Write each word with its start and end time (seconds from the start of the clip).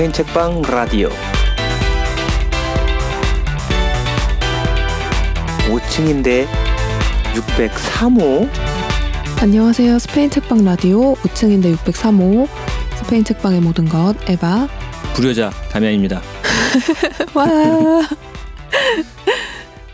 스페인 0.00 0.12
책방 0.14 0.62
라디오 0.62 1.10
5층인데 5.68 6.46
603호 7.34 8.48
안녕하세요. 9.42 9.98
스페인 9.98 10.30
책방 10.30 10.64
라디오 10.64 11.12
5층인데 11.16 11.76
603호 11.76 12.48
스페인 12.96 13.24
책방의 13.24 13.60
모든 13.60 13.86
것 13.90 14.14
에바 14.26 14.68
불효자 15.12 15.50
담양입니다. 15.70 16.22
와 17.36 17.46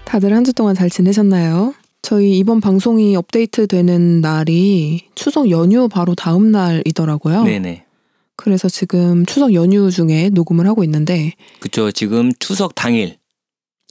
다들 0.04 0.32
한 0.32 0.45
주 0.45 0.52
동안 0.52 0.77
잘 0.77 0.88
지내셨나요? 0.88 1.74
저희 2.02 2.38
이번 2.38 2.60
방송이 2.60 3.16
업데이트 3.16 3.66
되는 3.66 4.20
날이 4.20 5.09
추석 5.16 5.50
연휴 5.50 5.88
바로 5.88 6.14
다음 6.14 6.52
날이더라고요. 6.52 7.42
네네. 7.42 7.85
그래서 8.36 8.68
지금 8.68 9.24
추석 9.26 9.54
연휴 9.54 9.90
중에 9.90 10.28
녹음을 10.30 10.66
하고 10.66 10.84
있는데 10.84 11.32
그쵸 11.60 11.90
지금 11.90 12.32
추석 12.38 12.74
당일 12.74 13.16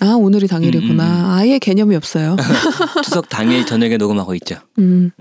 아 0.01 0.15
오늘이 0.19 0.47
당일이구나. 0.47 1.03
음, 1.05 1.09
음, 1.19 1.25
음. 1.25 1.29
아예 1.31 1.57
개념이 1.57 1.95
없어요. 1.95 2.35
추석 3.03 3.29
당일 3.29 3.65
저녁에 3.65 3.97
녹음하고 3.97 4.35
있죠. 4.35 4.57
음. 4.77 5.11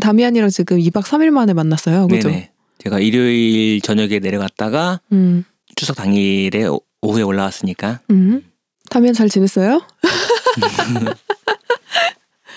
다미안이랑 0.00 0.50
지금 0.50 0.78
2박 0.78 1.02
3일 1.04 1.30
만에 1.30 1.52
만났어요. 1.52 2.08
그죠? 2.08 2.28
네네. 2.28 2.50
제가 2.82 2.98
일요일 3.00 3.80
저녁에 3.80 4.18
내려갔다가 4.18 5.00
음. 5.12 5.44
추석 5.76 5.96
당일에 5.96 6.66
오- 6.66 6.80
오후에 7.02 7.22
올라왔으니까 7.22 8.00
음. 8.10 8.42
다미안 8.90 9.14
잘 9.14 9.28
지냈어요? 9.28 9.80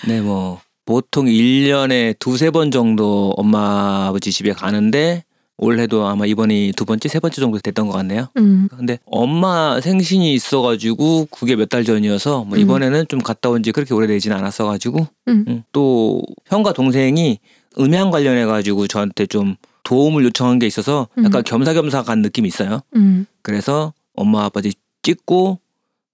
네 0.08 0.20
뭐 0.22 0.60
보통 0.86 1.26
1년에 1.26 2.18
두세 2.18 2.50
번 2.50 2.70
정도 2.70 3.32
엄마 3.36 4.06
아버지 4.08 4.32
집에 4.32 4.52
가는데 4.52 5.24
올해도 5.62 6.06
아마 6.06 6.24
이번이 6.26 6.72
두 6.74 6.84
번째 6.86 7.08
세 7.08 7.20
번째 7.20 7.40
정도 7.40 7.58
됐던 7.58 7.86
것 7.86 7.92
같네요. 7.92 8.28
음. 8.38 8.68
근데 8.70 8.98
엄마 9.04 9.80
생신이 9.80 10.32
있어가지고 10.34 11.28
그게 11.30 11.54
몇 11.56 11.68
달 11.68 11.84
전이어서 11.84 12.44
뭐 12.44 12.56
음. 12.58 12.62
이번에는 12.62 13.06
좀 13.08 13.20
갔다 13.20 13.50
온 13.50 13.62
지 13.62 13.70
그렇게 13.72 13.92
오래되진 13.94 14.32
않았어가지고 14.32 15.06
음. 15.28 15.44
음, 15.48 15.62
또 15.72 16.22
형과 16.46 16.72
동생이 16.72 17.38
음향 17.78 18.10
관련해가지고 18.10 18.86
저한테 18.86 19.26
좀 19.26 19.56
도움을 19.84 20.24
요청한 20.24 20.58
게 20.58 20.66
있어서 20.66 21.08
약간 21.18 21.40
음. 21.40 21.42
겸사겸사 21.44 22.02
간 22.04 22.22
느낌이 22.22 22.48
있어요. 22.48 22.80
음. 22.96 23.26
그래서 23.42 23.92
엄마 24.16 24.44
아빠지 24.44 24.72
찍고 25.02 25.58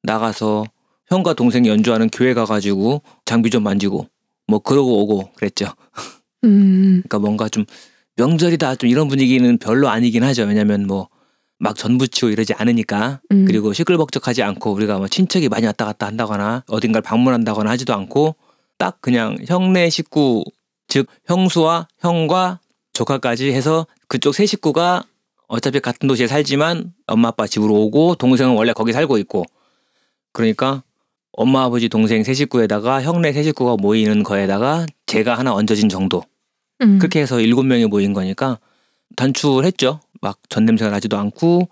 나가서 0.03 0.65
형과 1.09 1.35
동생이 1.35 1.69
연주하는 1.69 2.09
교회 2.11 2.35
가가지고 2.35 3.03
장비 3.25 3.51
좀 3.51 3.63
만지고 3.63 4.07
뭐 4.49 4.59
그러고 4.59 5.01
오고 5.03 5.31
그랬죠. 5.37 5.67
음. 6.45 7.03
그러니까 7.07 7.19
뭔가 7.21 7.49
좀 7.49 7.65
명절이다 8.17 8.77
좀 8.77 8.89
이런 8.91 9.09
분위기는 9.09 9.59
별로 9.59 9.89
아니긴 9.89 10.23
하죠. 10.25 10.45
왜냐면 10.45 10.87
뭐 10.87 11.09
막 11.59 11.75
전부치고 11.77 12.31
이러지 12.31 12.55
않으니까 12.55 13.21
음. 13.33 13.45
그리고 13.47 13.73
시끌벅적하지 13.73 14.43
않고 14.43 14.73
우리가 14.73 14.99
뭐 14.99 15.09
친척이 15.09 15.49
많이 15.49 15.67
왔다 15.67 15.85
갔다 15.85 16.07
한다거나 16.07 16.65
어딘가를 16.69 17.03
방문한다거나 17.03 17.71
하지도 17.71 17.95
않고 17.95 18.37
딱 18.79 19.01
그냥 19.01 19.37
형네 19.47 19.91
식구 19.91 20.45
즉 20.89 21.07
형수와 21.27 21.89
형과 21.99 22.61
조카까지 22.93 23.53
해서 23.53 23.87
그쪽 24.09 24.35
세 24.35 24.47
식구가 24.47 25.05
어차피 25.49 25.81
같은 25.81 26.09
도시에 26.09 26.27
살지만 26.27 26.93
엄마 27.07 27.29
아빠 27.29 27.47
집으로 27.47 27.75
오고 27.75 28.17
동생은 28.17 28.55
원래 28.55 28.73
거기 28.73 28.93
살고 28.93 29.19
있고 29.19 29.45
그러니까 30.33 30.83
엄마 31.33 31.65
아버지 31.65 31.89
동생 31.89 32.23
세 32.23 32.35
식구에다가 32.35 33.03
형네 33.03 33.33
세 33.33 33.43
식구가 33.43 33.77
모이는 33.77 34.23
거에다가 34.23 34.87
제가 35.07 35.39
하나 35.39 35.55
얹어진 35.55 35.89
정도 35.89 36.23
음. 36.83 36.99
그렇게 36.99 37.21
해서 37.21 37.41
일곱 37.41 37.65
명이 37.65 37.87
모인 37.87 38.13
거니까 38.13 38.59
단출했죠. 39.17 40.01
막 40.21 40.39
전 40.49 40.65
냄새가 40.65 40.91
나지도 40.91 41.17
않고 41.19 41.69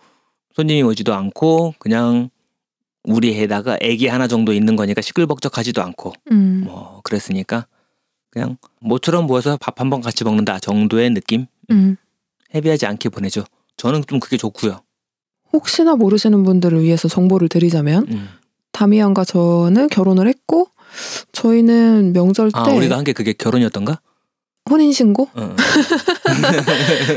손님이 0.54 0.82
오지도 0.82 1.14
않고 1.14 1.74
그냥 1.78 2.30
우리 3.04 3.34
해다가 3.34 3.76
애기 3.80 4.06
하나 4.06 4.26
정도 4.28 4.52
있는 4.52 4.76
거니까 4.76 5.00
시끌벅적하지도 5.02 5.82
않고 5.82 6.12
음. 6.30 6.62
뭐 6.64 7.00
그랬으니까 7.04 7.66
그냥 8.30 8.56
모처럼 8.80 9.26
모여서 9.26 9.56
밥 9.58 9.80
한 9.80 9.90
번 9.90 10.00
같이 10.00 10.24
먹는다 10.24 10.58
정도의 10.58 11.10
느낌 11.10 11.46
음. 11.70 11.96
헤비하지 12.54 12.86
않게 12.86 13.08
보내죠. 13.10 13.44
저는 13.76 14.04
좀 14.06 14.20
그게 14.20 14.36
좋고요. 14.36 14.80
혹시나 15.52 15.94
모르시는 15.96 16.42
분들을 16.44 16.82
위해서 16.82 17.08
정보를 17.08 17.48
드리자면 17.48 18.06
음. 18.10 18.28
다미안과 18.72 19.24
저는 19.24 19.88
결혼을 19.88 20.26
했고 20.28 20.68
저희는 21.32 22.12
명절 22.12 22.50
때 22.52 22.58
아 22.58 22.64
우리가 22.72 22.96
한 22.96 23.04
게 23.04 23.12
그게 23.12 23.32
결혼이었던가? 23.32 24.00
혼인 24.70 24.92
신고, 24.92 25.28
어. 25.34 25.54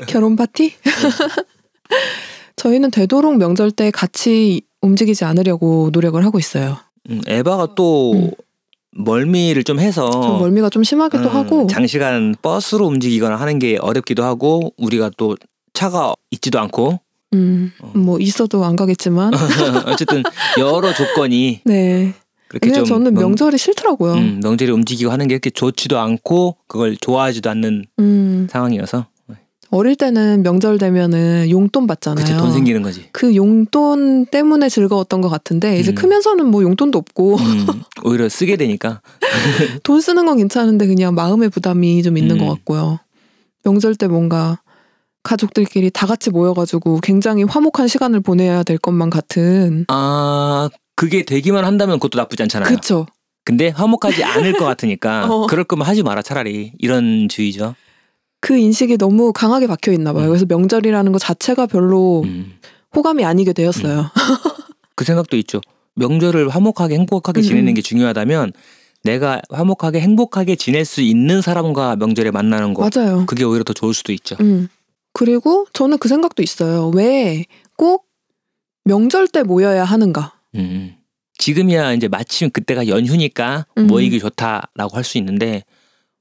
결혼 0.07 0.35
파티. 0.35 0.73
저희는 2.57 2.91
되도록 2.91 3.37
명절 3.37 3.71
때 3.71 3.91
같이 3.91 4.61
움직이지 4.81 5.23
않으려고 5.25 5.89
노력을 5.93 6.23
하고 6.25 6.39
있어요. 6.39 6.77
음, 7.09 7.21
에바가 7.25 7.75
또 7.75 8.13
음. 8.13 8.31
멀미를 8.91 9.63
좀 9.63 9.79
해서 9.79 10.09
좀 10.09 10.39
멀미가 10.39 10.69
좀 10.69 10.83
심하기도 10.83 11.23
음, 11.23 11.35
하고 11.35 11.67
장시간 11.67 12.35
버스로 12.41 12.87
움직이거나 12.87 13.35
하는 13.35 13.59
게 13.59 13.77
어렵기도 13.77 14.23
하고 14.23 14.73
우리가 14.77 15.11
또 15.17 15.35
차가 15.73 16.15
있지도 16.31 16.59
않고 16.59 16.99
음, 17.33 17.71
어. 17.79 17.91
뭐 17.95 18.19
있어도 18.19 18.65
안 18.65 18.75
가겠지만 18.75 19.33
어쨌든 19.85 20.23
여러 20.57 20.93
조건이 20.93 21.61
네. 21.63 22.13
그렇게 22.49 22.71
좀 22.71 22.85
저는 22.85 23.13
명- 23.13 23.23
명절이 23.23 23.57
싫더라고요. 23.57 24.13
음, 24.13 24.39
명절에 24.43 24.71
움직이고 24.71 25.11
하는 25.11 25.27
게 25.27 25.33
이렇게 25.35 25.49
좋지도 25.49 25.99
않고 25.99 26.57
그걸 26.67 26.95
좋아하지도 26.97 27.49
않는 27.49 27.85
음, 27.99 28.47
상황이어서 28.49 29.07
어릴 29.69 29.97
때는 29.97 30.43
명절 30.43 30.77
되면은 30.77 31.49
용돈 31.49 31.87
받잖아요. 31.87 32.23
그치 32.25 32.37
돈 32.37 32.53
생기는 32.53 32.81
거지. 32.81 33.09
그 33.11 33.35
용돈 33.35 34.25
때문에 34.25 34.69
즐거웠던 34.69 35.19
것 35.19 35.27
같은데 35.27 35.77
이제 35.77 35.91
음. 35.91 35.95
크면서는 35.95 36.45
뭐 36.47 36.63
용돈도 36.63 36.97
없고 36.97 37.35
음, 37.35 37.65
오히려 38.05 38.29
쓰게 38.29 38.55
되니까 38.55 39.01
돈 39.83 39.99
쓰는 39.99 40.25
건 40.25 40.37
괜찮은데 40.37 40.87
그냥 40.87 41.15
마음의 41.15 41.49
부담이 41.49 42.01
좀 42.01 42.17
있는 42.17 42.39
음. 42.39 42.45
것 42.45 42.53
같고요. 42.55 42.99
명절 43.65 43.95
때 43.95 44.07
뭔가 44.07 44.61
가족들끼리 45.23 45.91
다 45.91 46.07
같이 46.07 46.29
모여가지고 46.29 47.01
굉장히 47.01 47.43
화목한 47.43 47.89
시간을 47.89 48.21
보내야 48.21 48.63
될 48.63 48.77
것만 48.77 49.09
같은. 49.09 49.83
아 49.89 50.69
그게 50.97 51.23
되기만 51.23 51.63
한다면 51.63 51.99
그것도 51.99 52.17
나쁘지 52.17 52.43
않잖아요. 52.43 52.67
그쵸. 52.75 53.05
근데 53.45 53.69
화목하지 53.69 54.23
않을 54.25 54.53
것 54.53 54.65
같으니까 54.65 55.27
어. 55.31 55.47
그럴 55.47 55.63
거면 55.63 55.87
하지 55.87 56.03
마라 56.03 56.21
차라리 56.21 56.73
이런 56.79 57.29
주의죠. 57.29 57.75
그 58.41 58.57
인식이 58.57 58.97
너무 58.97 59.31
강하게 59.31 59.67
박혀 59.67 59.91
있나 59.93 60.11
봐요. 60.11 60.25
음. 60.25 60.29
그래서 60.29 60.45
명절이라는 60.49 61.11
것 61.13 61.19
자체가 61.19 61.67
별로 61.67 62.23
음, 62.25 62.57
호감이 62.95 63.23
아니게 63.23 63.53
되었어요. 63.53 64.11
그 64.95 65.05
생각도 65.05 65.37
있죠. 65.37 65.61
명절을 65.95 66.49
화목하게 66.49 66.95
행복하게 66.95 67.39
음, 67.39 67.43
지내는 67.43 67.69
음. 67.69 67.73
게 67.75 67.81
중요하다면 67.81 68.51
내가 69.03 69.41
화목하게 69.49 70.01
행복하게 70.01 70.55
지낼 70.55 70.83
수 70.83 71.01
있는 71.01 71.41
사람과 71.41 71.95
명절에 71.95 72.31
만나는 72.31 72.73
거 72.73 72.89
맞아요. 72.93 73.25
그게 73.27 73.43
오히려 73.43 73.63
더 73.63 73.71
좋을 73.73 73.93
수도 73.93 74.11
있죠. 74.13 74.35
음. 74.41 74.67
그리고 75.13 75.65
저는 75.73 75.97
그 75.99 76.09
생각도 76.09 76.41
있어요. 76.43 76.89
왜 76.89 77.45
꼭 77.77 78.05
명절 78.85 79.27
때 79.27 79.43
모여야 79.43 79.83
하는가? 79.83 80.33
음. 80.55 80.95
지금이야 81.37 81.93
이제 81.93 82.07
마침 82.07 82.49
그때가 82.49 82.87
연휴니까 82.87 83.65
음. 83.77 83.87
모이기 83.87 84.19
좋다라고 84.19 84.95
할 84.97 85.03
수 85.03 85.17
있는데 85.19 85.63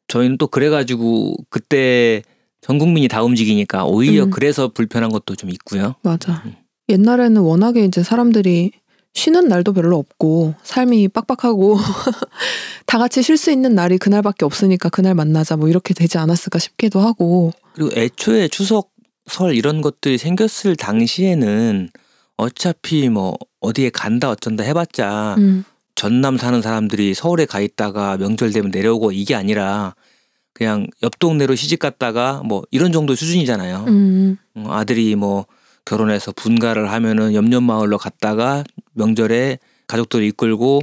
저희는 0.09 0.39
또 0.39 0.47
그래가지고 0.47 1.37
그때 1.51 2.23
전 2.61 2.79
국민이 2.79 3.09
다 3.09 3.23
움직이니까 3.23 3.85
오히려 3.85 4.25
음. 4.25 4.31
그래서 4.31 4.69
불편한 4.69 5.11
것도 5.11 5.35
좀 5.37 5.51
있고요. 5.51 5.95
맞아. 6.03 6.43
음. 6.45 6.55
옛날에는 6.89 7.41
워낙에 7.41 7.85
이제 7.85 8.03
사람들이 8.03 8.71
쉬는 9.15 9.49
날도 9.49 9.73
별로 9.73 9.97
없고 9.97 10.55
삶이 10.63 11.09
빡빡하고 11.09 11.79
다 12.87 12.99
같이 12.99 13.23
쉴 13.23 13.37
수 13.37 13.51
있는 13.51 13.75
날이 13.75 13.99
그날밖에 13.99 14.45
없으니까 14.45 14.91
그날 14.91 15.15
만나자 15.15 15.57
뭐 15.57 15.69
이렇게 15.69 15.95
되지 15.95 16.19
않았을까 16.19 16.59
싶기도 16.59 17.01
하고 17.01 17.53
그리고 17.75 17.91
애초에 17.99 18.49
추석 18.49 18.91
설 19.27 19.57
이런 19.57 19.81
것들이 19.81 20.19
생겼을 20.19 20.77
당시에는 20.77 21.89
어차피 22.37 23.09
뭐 23.09 23.37
어디에 23.61 23.91
간다 23.91 24.31
어쩐다 24.31 24.65
해봤자 24.65 25.37
음, 25.39 25.65
전남 25.95 26.37
사는 26.37 26.61
사람들이 26.61 27.15
서울에 27.15 27.47
가 27.47 27.61
있다가 27.61 28.17
명절 28.19 28.53
되면 28.53 28.71
내려오고 28.71 29.13
이게 29.13 29.35
아니라 29.35 29.95
그냥 30.53 30.87
옆 31.03 31.19
동네로 31.19 31.55
시집 31.55 31.79
갔다가 31.79 32.43
뭐 32.45 32.63
이런 32.71 32.93
정도 32.93 33.15
수준이잖아요. 33.15 33.85
음, 33.89 34.37
어, 34.55 34.69
아들이 34.73 35.15
뭐 35.15 35.47
결혼해서 35.85 36.33
분가를 36.33 36.91
하면은 36.93 37.35
옆옆 37.35 37.63
마을로 37.63 37.99
갔다가 37.99 38.65
명절에 38.95 39.59
가족들 39.87 40.23
이끌고 40.25 40.81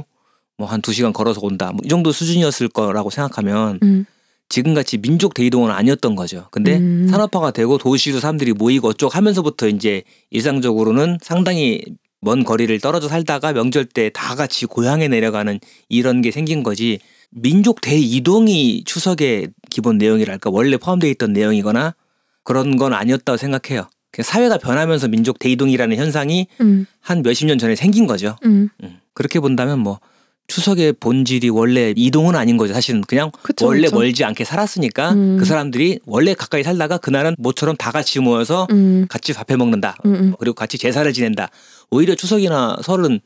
뭐 0.58 0.68
한 0.68 0.80
두 0.80 0.92
시간 0.92 1.12
걸어서 1.12 1.40
온다. 1.42 1.70
뭐 1.72 1.80
이 1.84 1.88
정도 1.88 2.12
수준이었을 2.12 2.68
거라고 2.68 3.10
생각하면 3.10 3.78
음, 3.82 4.06
지금같이 4.54 4.98
민족 4.98 5.34
대이동은 5.34 5.72
아니었던 5.72 6.14
거죠. 6.14 6.46
근데 6.52 6.76
음. 6.76 7.08
산업화가 7.10 7.50
되고 7.50 7.76
도시로 7.76 8.20
사람들이 8.20 8.52
모이고 8.52 8.86
어쩌고 8.90 9.12
하면서부터 9.12 9.66
이제 9.66 10.04
일상적으로는 10.30 11.18
상당히 11.20 11.82
먼 12.20 12.44
거리를 12.44 12.78
떨어져 12.78 13.08
살다가 13.08 13.52
명절 13.52 13.86
때 13.86 14.10
다 14.10 14.36
같이 14.36 14.66
고향에 14.66 15.08
내려가는 15.08 15.58
이런 15.88 16.22
게 16.22 16.30
생긴 16.30 16.62
거지. 16.62 17.00
민족 17.30 17.80
대이동이 17.80 18.84
추석의 18.84 19.48
기본 19.70 19.98
내용이랄까 19.98 20.50
원래 20.50 20.76
포함되어 20.76 21.10
있던 21.10 21.32
내용이거나 21.32 21.96
그런 22.44 22.76
건 22.76 22.92
아니었다고 22.94 23.36
생각해요. 23.36 23.88
그 24.12 24.22
사회가 24.22 24.58
변하면서 24.58 25.08
민족 25.08 25.40
대이동이라는 25.40 25.96
현상이 25.96 26.46
음, 26.60 26.86
한 27.00 27.22
몇십 27.22 27.48
년 27.48 27.58
전에 27.58 27.74
생긴 27.74 28.06
거죠. 28.06 28.36
음, 28.44 28.68
음. 28.84 29.00
그렇게 29.14 29.40
본다면 29.40 29.80
뭐 29.80 29.98
추석의 30.46 30.94
본질이 31.00 31.48
원래 31.48 31.92
이동은 31.96 32.34
아닌 32.36 32.56
거죠. 32.56 32.74
사실은 32.74 33.00
그냥 33.02 33.30
그쵸, 33.42 33.66
원래 33.66 33.82
그쵸. 33.84 33.96
멀지 33.96 34.24
않게 34.24 34.44
살았으니까 34.44 35.12
음. 35.12 35.36
그 35.38 35.44
사람들이 35.44 36.00
원래 36.06 36.34
가까이 36.34 36.62
살다가 36.62 36.98
그날은 36.98 37.34
모처럼 37.38 37.76
다 37.76 37.90
같이 37.90 38.20
모여서 38.20 38.66
음, 38.70 39.06
같이 39.08 39.32
밥해 39.32 39.56
먹는다. 39.56 39.96
음, 40.04 40.14
음, 40.14 40.34
그리고 40.38 40.54
같이 40.54 40.76
제사를 40.78 41.10
지낸다. 41.12 41.48
오히려 41.90 42.14
추석이나 42.14 42.76
설은 42.82 43.20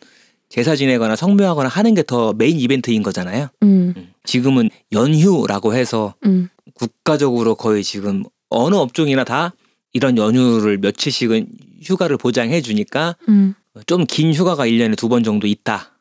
제사 0.48 0.76
지내거나 0.76 1.16
성묘하거나 1.16 1.68
하는 1.68 1.94
게 1.94 2.02
더 2.02 2.32
메인 2.32 2.58
이벤트인 2.58 3.02
거잖아요. 3.02 3.48
음, 3.62 3.92
음. 3.96 4.12
지금은 4.24 4.70
연휴라고 4.92 5.74
해서 5.74 6.14
음, 6.24 6.48
국가적으로 6.74 7.54
거의 7.56 7.82
지금 7.84 8.24
어느 8.48 8.76
업종이나 8.76 9.24
다 9.24 9.52
이런 9.92 10.16
연휴를 10.16 10.78
며칠씩은 10.78 11.48
휴가를 11.82 12.16
보장해 12.16 12.60
주니까 12.62 13.16
음, 13.28 13.54
좀긴 13.86 14.32
휴가가 14.32 14.66
1년에 14.66 14.96
두 14.96 15.08
번 15.08 15.22
정도 15.24 15.46
있다. 15.46 15.92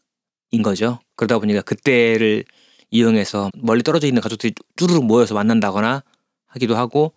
인 0.51 0.61
거죠. 0.61 0.99
그러다 1.15 1.39
보니까 1.39 1.61
그때를 1.61 2.45
이용해서 2.89 3.49
멀리 3.57 3.83
떨어져 3.83 4.07
있는 4.07 4.21
가족들이 4.21 4.53
쭈르륵 4.77 5.05
모여서 5.05 5.33
만난다거나 5.35 6.03
하기도 6.45 6.77
하고 6.77 7.13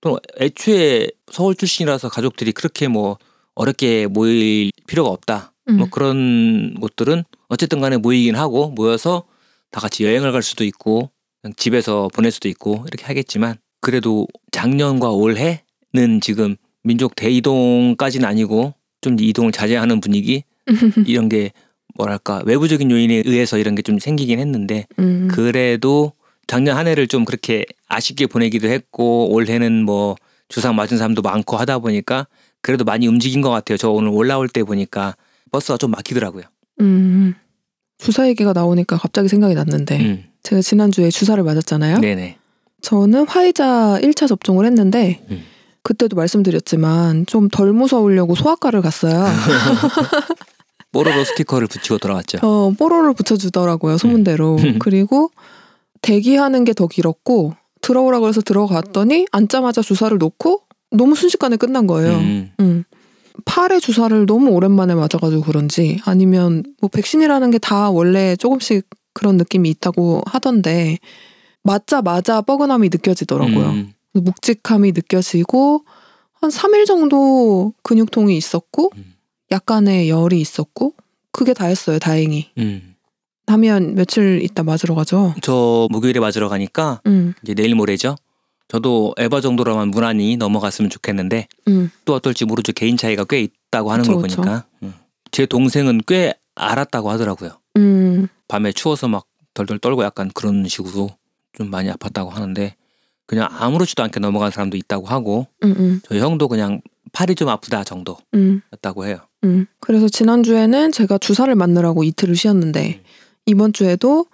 또 0.00 0.18
애초에 0.38 1.08
서울 1.32 1.54
출신이라서 1.54 2.10
가족들이 2.10 2.52
그렇게 2.52 2.88
뭐 2.88 3.18
어렵게 3.54 4.06
모일 4.06 4.70
필요가 4.86 5.10
없다. 5.10 5.52
음. 5.70 5.78
뭐 5.78 5.88
그런 5.90 6.74
곳들은 6.74 7.24
어쨌든 7.48 7.80
간에 7.80 7.96
모이긴 7.96 8.36
하고 8.36 8.68
모여서 8.68 9.24
다 9.70 9.80
같이 9.80 10.04
여행을 10.04 10.30
갈 10.32 10.42
수도 10.42 10.64
있고 10.64 11.10
그냥 11.40 11.54
집에서 11.56 12.08
보낼 12.12 12.30
수도 12.30 12.48
있고 12.48 12.84
이렇게 12.86 13.04
하겠지만 13.06 13.56
그래도 13.80 14.26
작년과 14.52 15.10
올해는 15.10 16.20
지금 16.20 16.56
민족 16.82 17.16
대이동까지는 17.16 18.28
아니고 18.28 18.74
좀 19.00 19.16
이동을 19.18 19.52
자제하는 19.52 20.00
분위기 20.00 20.44
이런 21.06 21.28
게 21.28 21.52
뭐랄까 21.94 22.42
외부적인 22.44 22.90
요인에 22.90 23.22
의해서 23.24 23.58
이런 23.58 23.74
게 23.74 23.82
좀 23.82 23.98
생기긴 23.98 24.38
했는데 24.38 24.86
음, 24.98 25.28
그래도 25.30 26.12
작년 26.46 26.76
한 26.76 26.86
해를 26.86 27.06
좀 27.06 27.24
그렇게 27.24 27.64
아쉽게 27.88 28.26
보내기도 28.26 28.68
했고 28.68 29.32
올해는 29.32 29.84
뭐 29.84 30.16
주상 30.48 30.74
맞은 30.76 30.98
사람도 30.98 31.22
많고 31.22 31.56
하다 31.56 31.78
보니까 31.80 32.26
그래도 32.60 32.84
많이 32.84 33.06
움직인 33.06 33.40
것 33.40 33.50
같아요. 33.50 33.76
저 33.78 33.90
오늘 33.90 34.10
올라올 34.10 34.48
때 34.48 34.62
보니까 34.62 35.14
버스가 35.52 35.76
좀 35.78 35.90
막히더라고요. 35.92 36.44
음. 36.80 37.34
주사 37.98 38.26
얘기가 38.28 38.52
나오니까 38.52 38.96
갑자기 38.98 39.28
생각이 39.28 39.54
났는데 39.54 40.00
음. 40.00 40.24
제가 40.42 40.60
지난 40.62 40.90
주에 40.90 41.10
주사를 41.10 41.42
맞았잖아요. 41.42 41.98
네네. 42.00 42.36
저는 42.82 43.26
화이자 43.26 43.98
1차 44.02 44.28
접종을 44.28 44.66
했는데 44.66 45.24
음. 45.30 45.42
그때도 45.82 46.16
말씀드렸지만 46.16 47.26
좀 47.26 47.48
덜 47.50 47.72
무서우려고 47.72 48.34
소아과를 48.34 48.80
갔어요. 48.82 49.24
뽀로로 50.94 51.24
스티커를 51.24 51.66
붙이고 51.66 51.98
돌아왔죠. 51.98 52.38
어, 52.42 52.72
뽀로를 52.78 53.12
붙여주더라고요, 53.14 53.98
소문대로. 53.98 54.56
음. 54.56 54.78
그리고 54.80 55.30
대기하는 56.00 56.64
게 56.64 56.72
더 56.72 56.86
길었고, 56.86 57.54
들어오라고 57.82 58.28
해서 58.28 58.40
들어갔더니 58.40 59.26
앉자마자 59.30 59.82
주사를 59.82 60.16
놓고 60.16 60.62
너무 60.90 61.14
순식간에 61.14 61.56
끝난 61.56 61.86
거예요. 61.86 62.14
음. 62.16 62.50
음. 62.60 62.84
팔에 63.44 63.78
주사를 63.80 64.24
너무 64.26 64.50
오랜만에 64.52 64.94
맞아가지고 64.94 65.42
그런지 65.42 66.00
아니면 66.06 66.62
뭐 66.80 66.88
백신이라는 66.88 67.50
게 67.50 67.58
다 67.58 67.90
원래 67.90 68.36
조금씩 68.36 68.88
그런 69.12 69.36
느낌이 69.36 69.68
있다고 69.70 70.22
하던데 70.24 70.98
맞자마자 71.62 72.40
뻐근함이 72.42 72.88
느껴지더라고요. 72.90 73.66
음. 73.70 73.92
묵직함이 74.14 74.92
느껴지고 74.92 75.84
한 76.40 76.50
3일 76.50 76.86
정도 76.86 77.72
근육통이 77.82 78.36
있었고 78.36 78.92
음. 78.96 79.13
약간의 79.50 80.08
열이 80.08 80.40
있었고 80.40 80.94
그게 81.32 81.52
다였어요 81.54 81.98
다행히 81.98 82.50
음. 82.58 82.94
하면 83.46 83.94
며칠 83.94 84.42
있다 84.42 84.62
맞으러 84.62 84.94
가죠 84.94 85.34
저 85.42 85.86
목요일에 85.90 86.20
맞으러 86.20 86.48
가니까 86.48 87.00
음, 87.06 87.34
이제 87.42 87.54
내일 87.54 87.74
모레죠. 87.74 88.16
저도 88.68 89.14
에바 89.18 89.42
정도로만 89.42 89.88
무난히 89.88 90.36
넘어갔으면 90.38 90.88
좋겠는데 90.90 91.46
음, 91.68 91.90
또 92.06 92.14
어떨지 92.14 92.46
모르죠. 92.46 92.72
개인 92.72 92.96
차이가 92.96 93.24
꽤 93.24 93.42
있다고 93.42 93.92
하는 93.92 94.02
그쵸, 94.04 94.18
걸. 94.18 94.22
보니까. 94.22 94.64
음. 94.82 94.94
제 95.30 95.44
동생은 95.44 96.00
꽤 96.06 96.32
알았다고 96.54 97.10
하더라고요. 97.10 97.58
음, 97.76 98.28
밤에 98.48 98.72
추워서 98.72 99.08
막 99.08 99.26
덜덜 99.52 99.78
떨고 99.78 100.02
약간 100.04 100.30
그런 100.32 100.66
식으로 100.66 101.10
좀 101.52 101.70
많이 101.70 101.90
아팠다고 101.90 102.30
하는데 102.30 102.74
그냥 103.26 103.48
아무렇지도 103.50 104.02
않게 104.02 104.20
넘어간 104.20 104.50
사람도 104.50 104.76
있다고 104.76 105.06
하고 105.06 105.46
음, 105.62 105.74
음, 105.78 106.00
저희 106.06 106.20
형도 106.20 106.48
그냥 106.48 106.80
팔이 107.12 107.34
좀 107.34 107.48
아프다 107.48 107.80
음, 107.80 107.84
정도였다고 107.84 109.06
해요. 109.06 109.18
음. 109.44 109.66
그래서 109.80 110.08
지난주에는 110.08 110.92
제가 110.92 111.18
주사를 111.18 111.54
맞느라고 111.54 112.04
이틀을 112.04 112.36
쉬었는데 112.36 113.00
음. 113.00 113.04
이번 113.46 113.72
주에도 113.72 114.26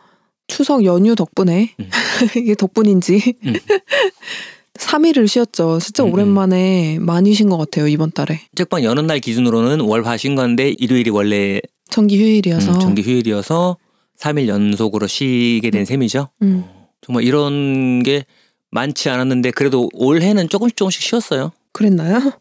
추석 0.47 0.85
연휴 0.85 1.15
덕분에 1.15 1.75
음. 1.79 1.91
이게 2.37 2.55
덕분인지 2.55 3.35
음. 3.45 3.55
3일을 4.75 5.29
쉬었죠 5.29 5.79
진짜 5.79 6.03
음, 6.05 6.09
음. 6.09 6.13
오랜만에 6.15 6.99
많이 7.01 7.35
쉰 7.35 7.51
것 7.51 7.59
같아요 7.59 7.87
이번 7.87 8.13
달에 8.13 8.41
책방 8.55 8.83
여는 8.83 9.07
날 9.07 9.21
기준으로는 9.21 9.81
월화 9.81 10.17
쉰 10.17 10.35
건데 10.35 10.75
일요일이 10.79 11.11
원래 11.11 11.61
정기 11.91 12.19
휴일이어서 12.19 12.75
음, 12.75 12.81
정기 12.81 13.03
휴일이어서 13.03 13.77
3일 14.21 14.49
연속으로 14.49 15.07
쉬게 15.07 15.71
된 15.71 15.85
셈이죠. 15.85 16.29
음. 16.43 16.65
정말 17.01 17.25
이런 17.25 18.03
게 18.03 18.25
많지 18.71 19.09
않았는데 19.09 19.51
그래도 19.53 19.89
올해는 19.93 20.49
조금씩 20.49 20.77
조금씩 20.77 21.03
쉬었어요. 21.03 21.53
그랬나요? 21.73 22.33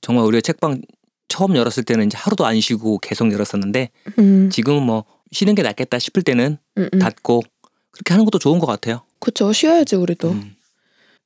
정말 0.00 0.24
우리가 0.24 0.40
책방 0.40 0.82
처음 1.28 1.56
열었을 1.56 1.84
때는 1.84 2.06
이제 2.06 2.16
하루도 2.18 2.44
안 2.44 2.60
쉬고 2.60 2.98
계속 2.98 3.32
열었었는데 3.32 3.90
음, 4.18 4.50
지금은 4.50 4.82
뭐 4.82 5.04
쉬는 5.32 5.54
게 5.54 5.62
낫겠다 5.62 5.98
싶을 5.98 6.22
때는 6.22 6.58
음, 6.78 6.88
음. 6.92 6.98
닫고 6.98 7.42
그렇게 7.92 8.14
하는 8.14 8.24
것도 8.24 8.38
좋은 8.38 8.58
것 8.58 8.66
같아요. 8.66 9.02
그쵸 9.20 9.52
쉬어야지 9.52 9.96
우리도 9.96 10.30
음. 10.30 10.56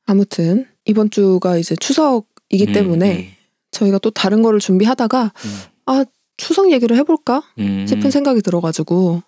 아무튼 0.07 0.67
이번 0.85 1.11
주가 1.11 1.57
이제 1.57 1.75
추석이기 1.77 2.67
음, 2.69 2.73
때문에 2.73 3.37
저희가 3.71 3.99
또 3.99 4.11
다른 4.11 4.43
거를 4.43 4.61
준비하다가 4.61 5.33
음, 5.45 6.05
추석 6.37 6.73
얘기를 6.73 6.97
해볼까 6.97 7.43
음, 7.59 7.87
싶은 7.87 8.07
음. 8.07 8.11
생각이 8.11 8.43
들어가지고 8.43 9.23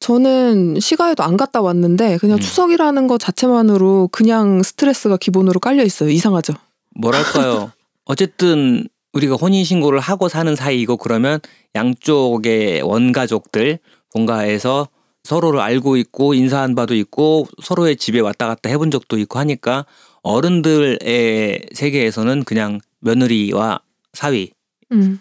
저는 0.00 0.80
시가에도 0.80 1.22
안 1.22 1.36
갔다 1.36 1.60
왔는데 1.60 2.16
그냥 2.18 2.38
음. 2.38 2.40
추석이라는 2.40 3.06
것 3.06 3.18
자체만으로 3.18 4.08
그냥 4.10 4.62
스트레스가 4.62 5.18
기본으로 5.18 5.60
깔려 5.60 5.84
있어요. 5.84 6.08
이상하죠? 6.08 6.54
뭐랄까요. 6.98 7.70
어쨌든 8.06 8.88
우리가 9.12 9.36
혼인 9.36 9.62
신고를 9.62 10.00
하고 10.00 10.28
사는 10.28 10.56
사이이고 10.56 10.96
그러면 10.96 11.38
양쪽의 11.74 12.80
원가족들 12.82 13.78
본가에서 14.12 14.88
서로를 15.22 15.60
알고 15.60 15.98
있고 15.98 16.32
인사한 16.32 16.74
바도 16.74 16.94
있고 16.94 17.46
서로의 17.62 17.96
집에 17.96 18.20
왔다 18.20 18.46
갔다 18.46 18.70
해본 18.70 18.90
적도 18.90 19.18
있고 19.18 19.38
하니까 19.38 19.84
어른들의 20.22 21.66
세계에서는 21.74 22.44
그냥 22.44 22.80
며느리와 23.00 23.80
사위로 24.14 24.50
음, 24.92 25.18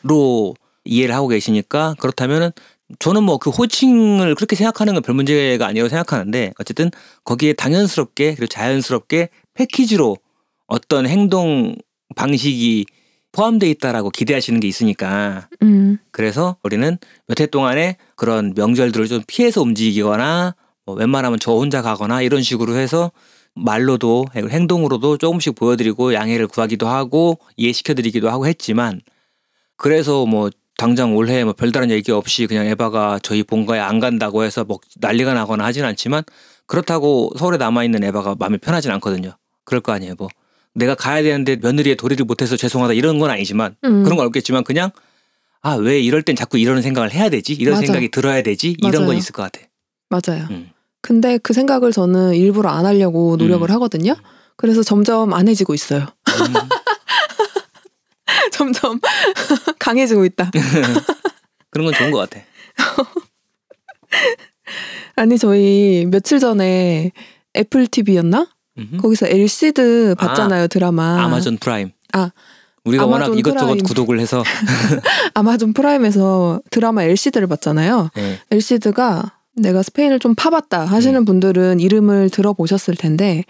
이해를 0.85 1.13
하고 1.13 1.27
계시니까 1.27 1.95
그렇다면은 1.99 2.51
저는 2.97 3.23
뭐 3.23 3.37
그 3.37 3.49
호칭을 3.51 4.33
그렇게 4.35 4.55
생각하는 4.55 4.93
건 4.95 5.03
별 5.03 5.15
문제가 5.15 5.67
아니라고 5.67 5.89
생각하는데 5.89 6.53
어쨌든 6.59 6.89
거기에 7.23 7.53
당연스럽게 7.53 8.33
그리고 8.35 8.47
자연스럽게 8.47 9.29
패키지로 9.53 10.17
어떤 10.67 11.07
행동 11.07 11.75
방식이 12.15 12.85
포함되어 13.31 13.69
있다라고 13.69 14.09
기대하시는 14.09 14.59
게 14.59 14.67
있으니까. 14.67 15.47
음, 15.61 15.99
그래서 16.11 16.57
우리는 16.63 16.97
몇 17.27 17.39
해 17.39 17.45
동안에 17.45 17.97
그런 18.15 18.53
명절들을 18.55 19.07
좀 19.07 19.21
피해서 19.27 19.61
움직이거나 19.61 20.55
뭐 20.85 20.95
웬만하면 20.95 21.39
저 21.39 21.51
혼자 21.53 21.83
가거나 21.83 22.23
이런 22.23 22.41
식으로 22.41 22.75
해서 22.75 23.11
말로도 23.55 24.25
행동으로도 24.35 25.17
조금씩 25.17 25.53
보여드리고 25.55 26.13
양해를 26.15 26.47
구하기도 26.47 26.87
하고 26.87 27.37
이해시켜드리기도 27.57 28.29
하고 28.31 28.47
했지만 28.47 29.01
그래서 29.77 30.25
뭐 30.25 30.49
당장 30.79 31.13
올해 31.15 31.43
뭐 31.43 31.51
별다른 31.51 31.91
얘기 31.91 32.11
없이 32.13 32.47
그냥 32.47 32.65
에바가 32.67 33.19
저희 33.21 33.43
본가에 33.43 33.79
안 33.81 33.99
간다고 33.99 34.43
해서 34.43 34.63
뭐 34.63 34.79
난리가 35.01 35.33
나거나 35.33 35.65
하진 35.65 35.83
않지만 35.83 36.23
그렇다고 36.67 37.31
서울에 37.37 37.57
남아 37.57 37.83
있는 37.83 38.01
에바가 38.03 38.35
마음이 38.39 38.59
편하진 38.59 38.89
않거든요. 38.91 39.33
그럴 39.65 39.81
거 39.81 39.91
아니에요. 39.91 40.15
뭐 40.17 40.29
내가 40.73 40.95
가야 40.95 41.21
되는데 41.21 41.57
며느리의 41.57 41.97
도리를 41.97 42.23
못해서 42.25 42.55
죄송하다 42.55 42.93
이런 42.93 43.19
건 43.19 43.29
아니지만 43.29 43.75
음. 43.83 44.03
그런 44.03 44.15
건 44.17 44.25
없겠지만 44.27 44.63
그냥 44.63 44.91
아 45.61 45.75
왜 45.75 45.99
이럴 45.99 46.21
땐 46.21 46.37
자꾸 46.37 46.57
이런 46.57 46.81
생각을 46.81 47.11
해야 47.13 47.27
되지 47.29 47.51
이런 47.53 47.73
맞아. 47.73 47.85
생각이 47.85 48.09
들어야 48.11 48.41
되지 48.41 48.77
이런 48.79 48.93
건 48.93 49.05
맞아요. 49.07 49.17
있을 49.17 49.33
것 49.33 49.41
같아. 49.51 49.59
맞아요. 50.09 50.47
음. 50.51 50.69
근데 51.01 51.37
그 51.39 51.51
생각을 51.51 51.91
저는 51.91 52.35
일부러 52.35 52.69
안 52.69 52.85
하려고 52.85 53.35
노력을 53.35 53.69
음. 53.69 53.73
하거든요. 53.75 54.15
그래서 54.55 54.81
점점 54.81 55.33
안 55.33 55.49
해지고 55.49 55.73
있어요. 55.73 56.05
음. 58.45 58.51
점점 58.51 58.99
강해지고 59.79 60.25
있다. 60.25 60.51
그런 61.71 61.85
건 61.85 61.93
좋은 61.93 62.11
것 62.11 62.29
같아. 62.29 62.43
아니 65.15 65.37
저희 65.37 66.05
며칠 66.09 66.39
전에 66.39 67.11
애플 67.55 67.87
TV였나? 67.87 68.47
음흠. 68.77 68.97
거기서 68.97 69.27
엘시드 69.27 70.15
봤잖아요 70.17 70.67
드라마. 70.67 71.21
아마존 71.23 71.57
프라임. 71.57 71.91
아, 72.13 72.31
우리가 72.85 73.05
워낙 73.05 73.37
이것저것 73.37 73.65
프라임. 73.65 73.83
구독을 73.83 74.19
해서 74.19 74.43
아마존 75.33 75.73
프라임에서 75.73 76.61
드라마 76.71 77.03
엘시드를 77.03 77.47
봤잖아요. 77.47 78.09
네. 78.15 78.39
엘시드가 78.51 79.33
내가 79.55 79.83
스페인을 79.83 80.19
좀 80.19 80.35
파봤다 80.35 80.85
하시는 80.85 81.25
분들은 81.25 81.79
이름을 81.79 82.29
들어보셨을 82.29 82.95
텐데 82.95 83.43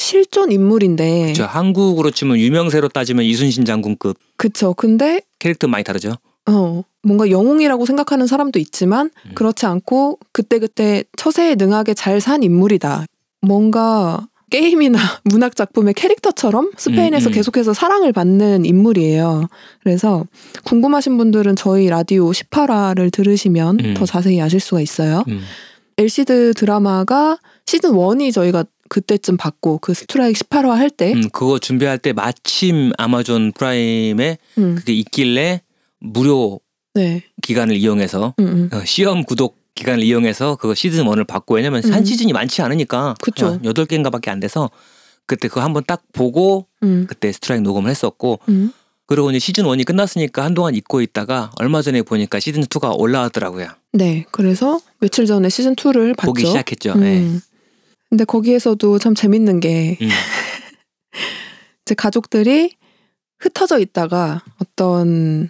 실존 0.00 0.50
인물인데 0.50 1.34
저 1.34 1.44
한국으로 1.44 2.10
치면 2.10 2.38
유명세로 2.38 2.88
따지면 2.88 3.26
이순신 3.26 3.66
장군급 3.66 4.16
그쵸. 4.38 4.72
근데 4.72 5.20
캐릭터 5.38 5.68
많이 5.68 5.84
다르죠. 5.84 6.14
어 6.48 6.82
뭔가 7.02 7.28
영웅이라고 7.30 7.84
생각하는 7.84 8.26
사람도 8.26 8.58
있지만 8.58 9.10
음. 9.26 9.32
그렇지 9.34 9.66
않고 9.66 10.18
그때그때 10.32 11.04
처세에 11.18 11.54
능하게 11.56 11.92
잘 11.92 12.20
산 12.20 12.42
인물이다. 12.42 13.04
뭔가 13.42 14.26
게임이나 14.50 14.98
문학 15.30 15.54
작품의 15.54 15.92
캐릭터처럼 15.94 16.72
스페인에서 16.78 17.28
음, 17.28 17.30
음. 17.30 17.34
계속해서 17.34 17.74
사랑을 17.74 18.12
받는 18.12 18.64
인물이에요. 18.64 19.48
그래서 19.82 20.24
궁금하신 20.64 21.18
분들은 21.18 21.56
저희 21.56 21.88
라디오 21.90 22.30
18화를 22.30 23.12
들으시면 23.12 23.80
음. 23.80 23.94
더 23.94 24.06
자세히 24.06 24.40
아실 24.40 24.60
수가 24.60 24.80
있어요. 24.80 25.24
음. 25.28 25.42
엘시드 25.98 26.54
드라마가 26.54 27.38
시즌 27.66 27.92
1이 27.92 28.32
저희가 28.32 28.64
그때쯤 28.90 29.36
봤고 29.36 29.78
그 29.78 29.94
스트라이크 29.94 30.40
18화 30.40 30.70
할때 30.70 31.12
음, 31.14 31.30
그거 31.32 31.58
준비할 31.58 31.96
때 31.98 32.12
마침 32.12 32.92
아마존 32.98 33.52
프라임에 33.52 34.36
음, 34.58 34.74
그게 34.74 34.92
있길래 34.92 35.62
무료 36.00 36.60
네. 36.94 37.22
기간을 37.40 37.76
이용해서 37.76 38.34
음, 38.40 38.44
음. 38.44 38.76
어, 38.76 38.84
시험 38.84 39.22
구독 39.22 39.56
기간을 39.76 40.02
이용해서 40.02 40.56
그거 40.56 40.74
시즌 40.74 41.04
1을 41.04 41.26
봤고 41.26 41.54
왜냐면 41.54 41.82
음. 41.84 41.92
한 41.92 42.04
시즌이 42.04 42.32
많지 42.32 42.62
않으니까 42.62 43.14
그쵸. 43.22 43.60
여덟 43.64 43.86
개인가밖에 43.86 44.28
안 44.28 44.40
돼서 44.40 44.70
그때 45.24 45.46
그거 45.46 45.62
한번 45.62 45.84
딱 45.86 46.02
보고 46.12 46.66
음, 46.82 47.06
그때 47.08 47.30
스트라이크 47.30 47.62
녹음을 47.62 47.88
했었고 47.88 48.40
음. 48.48 48.72
그리고 49.06 49.30
이제 49.30 49.38
시즌 49.38 49.64
1이 49.64 49.84
끝났으니까 49.86 50.44
한동안 50.44 50.74
잊고 50.74 51.00
있다가 51.00 51.52
얼마 51.60 51.80
전에 51.80 52.02
보니까 52.02 52.40
시즌 52.40 52.62
2가 52.64 52.98
올라왔더라고요. 52.98 53.68
네. 53.92 54.24
그래서 54.32 54.80
며칠 54.98 55.26
전에 55.26 55.48
시즌 55.48 55.76
2를 55.76 56.16
봤죠. 56.16 56.26
보기 56.26 56.46
시작했죠. 56.46 56.92
음. 56.94 57.00
네. 57.00 57.40
근데 58.10 58.24
거기에서도 58.24 58.98
참 58.98 59.14
재밌는 59.14 59.60
게 59.60 59.96
음. 60.02 60.08
제 61.84 61.94
가족들이 61.94 62.72
흩어져 63.38 63.78
있다가 63.78 64.42
어떤 64.58 65.48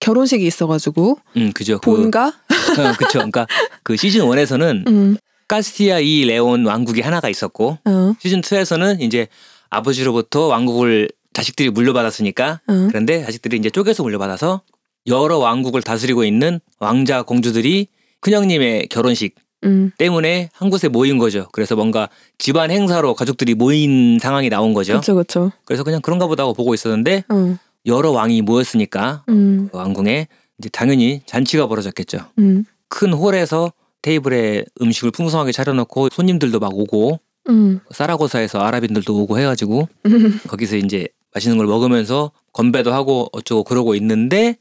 결혼식이 0.00 0.44
있어가지고 0.44 1.18
음, 1.36 1.52
그죠. 1.52 1.78
그, 1.78 1.90
본가 1.90 2.26
어, 2.26 2.92
그쵸. 2.98 3.18
그러니까 3.18 3.46
그 3.82 3.96
시즌 3.96 4.22
1에서는 4.22 4.88
음, 4.88 5.16
카스티아 5.48 6.00
이 6.00 6.24
레온 6.24 6.66
왕국이 6.66 7.00
하나가 7.02 7.28
있었고 7.28 7.78
어, 7.84 8.14
시즌 8.18 8.40
2에서는 8.40 9.00
이제 9.00 9.28
아버지로부터 9.70 10.46
왕국을 10.46 11.10
자식들이 11.34 11.70
물려받았으니까 11.70 12.60
어, 12.66 12.86
그런데 12.88 13.22
자식들이 13.24 13.58
이제 13.58 13.70
쪼개서 13.70 14.02
물려받아서 14.02 14.62
여러 15.06 15.38
왕국을 15.38 15.82
다스리고 15.82 16.24
있는 16.24 16.60
왕자 16.80 17.22
공주들이 17.22 17.88
큰형님의 18.20 18.88
결혼식 18.88 19.34
음, 19.64 19.90
때문에 19.98 20.50
한 20.52 20.70
곳에 20.70 20.88
모인 20.88 21.18
거죠. 21.18 21.48
그래서 21.52 21.74
뭔가 21.74 22.08
집안 22.38 22.70
행사로 22.70 23.14
가족들이 23.14 23.54
모인 23.54 24.18
상황이 24.20 24.48
나온 24.48 24.74
거죠. 24.74 24.92
그렇죠, 24.92 25.14
그렇죠. 25.14 25.52
그래서 25.64 25.84
그냥 25.84 26.00
그런가 26.00 26.26
보다 26.26 26.44
하고 26.44 26.54
보고 26.54 26.74
있었는데 26.74 27.24
어, 27.28 27.56
여러 27.86 28.10
왕이 28.10 28.42
모였으니까 28.42 29.24
음, 29.28 29.68
그 29.70 29.78
왕궁에 29.78 30.28
이제 30.58 30.68
당연히 30.70 31.22
잔치가 31.26 31.66
벌어졌겠죠. 31.66 32.18
음, 32.38 32.64
큰 32.88 33.12
홀에서 33.12 33.72
테이블에 34.02 34.64
음식을 34.80 35.10
풍성하게 35.10 35.52
차려놓고 35.52 36.10
손님들도 36.10 36.60
막 36.60 36.72
오고 36.74 37.20
음, 37.48 37.80
사라고사에서 37.90 38.60
아랍인들도 38.60 39.14
오고 39.22 39.38
해가지고 39.38 39.88
음, 40.06 40.40
거기서 40.48 40.76
이제 40.76 41.08
맛있는 41.34 41.58
걸 41.58 41.66
먹으면서 41.66 42.30
건배도 42.52 42.92
하고 42.92 43.28
어쩌고 43.32 43.64
그러고 43.64 43.94
있는데 43.94 44.56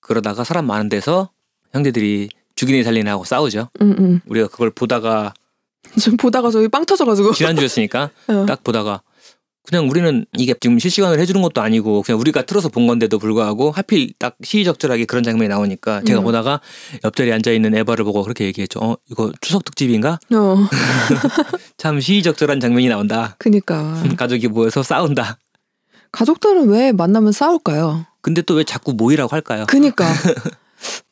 그러다가 0.00 0.44
사람 0.44 0.66
많은 0.66 0.88
데서 0.88 1.30
형제들이 1.72 2.28
죽이니 2.56 2.82
살리니 2.82 3.08
하고 3.08 3.24
싸우죠. 3.24 3.68
음, 3.82 3.94
음. 3.98 4.20
우리가 4.26 4.48
그걸 4.48 4.70
보다가 4.70 5.32
지금 5.98 6.16
보다가 6.16 6.50
저기 6.50 6.68
빵 6.68 6.84
터져가지고. 6.84 7.32
지난주였으니까 7.32 8.10
어. 8.28 8.46
딱 8.46 8.64
보다가 8.64 9.02
그냥 9.68 9.88
우리는 9.90 10.24
이게 10.36 10.54
지금 10.60 10.78
실시간으로 10.78 11.20
해주는 11.20 11.42
것도 11.42 11.60
아니고 11.60 12.02
그냥 12.02 12.20
우리가 12.20 12.42
틀어서 12.42 12.68
본 12.68 12.86
건데도 12.86 13.18
불구하고 13.18 13.72
하필 13.72 14.12
딱 14.16 14.36
시의적절하게 14.40 15.06
그런 15.06 15.24
장면이 15.24 15.48
나오니까 15.48 16.02
제가 16.02 16.20
음. 16.20 16.24
보다가 16.24 16.60
옆자리에 17.02 17.32
앉아 17.32 17.50
있는 17.50 17.74
에바를 17.74 18.04
보고 18.04 18.22
그렇게 18.22 18.44
얘기했죠. 18.44 18.78
어 18.80 18.96
이거 19.10 19.32
추석 19.40 19.64
특집인가? 19.64 20.20
어, 20.32 20.56
참 21.78 21.98
시의적절한 22.00 22.60
장면이 22.60 22.88
나온다. 22.88 23.34
그니까 23.38 24.00
가족이 24.16 24.46
모여서 24.48 24.84
싸운다. 24.84 25.38
가족들은 26.12 26.68
왜 26.68 26.92
만나면 26.92 27.32
싸울까요? 27.32 28.06
근데 28.20 28.42
또 28.42 28.54
왜 28.54 28.62
자꾸 28.64 28.92
모이라고 28.92 29.34
할까요? 29.34 29.64
그니까 29.68 30.06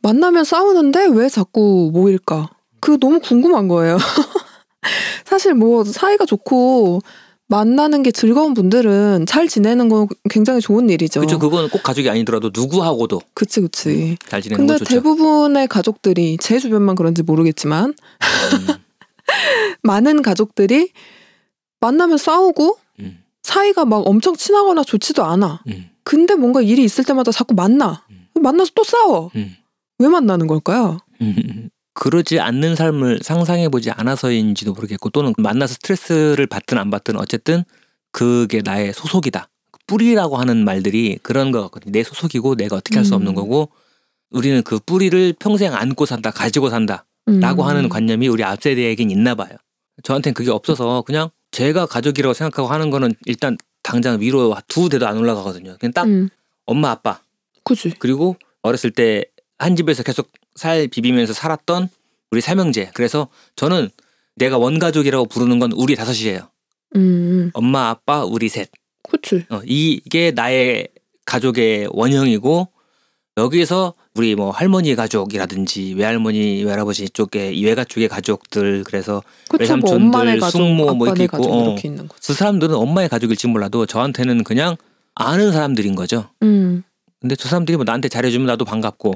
만나면 0.02 0.44
싸우는데 0.44 1.06
왜 1.12 1.28
자꾸 1.28 1.90
모일까? 1.92 2.50
그거 2.80 2.99
너무 2.99 3.21
궁금한 3.21 3.68
거예요. 3.68 3.97
사실 5.25 5.54
뭐 5.54 5.85
사이가 5.85 6.26
좋고 6.26 7.00
만나는 7.47 8.02
게 8.02 8.11
즐거운 8.11 8.54
분들은 8.54 9.26
잘 9.26 9.49
지내는 9.49 9.88
건 9.88 10.09
굉장히 10.30 10.61
좋은 10.61 10.88
일이죠. 10.88 11.21
그렇죠. 11.21 11.38
그건 11.38 11.68
꼭 11.68 11.83
가족이 11.83 12.09
아니더라도 12.09 12.50
누구하고도 12.52 13.21
그치 13.35 13.61
그치. 13.61 14.16
잘 14.28 14.40
지내는 14.42 14.59
근데 14.59 14.73
건 14.75 14.78
좋죠. 14.78 14.94
대부분의 14.94 15.68
가족들이 15.68 16.38
제 16.40 16.59
주변만 16.59 16.94
그런지 16.97 17.23
모르겠지만 17.23 17.90
음, 17.90 18.66
많은 19.83 20.23
가족들이 20.23 20.90
만나면 21.80 22.16
싸우고 22.16 22.78
음, 23.00 23.23
사이가 23.42 23.85
막 23.85 24.06
엄청 24.06 24.35
친하거나 24.35 24.83
좋지도 24.85 25.23
않아. 25.25 25.62
음, 25.68 25.90
근데 26.02 26.35
뭔가 26.35 26.62
일이 26.62 26.83
있을 26.83 27.04
때마다 27.04 27.30
자꾸 27.30 27.54
만나. 27.54 28.04
음. 28.11 28.24
만나서 28.41 28.73
또 28.75 28.85
싸워. 28.85 29.31
음, 29.37 29.55
왜 29.99 30.09
만나는 30.09 30.47
걸까요? 30.47 30.99
음. 31.21 31.71
그러지 31.95 32.41
않는 32.41 32.75
삶을 32.75 33.21
상상해보지 33.23 33.93
않아서인지도 33.93 34.73
모르겠고 34.73 35.11
또는 35.11 35.33
만나서 35.38 35.75
스트레스를 35.75 36.47
받든 36.47 36.76
안 36.76 36.91
받든 36.91 37.17
어쨌든 37.17 37.64
그게 38.11 38.62
나의 38.62 38.93
소속이다. 38.93 39.49
뿌리라고 39.87 40.37
하는 40.37 40.64
말들이 40.64 41.19
그런 41.23 41.53
거 41.53 41.62
같거든요. 41.62 41.93
내 41.93 42.03
소속이고 42.03 42.57
내가 42.57 42.76
어떻게 42.76 42.97
할수 42.97 43.14
없는 43.14 43.33
음. 43.33 43.35
거고 43.35 43.71
우리는 44.31 44.62
그 44.62 44.81
뿌리를 44.81 45.35
평생 45.38 45.75
안고 45.75 46.07
산다, 46.07 46.31
가지고 46.31 46.69
산다. 46.71 47.07
라고 47.26 47.62
음. 47.62 47.69
하는 47.69 47.88
관념이 47.88 48.29
우리 48.29 48.45
앞세대에겐 48.45 49.11
있나 49.11 49.35
봐요. 49.35 49.57
저한테는 50.03 50.35
그게 50.35 50.50
없어서 50.50 51.03
그냥 51.03 51.31
제가 51.53 51.87
가족이라고 51.87 52.35
생각하고 52.35 52.69
하는 52.69 52.91
거는 52.91 53.14
일단 53.26 53.57
당장 53.83 54.21
위로 54.21 54.55
두 54.69 54.88
대도 54.88 55.07
안 55.07 55.17
올라가거든요. 55.17 55.76
그냥 55.79 55.93
딱 55.93 56.05
음, 56.05 56.29
엄마 56.67 56.91
아빠 56.91 57.21
그지. 57.64 57.94
그리고 57.99 58.37
어렸을 58.62 58.90
때 58.90 59.25
한 59.59 59.76
집에서 59.76 60.02
계속 60.02 60.28
살 60.54 60.88
비비면서 60.88 61.33
살았던 61.33 61.88
우리 62.30 62.40
삼형제. 62.40 62.90
그래서 62.94 63.28
저는 63.56 63.90
내가 64.37 64.59
원가족이라고 64.59 65.26
부르는 65.26 65.59
건 65.59 65.73
우리 65.73 65.94
다섯이에요. 65.94 66.49
음, 66.97 67.50
엄마 67.54 67.88
아빠 67.88 68.25
우리 68.25 68.49
셋. 68.49 68.71
그치. 69.09 69.44
어, 69.50 69.61
이게 69.64 70.33
나의 70.33 70.88
가족의 71.26 71.88
원형이고 71.92 72.68
여기서 73.37 73.94
우리 74.14 74.35
뭐 74.35 74.50
할머니 74.50 74.94
가족이라든지 74.94 75.94
외할머니 75.94 76.62
외할아버지 76.62 77.09
쪽에 77.09 77.52
외가 77.64 77.85
쪽의 77.85 78.09
가족들 78.09 78.85
그래서 78.85 79.23
그쵸. 79.49 79.76
뭐 79.76 79.90
외삼촌들, 79.90 80.40
가족, 80.40 80.59
숙모 80.59 80.94
뭐 80.94 81.06
이렇게 81.09 81.25
있고, 81.25 81.52
어. 81.52 81.64
이렇게 81.64 81.88
있는 81.88 82.06
거지. 82.06 82.28
그 82.28 82.35
사람들은 82.35 82.75
엄마의 82.75 83.09
가족일지 83.09 83.49
몰라도 83.49 83.87
저한테는 83.87 84.44
그냥 84.44 84.76
아는 85.14 85.52
사람들인 85.52 85.94
거죠. 85.94 86.30
음, 86.42 86.85
근데 87.25 87.37
저 87.37 87.49
사람들이 87.49 87.78
뭐 87.78 87.85
나한테 87.85 88.11
잘해주면 88.11 88.47
나도 88.49 88.66
반갑고 88.66 89.14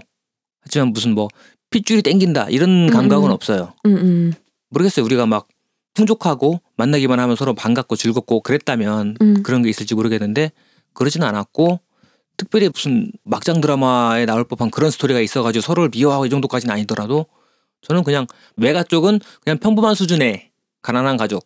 하지만 0.63 0.95
무슨 0.95 1.15
뭐 1.15 1.29
핏줄이 1.69 2.01
땡긴다 2.01 2.47
이런 2.49 2.89
감각은 2.89 3.29
음. 3.29 3.31
없어요. 3.31 3.75
음, 3.85 3.97
음, 3.99 4.33
모르겠어요. 4.71 5.05
우리가 5.05 5.27
막 5.27 5.47
풍족하고 5.93 6.63
만나기만 6.79 7.21
하면 7.21 7.37
서로 7.37 7.53
반갑고 7.53 7.97
즐겁고 7.97 8.41
그랬다면 8.41 9.19
음. 9.21 9.43
그런 9.43 9.63
게 9.63 9.69
있을지 9.69 9.95
모르겠는데 9.95 10.53
그러지는 10.95 11.27
않았고 11.27 11.81
특별히 12.39 12.71
무슨 12.73 13.13
막장 13.25 13.61
드라마에 13.61 14.25
나올 14.25 14.45
법한 14.45 14.71
그런 14.71 14.91
스토리가 14.91 15.21
있어가지고 15.21 15.61
서로를 15.61 15.91
미워하고 15.93 16.25
이 16.25 16.31
정도까지는 16.31 16.73
아니더라도 16.73 17.27
저는 17.83 18.05
그냥 18.05 18.27
외가 18.57 18.83
쪽은 18.83 19.21
그냥 19.45 19.59
평범한 19.59 19.95
수준의 19.95 20.51
가난한 20.81 21.19
가족 21.19 21.45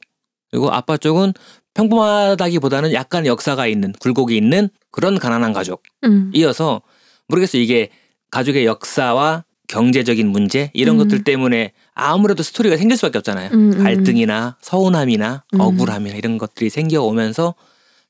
그리고 0.53 0.71
아빠 0.71 0.97
쪽은 0.97 1.33
평범하다기보다는 1.75 2.93
약간 2.93 3.27
역사가 3.27 3.67
있는 3.67 3.93
굴곡이 3.99 4.37
있는 4.37 4.71
그런 4.93 5.19
가난한 5.19 5.53
가족 5.53 5.83
음. 6.05 6.31
이어서 6.35 6.83
모르겠어요. 7.27 7.61
이게 7.61 7.91
가족의 8.31 8.67
역사와 8.67 9.45
경제적인 9.67 10.29
문제 10.29 10.71
이런 10.75 10.97
음. 10.97 10.99
것들 10.99 11.25
때문에 11.25 11.73
아무래도 11.95 12.43
스토리가 12.43 12.77
생길 12.77 12.97
수밖에 12.99 13.19
없잖아요. 13.19 13.51
음, 13.53 13.73
음, 13.73 13.83
갈등이나 13.83 14.59
서운함이나 14.61 15.45
음. 15.55 15.61
억울함이나 15.61 16.15
이런 16.15 16.39
것들이 16.39 16.69
생겨오면서 16.69 17.55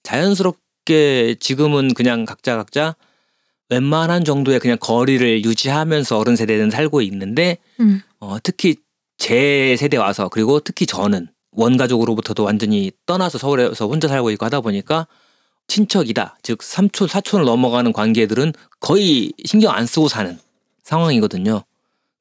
자연스럽게 0.03 1.37
지금은 1.39 1.95
그냥 1.95 2.25
각자 2.25 2.57
각자 2.57 2.97
웬만한 3.71 4.25
정도의 4.25 4.59
그냥 4.59 4.77
거리를 4.81 5.45
유지하면서 5.45 6.19
어른 6.19 6.37
세대는 6.37 6.71
살고 6.71 7.01
있는데 7.03 7.59
음. 7.81 8.03
어, 8.19 8.37
특히 8.43 8.77
제 9.19 9.77
세대 9.79 9.97
와서 9.97 10.29
그리고 10.29 10.59
특히 10.59 10.85
저는 10.85 11.29
원가족으로부터도 11.53 12.43
완전히 12.43 12.91
떠나서 13.07 13.39
서울에서 13.39 13.87
혼자 13.87 14.09
살고 14.09 14.31
있고 14.33 14.45
하다 14.45 14.63
보니까 14.63 15.07
친척이다. 15.69 16.37
즉 16.43 16.63
삼촌, 16.63 17.09
사촌을 17.09 17.45
넘어가는 17.45 17.93
관계들은 17.93 18.53
거의 18.81 19.33
신경 19.45 19.73
안 19.75 19.87
쓰고 19.87 20.09
사는 20.09 20.39
상황이거든요. 20.83 21.63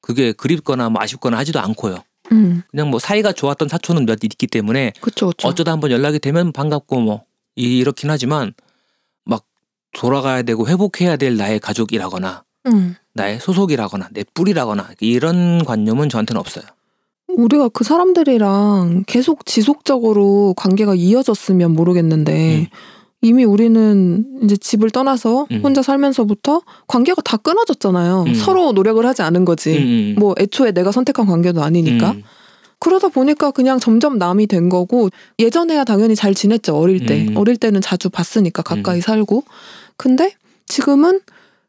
그게 0.00 0.32
그립거나 0.32 0.88
뭐 0.90 1.02
아쉽거나 1.02 1.38
하지도 1.38 1.60
않고요. 1.60 2.02
음, 2.32 2.62
그냥 2.70 2.90
뭐 2.90 2.98
사이가 2.98 3.32
좋았던 3.32 3.68
사촌은 3.68 4.06
몇 4.06 4.22
있기 4.24 4.46
때문에 4.46 4.92
그쵸, 5.00 5.28
그쵸. 5.28 5.48
어쩌다 5.48 5.72
한번 5.72 5.90
연락이 5.90 6.18
되면 6.18 6.52
반갑고 6.52 7.00
뭐 7.00 7.24
이렇긴 7.56 8.10
하지만 8.10 8.54
막 9.24 9.44
돌아가야 9.92 10.42
되고 10.42 10.66
회복해야 10.66 11.16
될 11.16 11.36
나의 11.36 11.60
가족이라거나 11.60 12.44
음. 12.66 12.96
나의 13.12 13.40
소속이라거나 13.40 14.08
내 14.12 14.24
뿌리라거나 14.34 14.90
이런 15.00 15.64
관념은 15.64 16.08
저한테는 16.08 16.40
없어요. 16.40 16.64
우리가 17.28 17.68
그 17.68 17.84
사람들이랑 17.84 19.04
계속 19.06 19.46
지속적으로 19.46 20.54
관계가 20.56 20.94
이어졌으면 20.94 21.72
모르겠는데 21.72 22.60
음. 22.60 22.66
이미 23.22 23.44
우리는 23.44 24.24
이제 24.42 24.56
집을 24.56 24.90
떠나서 24.90 25.46
음. 25.52 25.60
혼자 25.62 25.80
살면서부터 25.80 26.62
관계가 26.88 27.22
다 27.22 27.36
끊어졌잖아요. 27.36 28.24
음. 28.26 28.34
서로 28.34 28.72
노력을 28.72 29.04
하지 29.06 29.22
않은 29.22 29.44
거지. 29.44 29.78
음, 29.78 29.82
음. 29.82 30.14
뭐 30.18 30.34
애초에 30.38 30.72
내가 30.72 30.90
선택한 30.90 31.26
관계도 31.26 31.62
아니니까. 31.62 32.10
음. 32.10 32.22
그러다 32.80 33.06
보니까 33.06 33.52
그냥 33.52 33.78
점점 33.78 34.18
남이 34.18 34.48
된 34.48 34.68
거고 34.68 35.08
예전에야 35.38 35.84
당연히 35.84 36.16
잘 36.16 36.34
지냈죠 36.34 36.76
어릴 36.76 37.06
때 37.06 37.28
음. 37.28 37.36
어릴 37.36 37.56
때는 37.56 37.80
자주 37.80 38.10
봤으니까 38.10 38.62
가까이 38.62 38.96
음. 38.96 39.00
살고 39.00 39.44
근데 39.96 40.34
지금은 40.66 41.20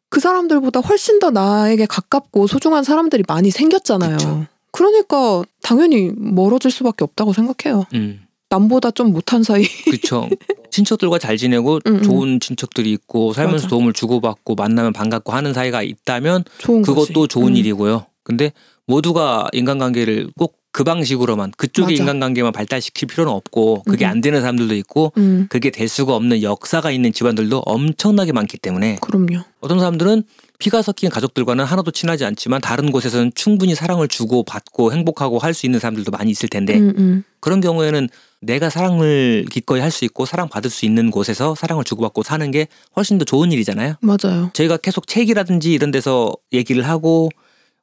그 0.09 0.19
사람들보다 0.19 0.79
훨씬 0.79 1.19
더 1.19 1.29
나에게 1.29 1.85
가깝고 1.85 2.47
소중한 2.47 2.83
사람들이 2.83 3.23
많이 3.27 3.51
생겼잖아요 3.51 4.17
그쵸. 4.17 4.45
그러니까 4.71 5.43
당연히 5.61 6.11
멀어질 6.15 6.71
수밖에 6.71 7.03
없다고 7.03 7.31
생각해요 7.31 7.85
음. 7.93 8.22
남보다 8.53 8.91
좀 8.91 9.11
못한 9.11 9.41
사이 9.41 9.63
그쵸. 9.89 10.29
친척들과 10.69 11.17
잘 11.17 11.37
지내고 11.37 11.79
음, 11.87 11.95
음. 11.95 12.03
좋은 12.03 12.39
친척들이 12.39 12.91
있고 12.91 13.33
살면서 13.33 13.65
맞아. 13.65 13.67
도움을 13.67 13.93
주고받고 13.93 14.55
만나면 14.55 14.93
반갑고 14.93 15.31
하는 15.31 15.53
사이가 15.53 15.81
있다면 15.81 16.43
그것도 16.61 17.05
거지. 17.05 17.27
좋은 17.29 17.49
음. 17.49 17.55
일이고요. 17.55 18.05
근데 18.23 18.51
모두가 18.85 19.47
인간관계를 19.53 20.29
꼭 20.37 20.57
그 20.73 20.83
방식으로만 20.83 21.51
그쪽의 21.55 21.93
맞아. 21.93 22.01
인간관계만 22.03 22.51
발달시킬 22.51 23.07
필요는 23.07 23.31
없고 23.31 23.83
그게 23.83 24.05
음. 24.05 24.09
안 24.09 24.21
되는 24.21 24.41
사람들도 24.41 24.75
있고 24.75 25.13
음, 25.17 25.45
그게 25.49 25.69
될 25.69 25.87
수가 25.87 26.15
없는 26.15 26.41
역사가 26.41 26.89
있는 26.91 27.13
집안들도 27.13 27.59
엄청나게 27.59 28.31
많기 28.33 28.57
때문에 28.57 28.97
그럼요 28.99 29.43
어떤 29.61 29.77
사람들은 29.79 30.23
피가 30.57 30.81
섞인 30.81 31.09
가족들과는 31.09 31.63
하나도 31.63 31.91
친하지 31.91 32.25
않지만 32.25 32.59
다른 32.61 32.89
곳에서는 32.91 33.31
충분히 33.35 33.75
사랑을 33.75 34.07
주고 34.07 34.43
받고 34.43 34.91
행복하고 34.93 35.37
할 35.37 35.53
수 35.53 35.67
있는 35.67 35.79
사람들도 35.79 36.09
많이 36.09 36.31
있을 36.31 36.49
텐데 36.49 36.79
음, 36.79 36.93
음. 36.97 37.23
그런 37.39 37.61
경우에는 37.61 38.09
내가 38.41 38.69
사랑을 38.71 39.45
기꺼이 39.51 39.79
할 39.79 39.91
수 39.91 40.05
있고 40.05 40.25
사랑 40.25 40.49
받을 40.49 40.71
수 40.71 40.85
있는 40.85 41.11
곳에서 41.11 41.53
사랑을 41.53 41.83
주고받고 41.83 42.23
사는 42.23 42.49
게 42.49 42.67
훨씬 42.95 43.19
더 43.19 43.25
좋은 43.25 43.51
일이잖아요. 43.51 43.95
맞아요 44.01 44.49
저희가 44.53 44.77
계속 44.77 45.05
책이라든지 45.05 45.71
이런 45.71 45.91
데서 45.91 46.33
얘기를 46.51 46.81
하고 46.87 47.29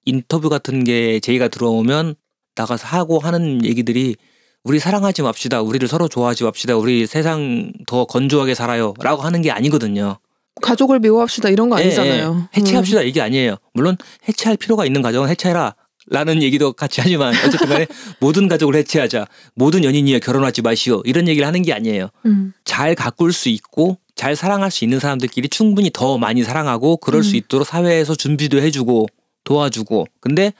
인터뷰 0.04 0.48
같은 0.48 0.82
게 0.82 1.20
제의가 1.20 1.46
들어오면 1.48 2.16
나가서 2.60 2.86
하고 2.86 3.18
하는 3.18 3.64
얘기들이 3.64 4.16
우리 4.62 4.78
사랑하지 4.78 5.22
맙시다. 5.22 5.62
우리를 5.62 5.86
서로 5.88 6.08
좋아하지 6.08 6.44
맙시다. 6.44 6.76
우리 6.76 7.06
세상 7.06 7.72
더 7.86 8.04
건조하게 8.04 8.54
살아요. 8.54 8.94
라고 9.00 9.22
하는 9.22 9.40
게 9.40 9.50
아니거든요. 9.50 10.18
가족을 10.60 10.98
미워합시다 10.98 11.48
이런 11.48 11.70
거 11.70 11.78
예, 11.78 11.84
아니잖아요 11.84 12.32
음. 12.32 12.46
예. 12.54 12.60
해체합시다. 12.60 13.02
이게 13.02 13.22
아니에요. 13.22 13.56
물론 13.72 13.96
해체할 14.28 14.58
필요가 14.58 14.84
있는 14.84 15.00
가정은 15.00 15.28
해체해라. 15.30 15.74
라는 16.12 16.42
얘기도 16.42 16.72
같이 16.72 17.00
하지만 17.00 17.32
어쨌든 17.46 17.68
간에 17.68 17.86
모든 18.20 18.48
가족을 18.48 18.74
해체하자. 18.74 19.26
모든 19.54 19.84
연인이여 19.84 20.18
결혼하지 20.18 20.60
마시오. 20.62 21.02
이런 21.04 21.28
얘기를 21.28 21.46
하는 21.46 21.62
게 21.62 21.72
아니에요. 21.72 22.08
음, 22.26 22.52
잘 22.64 22.94
가꿀 22.94 23.32
수 23.32 23.48
있고 23.48 23.98
잘 24.16 24.34
사랑할 24.34 24.70
수 24.70 24.84
있는 24.84 24.98
사람들끼리 24.98 25.48
충분히 25.48 25.90
더 25.92 26.18
많이 26.18 26.42
사랑하고 26.42 26.96
그럴 26.96 27.22
수 27.22 27.30
음. 27.30 27.36
있도록 27.36 27.66
사회에서 27.66 28.16
준비도 28.16 28.60
해주고 28.60 29.06
도와주고 29.44 30.06
근데 30.20 30.52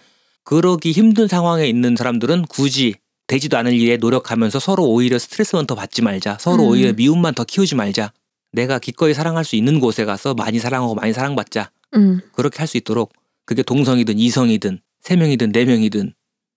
그러기 0.45 0.93
힘든 0.93 1.29
상황에 1.29 1.67
있는 1.67 1.97
사람들은 1.97 2.47
굳이 2.47 2.95
되지도 3.27 3.57
않을 3.59 3.73
일에 3.73 3.97
노력하면서 3.97 4.59
서로 4.59 4.85
오히려 4.87 5.19
스트레스만 5.19 5.67
더 5.67 5.75
받지 5.75 6.03
말자 6.03 6.39
서로 6.41 6.65
음. 6.65 6.69
오히려 6.71 6.93
미움만 6.93 7.35
더 7.35 7.45
키우지 7.45 7.77
말자 7.77 8.13
내가 8.53 8.79
기꺼이 8.79 9.15
사랑할 9.15 9.45
수 9.45 9.55
있는 9.55 9.79
곳에 9.79 10.05
가서 10.05 10.35
많이 10.35 10.59
사랑하고 10.59 10.95
많이 10.97 11.13
사랑받자 11.13 11.71
음, 11.95 12.21
그렇게 12.33 12.59
할 12.59 12.67
수 12.67 12.77
있도록 12.77 13.13
그게 13.47 13.63
동성이든 13.63 14.19
이성이든 14.19 14.81
세 15.01 15.17
명이든 15.17 15.53
네 15.53 15.65
명이든 15.65 16.15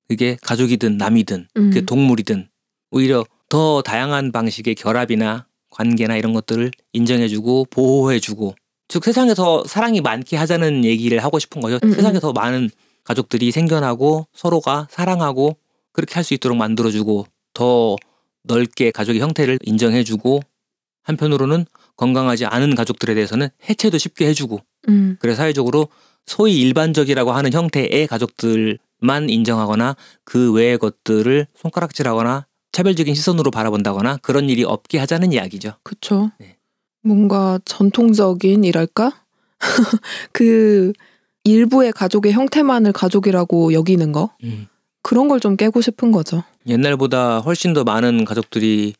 그게 0.07 0.37
가족이든 0.41 0.97
남이든 0.97 1.47
음. 1.57 1.69
그게 1.69 1.81
동물이든 1.81 2.49
오히려 2.91 3.25
더 3.49 3.81
다양한 3.81 4.31
방식의 4.31 4.75
결합이나 4.75 5.47
관계나 5.69 6.17
이런 6.17 6.33
것들을 6.33 6.71
인정해주고 6.93 7.65
보호해주고 7.69 8.55
즉 8.87 9.03
세상에서 9.03 9.63
사랑이 9.65 10.01
많게 10.01 10.37
하자는 10.37 10.85
얘기를 10.85 11.23
하고 11.23 11.39
싶은 11.39 11.61
거죠. 11.61 11.79
음, 11.83 11.93
세상에 11.93 12.17
음. 12.17 12.19
더 12.19 12.31
많은 12.33 12.69
가족들이 13.03 13.51
생겨나고 13.51 14.27
서로가 14.33 14.87
사랑하고 14.89 15.57
그렇게 15.91 16.15
할 16.15 16.23
수 16.23 16.33
있도록 16.33 16.57
만들어주고 16.57 17.27
더 17.53 17.95
넓게 18.43 18.91
가족의 18.91 19.21
형태를 19.21 19.59
인정해주고 19.63 20.41
한편으로는 21.03 21.65
건강하지 21.97 22.45
않은 22.45 22.75
가족들에 22.75 23.13
대해서는 23.13 23.49
해체도 23.69 23.97
쉽게 23.97 24.27
해주고 24.27 24.59
음, 24.89 25.17
그래서 25.19 25.37
사회적으로 25.37 25.87
소위 26.25 26.59
일반적이라고 26.61 27.31
하는 27.31 27.51
형태의 27.53 28.07
가족들만 28.07 29.29
인정하거나 29.29 29.95
그 30.23 30.51
외의 30.53 30.77
것들을 30.77 31.47
손가락질하거나 31.55 32.47
차별적인 32.71 33.13
시선으로 33.13 33.51
바라본다거나 33.51 34.17
그런 34.21 34.49
일이 34.49 34.63
없게 34.63 34.97
하자는 34.97 35.31
이야기죠. 35.33 35.73
그쵸. 35.83 36.31
네. 36.39 36.57
뭔가 37.03 37.59
전통적인 37.65 38.63
이랄까? 38.63 39.11
그 40.31 40.93
일부의 41.43 41.91
가족의 41.91 42.33
형태만을 42.33 42.93
가족이라고 42.93 43.73
여기는 43.73 44.11
거 44.11 44.29
그런 45.01 45.27
걸 45.27 45.39
좀 45.39 45.57
깨고 45.57 45.81
싶은 45.81 46.11
거죠. 46.11 46.43
옛날보다 46.65 47.39
훨씬 47.39 47.73
더 47.73 47.83
많은 47.83 48.23
가족들이 48.25 48.93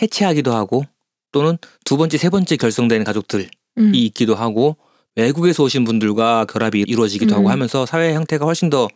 해체하기도 0.00 0.54
하고 0.54 0.84
또는 1.32 1.58
두 1.84 1.96
번째, 1.96 2.16
세 2.16 2.30
번째 2.30 2.56
결성된 2.56 3.04
가족들이 3.04 3.48
음, 3.78 3.94
있기도 3.94 4.34
하고 4.34 4.76
외국에서 5.16 5.62
오신 5.62 5.84
분들과 5.84 6.46
결합이 6.46 6.80
이루어지기도 6.86 7.34
음. 7.34 7.38
하고 7.38 7.50
하면서 7.50 7.84
사회 7.84 8.14
형태가 8.14 8.46
훨씬 8.46 8.70
더 8.70 8.88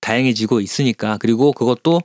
다양해지고 0.00 0.60
있으니까 0.60 1.16
그리고 1.18 1.52
그것도 1.52 2.02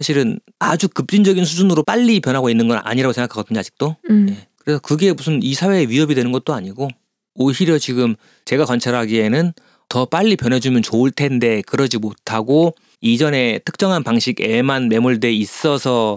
사실은 0.00 0.40
아주 0.58 0.88
급진적인 0.88 1.44
수준으로 1.44 1.84
빨리 1.84 2.18
변하고 2.18 2.50
있는 2.50 2.66
건 2.66 2.80
아니라고 2.82 3.12
생각하거든요 3.12 3.60
아직도 3.60 3.96
음, 4.10 4.26
예. 4.30 4.48
그래서 4.58 4.80
그게 4.80 5.12
무슨 5.12 5.42
이 5.42 5.54
사회에 5.54 5.86
위협이 5.86 6.14
되는 6.14 6.32
것도 6.32 6.52
아니고 6.52 6.88
오히려 7.34 7.78
지금 7.78 8.16
제가 8.44 8.64
관찰하기에는 8.64 9.52
더 9.92 10.06
빨리 10.06 10.36
변해주면 10.36 10.80
좋을 10.80 11.10
텐데 11.10 11.60
그러지 11.66 11.98
못하고 11.98 12.74
이전에 13.02 13.58
특정한 13.58 14.02
방식에만 14.02 14.88
매몰돼 14.88 15.30
있어서 15.34 16.16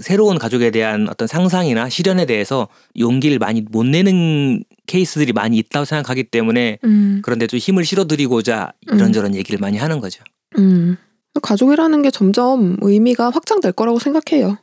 새로운 0.00 0.38
가족에 0.38 0.70
대한 0.70 1.08
어떤 1.08 1.26
상상이나 1.26 1.88
실현에 1.88 2.24
대해서 2.24 2.68
용기를 2.96 3.40
많이 3.40 3.62
못 3.62 3.84
내는 3.84 4.62
케이스들이 4.86 5.32
많이 5.32 5.56
있다고 5.56 5.84
생각하기 5.86 6.22
때문에 6.24 6.78
음, 6.84 7.20
그런데 7.24 7.48
좀 7.48 7.58
힘을 7.58 7.84
실어드리고자 7.84 8.74
이런저런 8.92 9.34
얘기를 9.34 9.58
많이 9.58 9.76
하는 9.76 9.98
거죠. 9.98 10.22
음. 10.56 10.96
가족이라는 11.42 12.02
게 12.02 12.12
점점 12.12 12.76
의미가 12.80 13.30
확장될 13.30 13.72
거라고 13.72 13.98
생각해요. 13.98 14.56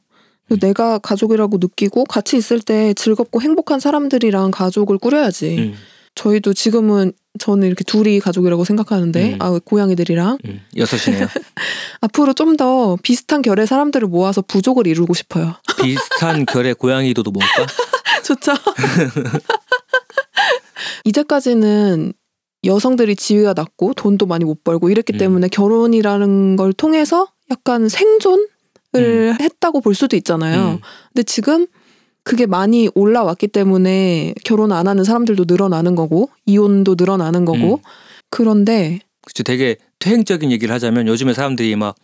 그리고 0.47 0.65
내가 0.65 0.99
가족이라고 0.99 1.57
느끼고 1.57 2.05
같이 2.05 2.37
있을 2.37 2.61
때 2.61 2.93
즐겁고 2.93 3.41
행복한 3.41 3.81
사람들이랑 3.81 4.51
가족을 4.51 4.99
꾸려야지. 4.99 5.57
음, 5.57 5.73
저희도 6.15 6.53
지금은 6.53 7.11
저는 7.39 7.67
이렇게 7.67 7.83
둘이 7.83 8.19
가족이라고 8.19 8.63
생각하는데 8.63 9.33
음. 9.33 9.37
아 9.41 9.59
고양이들이랑 9.63 10.37
음, 10.45 10.61
여섯이네요. 10.77 11.27
앞으로 12.01 12.33
좀 12.33 12.53
더 12.57 12.97
비슷한 13.01 13.41
결의 13.41 13.65
사람들을 13.65 14.07
모아서 14.07 14.41
부족을 14.41 14.85
이루고 14.85 15.15
싶어요. 15.15 15.55
비슷한 15.81 16.45
결의 16.45 16.75
고양이도도 16.75 17.31
뭘까? 17.31 17.65
좋죠. 18.23 18.53
이제까지는 21.05 22.13
여성들이 22.63 23.15
지위가 23.15 23.53
낮고 23.55 23.93
돈도 23.95 24.25
많이 24.27 24.45
못 24.45 24.63
벌고 24.63 24.89
이랬기 24.89 25.13
음. 25.13 25.17
때문에 25.17 25.47
결혼이라는 25.49 26.55
걸 26.55 26.71
통해서 26.73 27.27
약간 27.51 27.89
생존을 27.89 28.47
했다고 29.41 29.81
볼 29.81 29.95
수도 29.95 30.15
있잖아요. 30.15 30.73
음, 30.73 30.79
근데 31.13 31.23
지금 31.23 31.65
그게 32.23 32.45
많이 32.45 32.89
올라왔기 32.95 33.49
때문에 33.49 34.33
결혼 34.43 34.71
안 34.71 34.87
하는 34.87 35.03
사람들도 35.03 35.45
늘어나는 35.47 35.95
거고 35.95 36.29
이혼도 36.45 36.95
늘어나는 36.97 37.45
거고 37.45 37.75
음. 37.75 37.89
그런데 38.29 38.99
그쵸. 39.25 39.43
되게 39.43 39.77
퇴행적인 39.99 40.51
얘기를 40.51 40.73
하자면 40.73 41.07
요즘에 41.07 41.33
사람들이 41.33 41.75
막 41.75 41.95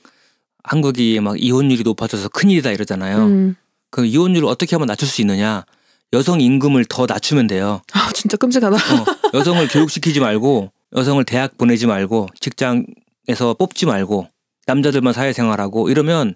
한국이 0.64 1.20
막 1.20 1.42
이혼율이 1.42 1.84
높아져서 1.84 2.30
큰일이다 2.30 2.72
이러잖아요. 2.72 3.26
음. 3.26 3.56
그 3.92 4.06
이혼율을 4.06 4.48
어떻게 4.48 4.76
하면 4.76 4.88
낮출 4.88 5.08
수 5.08 5.22
있느냐? 5.22 5.66
여성 6.14 6.42
임금을 6.42 6.86
더 6.86 7.06
낮추면 7.06 7.48
돼요. 7.48 7.82
아 7.94 8.12
진짜 8.14 8.36
끔찍하다. 8.38 8.76
어, 8.76 9.06
여성을 9.34 9.68
교육시키지 9.68 10.20
말고 10.20 10.72
여성을 10.96 11.24
대학 11.24 11.58
보내지 11.58 11.88
말고 11.88 12.28
직장에서 12.40 13.56
뽑지 13.58 13.86
말고 13.86 14.28
남자들만 14.66 15.14
사회생활하고 15.14 15.90
이러면 15.90 16.36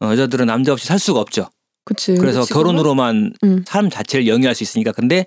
어, 0.00 0.06
여자들은 0.06 0.46
남자 0.46 0.72
없이 0.72 0.86
살 0.86 0.98
수가 0.98 1.20
없죠. 1.20 1.48
그치. 1.84 2.14
그래서 2.14 2.42
지금은- 2.42 2.52
결혼으로만 2.52 3.32
음. 3.44 3.64
삶 3.66 3.90
자체를 3.90 4.26
영위할 4.26 4.54
수 4.54 4.62
있으니까. 4.62 4.92
근데 4.92 5.26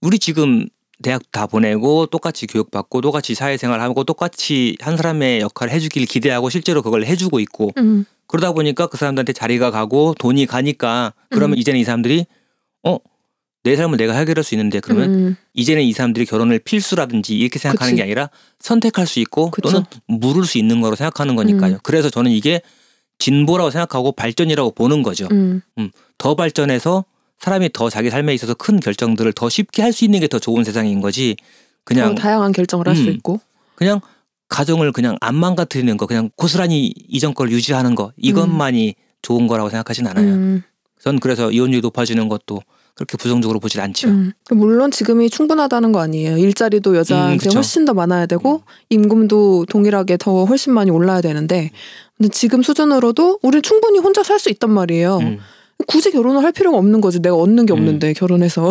우리 0.00 0.18
지금 0.18 0.66
대학 1.02 1.22
다 1.30 1.46
보내고 1.46 2.06
똑같이 2.06 2.46
교육받고 2.46 3.00
똑같이 3.00 3.34
사회생활하고 3.34 4.04
똑같이 4.04 4.76
한 4.80 4.96
사람의 4.96 5.40
역할을 5.40 5.72
해주길 5.72 6.06
기대하고 6.06 6.50
실제로 6.50 6.82
그걸 6.82 7.04
해주고 7.04 7.38
있고 7.40 7.70
음. 7.78 8.04
그러다 8.26 8.52
보니까 8.52 8.86
그 8.88 8.96
사람들한테 8.96 9.32
자리가 9.32 9.70
가고 9.70 10.14
돈이 10.18 10.46
가니까 10.46 11.14
그러면 11.30 11.56
음. 11.56 11.60
이제는 11.60 11.78
이 11.80 11.84
사람들이 11.84 12.26
어 12.84 12.98
내 13.64 13.74
삶을 13.76 13.98
내가 13.98 14.14
해결할 14.14 14.44
수 14.44 14.54
있는데 14.54 14.78
그러면 14.80 15.10
음. 15.14 15.36
이제는 15.52 15.82
이 15.82 15.92
사람들이 15.92 16.24
결혼을 16.26 16.58
필수라든지 16.60 17.36
이렇게 17.36 17.58
생각하는 17.58 17.90
그치. 17.92 17.96
게 17.96 18.02
아니라 18.04 18.30
선택할 18.60 19.06
수 19.06 19.18
있고 19.18 19.50
그쵸. 19.50 19.68
또는 19.68 19.84
물을 20.06 20.44
수 20.46 20.58
있는 20.58 20.80
거로 20.80 20.94
생각하는 20.94 21.34
거니까요. 21.34 21.74
음. 21.74 21.78
그래서 21.82 22.08
저는 22.08 22.30
이게 22.30 22.62
진보라고 23.18 23.70
생각하고 23.70 24.12
발전이라고 24.12 24.72
보는 24.72 25.02
거죠. 25.02 25.26
음. 25.32 25.60
더 26.18 26.34
발전해서 26.34 27.04
사람이 27.40 27.70
더 27.72 27.88
자기 27.90 28.10
삶에 28.10 28.34
있어서 28.34 28.54
큰 28.54 28.80
결정들을 28.80 29.32
더 29.32 29.48
쉽게 29.48 29.82
할 29.82 29.92
수 29.92 30.04
있는 30.04 30.20
게 30.20 30.28
더 30.28 30.38
좋은 30.38 30.64
세상인 30.64 31.00
거지. 31.00 31.36
그냥 31.84 32.14
더 32.14 32.22
다양한 32.22 32.52
결정을 32.52 32.86
할수 32.88 33.02
음. 33.02 33.08
있고. 33.14 33.40
그냥 33.76 34.00
가정을 34.48 34.92
그냥 34.92 35.16
안 35.20 35.34
망가뜨리는 35.34 35.96
거, 35.96 36.06
그냥 36.06 36.30
고스란히 36.36 36.92
이전 37.08 37.34
걸 37.34 37.50
유지하는 37.50 37.94
거 37.94 38.12
이것만이 38.16 38.94
좋은 39.22 39.46
거라고 39.46 39.68
생각하진 39.70 40.06
않아요. 40.06 40.26
음. 40.26 40.62
전 41.00 41.18
그래서 41.20 41.50
이혼율이 41.50 41.80
높아지는 41.82 42.28
것도 42.28 42.60
그렇게 42.94 43.16
부정적으로 43.16 43.60
보질 43.60 43.80
않죠. 43.80 44.08
음. 44.08 44.32
물론 44.50 44.90
지금이 44.90 45.30
충분하다는 45.30 45.92
거 45.92 46.00
아니에요. 46.00 46.36
일자리도 46.38 46.96
여자한테 46.96 47.50
음. 47.50 47.54
훨씬 47.54 47.84
더 47.84 47.94
많아야 47.94 48.26
되고 48.26 48.62
임금도 48.90 49.66
동일하게 49.68 50.16
더 50.16 50.44
훨씬 50.44 50.72
많이 50.72 50.90
올라야 50.90 51.20
되는데 51.20 51.70
근데 52.18 52.28
지금 52.30 52.62
수준으로도 52.62 53.38
우리 53.42 53.62
충분히 53.62 53.98
혼자 53.98 54.22
살 54.22 54.38
수 54.38 54.50
있단 54.50 54.70
말이에요. 54.70 55.18
음, 55.18 55.38
굳이 55.86 56.10
결혼을 56.10 56.42
할 56.42 56.52
필요가 56.52 56.76
없는 56.78 57.00
거지. 57.00 57.20
내가 57.20 57.36
얻는 57.36 57.66
게 57.66 57.72
음. 57.72 57.78
없는데 57.78 58.12
결혼해서. 58.12 58.70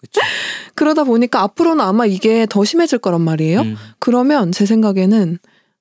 그쵸. 0.00 0.20
그러다 0.74 1.04
보니까 1.04 1.42
앞으로는 1.42 1.84
아마 1.84 2.06
이게 2.06 2.46
더 2.48 2.64
심해질 2.64 2.98
거란 2.98 3.20
말이에요. 3.22 3.60
음, 3.60 3.76
그러면 3.98 4.50
제 4.52 4.66
생각에는 4.66 5.38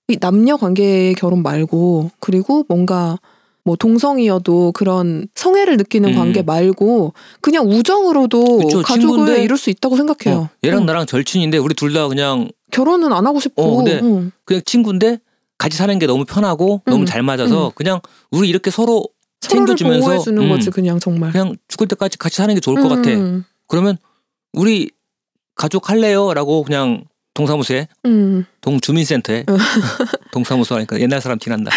이 0.10 0.18
남녀 0.20 0.58
관계의 0.58 1.16
결혼 1.16 1.42
말고 1.44 2.12
그리고 2.20 2.66
뭔가 2.68 3.18
뭐 3.64 3.76
동성이어도 3.76 4.72
그런 4.74 5.28
성애를 5.36 5.78
느끼는 5.78 6.12
음. 6.12 6.16
관계 6.16 6.42
말고 6.42 7.14
그냥 7.42 7.68
우정으로도 7.70 8.58
그쵸, 8.58 8.82
가족을 8.82 9.00
친구인데 9.18 9.44
이룰 9.44 9.58
수 9.58 9.70
있다고 9.70 9.96
생각해요. 9.96 10.42
어, 10.44 10.50
얘랑 10.64 10.82
응. 10.82 10.86
나랑 10.86 11.06
절친인데 11.06 11.58
우리 11.60 11.74
둘 11.76 11.94
다 11.94 12.08
그냥 12.08 12.50
결혼은 12.72 13.12
안 13.14 13.26
하고 13.28 13.40
싶고. 13.40 13.62
어, 13.62 13.76
근데 13.78 14.00
응. 14.02 14.32
그냥 14.46 14.62
친구인데 14.66 15.20
같이 15.60 15.78
사는 15.78 16.00
게 16.00 16.08
너무 16.08 16.26
편하고 16.26 16.82
음, 16.88 16.90
너무 16.90 17.06
잘 17.06 17.22
맞아서 17.22 17.72
그냥 17.76 18.00
우리 18.32 18.50
이렇게 18.50 18.72
서로 18.72 19.04
서로를 19.42 19.68
챙겨주면서, 19.68 20.06
보호해 20.06 20.20
주는 20.20 20.42
음. 20.42 20.50
거지 20.50 20.72
그냥 20.72 21.00
정말. 21.00 21.32
그냥 21.32 21.56
죽을 21.68 21.88
때까지 21.88 22.18
같이 22.18 22.38
사는 22.38 22.54
게 22.56 22.60
좋을 22.60 22.82
것 22.82 22.90
같아. 22.90 23.12
음, 23.12 23.44
그러면 23.68 23.98
우리 24.54 24.90
가족 25.56 25.90
할래요라고 25.90 26.64
그냥 26.64 27.04
동사무소에 27.34 27.88
음. 28.06 28.46
동주민센터에 28.62 29.46
어. 29.48 29.58
동사무소 30.32 30.76
하니까 30.76 31.00
옛날 31.02 31.22
사람 31.22 31.38
티난다. 31.38 31.72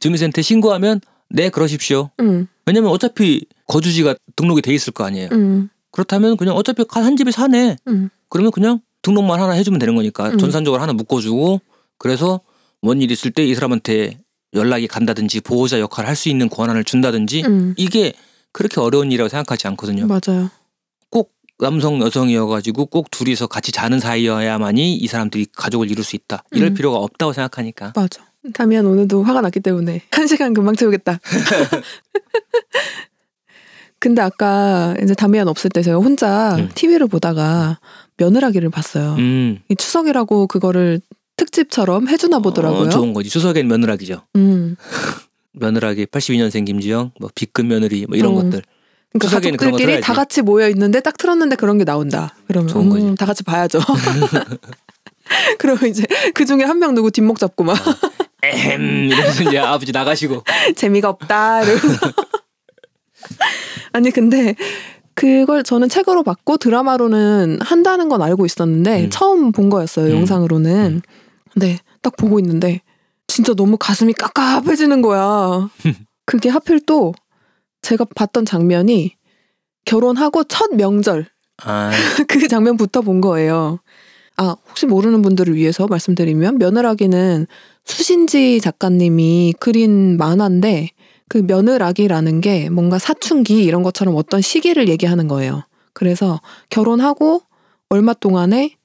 주민센터에 0.00 0.42
신고하면 0.42 1.00
네 1.30 1.48
그러십시오. 1.48 2.10
음, 2.20 2.48
왜냐면 2.66 2.90
어차피 2.90 3.46
거주지가 3.68 4.16
등록이 4.34 4.60
돼 4.60 4.74
있을 4.74 4.92
거 4.92 5.04
아니에요. 5.04 5.28
음, 5.32 5.68
그렇다면 5.92 6.36
그냥 6.36 6.56
어차피 6.56 6.84
한 6.88 7.16
집에 7.16 7.30
사네. 7.30 7.76
음. 7.86 8.10
그러면 8.28 8.50
그냥 8.50 8.80
등록만 9.02 9.40
하나 9.40 9.52
해주면 9.52 9.78
되는 9.78 9.94
거니까 9.94 10.30
음. 10.30 10.38
전산적으로 10.38 10.82
하나 10.82 10.92
묶어주고 10.92 11.60
그래서 11.98 12.40
뭔일 12.84 13.10
있을 13.10 13.30
때 13.30 13.44
이 13.46 13.54
사람한테 13.54 14.18
연락이 14.54 14.86
간다든지 14.86 15.40
보호자 15.40 15.80
역할을 15.80 16.08
할 16.08 16.14
수 16.16 16.28
있는 16.28 16.48
권한을 16.48 16.84
준다든지 16.84 17.42
음. 17.44 17.74
이게 17.76 18.12
그렇게 18.52 18.80
어려운 18.80 19.08
일이라고 19.10 19.28
생각하지 19.28 19.66
않거든요. 19.68 20.06
맞아요. 20.06 20.50
꼭 21.10 21.32
남성 21.58 22.00
여성이어가지고 22.00 22.86
꼭 22.86 23.10
둘이서 23.10 23.46
같이 23.48 23.72
자는 23.72 23.98
사이여야만이 23.98 24.94
이 24.96 25.06
사람들이 25.08 25.46
가족을 25.56 25.90
이룰 25.90 26.04
수 26.04 26.14
있다. 26.14 26.44
이럴 26.52 26.68
음. 26.70 26.74
필요가 26.74 26.98
없다고 26.98 27.32
생각하니까. 27.32 27.92
맞아. 27.96 28.24
다미안 28.52 28.84
오늘도 28.86 29.22
화가 29.24 29.40
났기 29.40 29.60
때문에 29.60 30.02
한 30.12 30.26
시간 30.26 30.52
금방 30.54 30.76
채우겠다. 30.76 31.18
근데 33.98 34.20
아까 34.20 34.94
이제 35.02 35.14
다미안 35.14 35.48
없을 35.48 35.70
때 35.70 35.82
제가 35.82 35.96
혼자 35.96 36.56
음. 36.56 36.68
TV를 36.74 37.08
보다가 37.08 37.80
며느라기를 38.18 38.68
봤어요. 38.70 39.14
음. 39.18 39.58
이 39.70 39.74
추석이라고 39.76 40.46
그거를 40.46 41.00
특집처럼 41.36 42.08
해주나 42.08 42.38
보더라고요. 42.40 42.82
어, 42.82 42.88
좋은 42.88 43.12
거지. 43.12 43.28
추석엔 43.30 43.66
며느라기죠. 43.68 44.22
음. 44.36 44.76
며느라기 45.52 46.06
82년생 46.06 46.66
김지영, 46.66 47.12
뭐 47.20 47.30
빗금 47.34 47.68
며느리 47.68 48.06
뭐 48.06 48.16
이런 48.16 48.32
어. 48.32 48.34
것들. 48.36 48.62
그러니까 49.12 49.36
가족들끼리 49.40 50.00
다. 50.00 50.12
같이 50.12 50.42
모여 50.42 50.68
있는데 50.70 51.00
딱 51.00 51.16
틀었는데 51.16 51.54
그런 51.56 51.78
게 51.78 51.84
나온다. 51.84 52.34
그러면 52.48 52.68
좋은 52.68 52.88
거지. 52.88 53.04
음, 53.04 53.14
다 53.14 53.26
같이 53.26 53.44
봐야죠. 53.44 53.78
그러면 55.58 55.86
이제 55.86 56.04
그 56.34 56.44
중에 56.44 56.64
한 56.64 56.78
명 56.78 56.94
누구 56.94 57.10
뒷목 57.12 57.38
잡고 57.38 57.62
막 57.64 57.76
에헴 58.42 58.80
이러면서 59.10 59.42
이제 59.44 59.58
아버지 59.58 59.92
나가시고. 59.92 60.42
재미가 60.74 61.08
없다. 61.10 61.62
이러면서. 61.62 62.12
아니 63.92 64.10
근데 64.10 64.54
그걸 65.14 65.62
저는 65.62 65.88
책으로 65.88 66.24
봤고 66.24 66.56
드라마로는 66.56 67.58
한다는 67.62 68.08
건 68.08 68.20
알고 68.20 68.44
있었는데 68.46 69.04
음. 69.04 69.10
처음 69.10 69.52
본 69.52 69.70
거였어요 69.70 70.06
음. 70.12 70.18
영상으로는. 70.18 71.02
근 71.04 71.23
데딱 71.58 72.16
보고 72.16 72.38
있는데 72.40 72.80
진짜 73.26 73.54
너무 73.54 73.76
가슴이 73.78 74.12
깝깝해지는 74.12 75.02
거야. 75.02 75.68
그게 76.26 76.48
하필 76.48 76.80
또 76.84 77.14
제가 77.82 78.06
봤던 78.14 78.44
장면이 78.44 79.16
결혼하고 79.84 80.44
첫 80.44 80.74
명절 80.74 81.26
아, 81.62 81.90
그 82.28 82.48
장면부터 82.48 83.02
본 83.02 83.20
거예요. 83.20 83.78
아, 84.36 84.56
혹시 84.68 84.86
모르는 84.86 85.22
분들을 85.22 85.54
위해서 85.54 85.86
말씀드리면 85.86 86.58
며느라기는 86.58 87.46
수신지 87.84 88.60
작가님이 88.60 89.54
그린 89.60 90.16
만화인데 90.16 90.90
그 91.28 91.38
며느라기라는 91.38 92.40
게 92.40 92.68
뭔가 92.70 92.98
사춘기 92.98 93.62
이런 93.64 93.82
것처럼 93.82 94.16
어떤 94.16 94.40
시기를 94.40 94.88
얘기하는 94.88 95.28
거예요. 95.28 95.62
그래서 95.92 96.40
결혼하고 96.70 97.42
얼마 97.88 98.12
동안에 98.14 98.76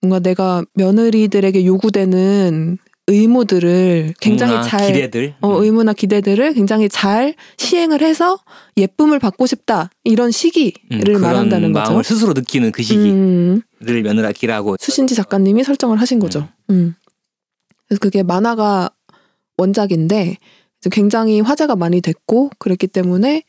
뭔가 0.00 0.18
내가 0.18 0.64
며느리들에게 0.74 1.66
요구되는 1.66 2.78
의무들을 3.06 4.14
굉장히 4.20 4.68
잘 4.68 4.92
기대들. 4.92 5.34
어, 5.40 5.58
음. 5.58 5.64
의무나 5.64 5.92
기대들을 5.92 6.54
굉장히 6.54 6.88
잘 6.88 7.34
시행을 7.58 8.02
해서 8.02 8.38
예쁨을 8.76 9.18
받고 9.18 9.46
싶다 9.46 9.90
이런 10.04 10.30
시기를 10.30 11.16
음, 11.16 11.20
말한다는 11.20 11.72
거죠. 11.72 11.90
마음을 11.90 12.04
스스로 12.04 12.32
느끼는 12.32 12.70
그 12.70 12.82
시기를 12.82 13.10
음, 13.10 13.62
며느라기라고. 13.80 14.76
수신지 14.78 15.14
작가님이 15.14 15.64
설정을 15.64 16.00
하신 16.00 16.20
거죠. 16.20 16.48
음. 16.70 16.94
그래서 17.88 17.98
그게 17.98 18.22
만화가 18.22 18.90
원작인데 19.56 20.36
굉장히 20.92 21.40
화제가 21.40 21.76
많이 21.76 22.00
됐고 22.00 22.50
그랬기 22.58 22.86
때문에 22.86 23.42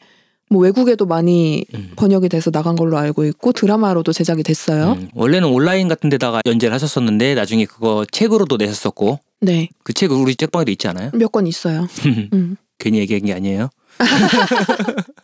뭐 0.51 0.61
외국에도 0.63 1.05
많이 1.05 1.63
음. 1.73 1.91
번역이 1.95 2.27
돼서 2.27 2.51
나간 2.51 2.75
걸로 2.75 2.97
알고 2.97 3.23
있고 3.25 3.53
드라마로도 3.53 4.11
제작이 4.11 4.43
됐어요. 4.43 4.97
음, 4.99 5.07
원래는 5.13 5.47
온라인 5.47 5.87
같은 5.87 6.09
데다가 6.09 6.41
연재를 6.45 6.73
하셨었는데 6.73 7.35
나중에 7.35 7.63
그거 7.65 8.05
책으로도 8.11 8.57
내셨었고 8.57 9.19
네, 9.39 9.69
그 9.83 9.93
책 9.93 10.11
우리 10.11 10.35
책방에도 10.35 10.69
있지 10.71 10.89
않아요? 10.89 11.09
몇건 11.13 11.47
있어요. 11.47 11.87
음. 12.33 12.57
괜히 12.79 12.99
얘기한 12.99 13.23
게 13.23 13.33
아니에요. 13.33 13.69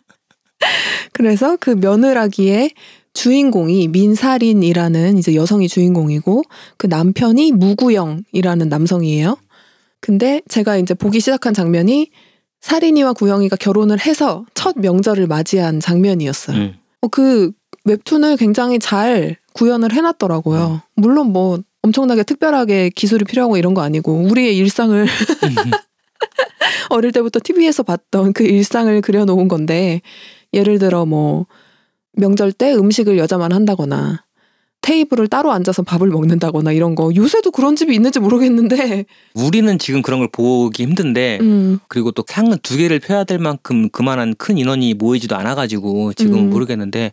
그래서 1.12 1.56
그 1.60 1.70
며느라기의 1.70 2.70
주인공이 3.12 3.88
민사린이라는 3.88 5.18
이제 5.18 5.34
여성이 5.34 5.68
주인공이고 5.68 6.42
그 6.76 6.86
남편이 6.86 7.52
무구영이라는 7.52 8.68
남성이에요. 8.68 9.36
근데 10.00 10.40
제가 10.48 10.76
이제 10.76 10.94
보기 10.94 11.20
시작한 11.20 11.54
장면이 11.54 12.10
사린이와 12.60 13.12
구영이가 13.12 13.56
결혼을 13.56 14.00
해서 14.00 14.44
첫 14.54 14.76
명절을 14.78 15.26
맞이한 15.26 15.80
장면이었어요. 15.80 16.56
음. 16.56 16.74
어, 17.00 17.08
그 17.08 17.52
웹툰을 17.84 18.36
굉장히 18.36 18.78
잘 18.78 19.36
구현을 19.54 19.92
해놨더라고요. 19.92 20.82
물론 20.94 21.32
뭐 21.32 21.60
엄청나게 21.82 22.24
특별하게 22.24 22.90
기술이 22.90 23.24
필요하고 23.24 23.56
이런 23.56 23.74
거 23.74 23.82
아니고 23.82 24.12
우리의 24.12 24.56
일상을 24.56 25.06
어릴 26.90 27.12
때부터 27.12 27.40
TV에서 27.42 27.82
봤던 27.82 28.32
그 28.32 28.44
일상을 28.44 29.00
그려놓은 29.00 29.48
건데 29.48 30.00
예를 30.52 30.78
들어 30.78 31.06
뭐 31.06 31.46
명절 32.12 32.52
때 32.52 32.74
음식을 32.74 33.18
여자만 33.18 33.52
한다거나 33.52 34.24
테이블을 34.88 35.28
따로 35.28 35.52
앉아서 35.52 35.82
밥을 35.82 36.08
먹는다거나 36.08 36.72
이런 36.72 36.94
거 36.94 37.10
요새도 37.14 37.50
그런 37.50 37.76
집이 37.76 37.94
있는지 37.94 38.20
모르겠는데 38.20 39.04
우리는 39.34 39.78
지금 39.78 40.00
그런 40.00 40.18
걸 40.20 40.28
보기 40.32 40.82
힘든데 40.82 41.40
음, 41.42 41.78
그리고 41.88 42.10
또 42.10 42.24
상은 42.26 42.56
두 42.62 42.78
개를 42.78 42.98
펴야 42.98 43.24
될 43.24 43.38
만큼 43.38 43.90
그만한 43.90 44.34
큰 44.36 44.56
인원이 44.56 44.94
모이지도 44.94 45.36
않아가지고 45.36 46.14
지금 46.14 46.34
음. 46.34 46.38
은 46.38 46.50
모르겠는데 46.50 47.12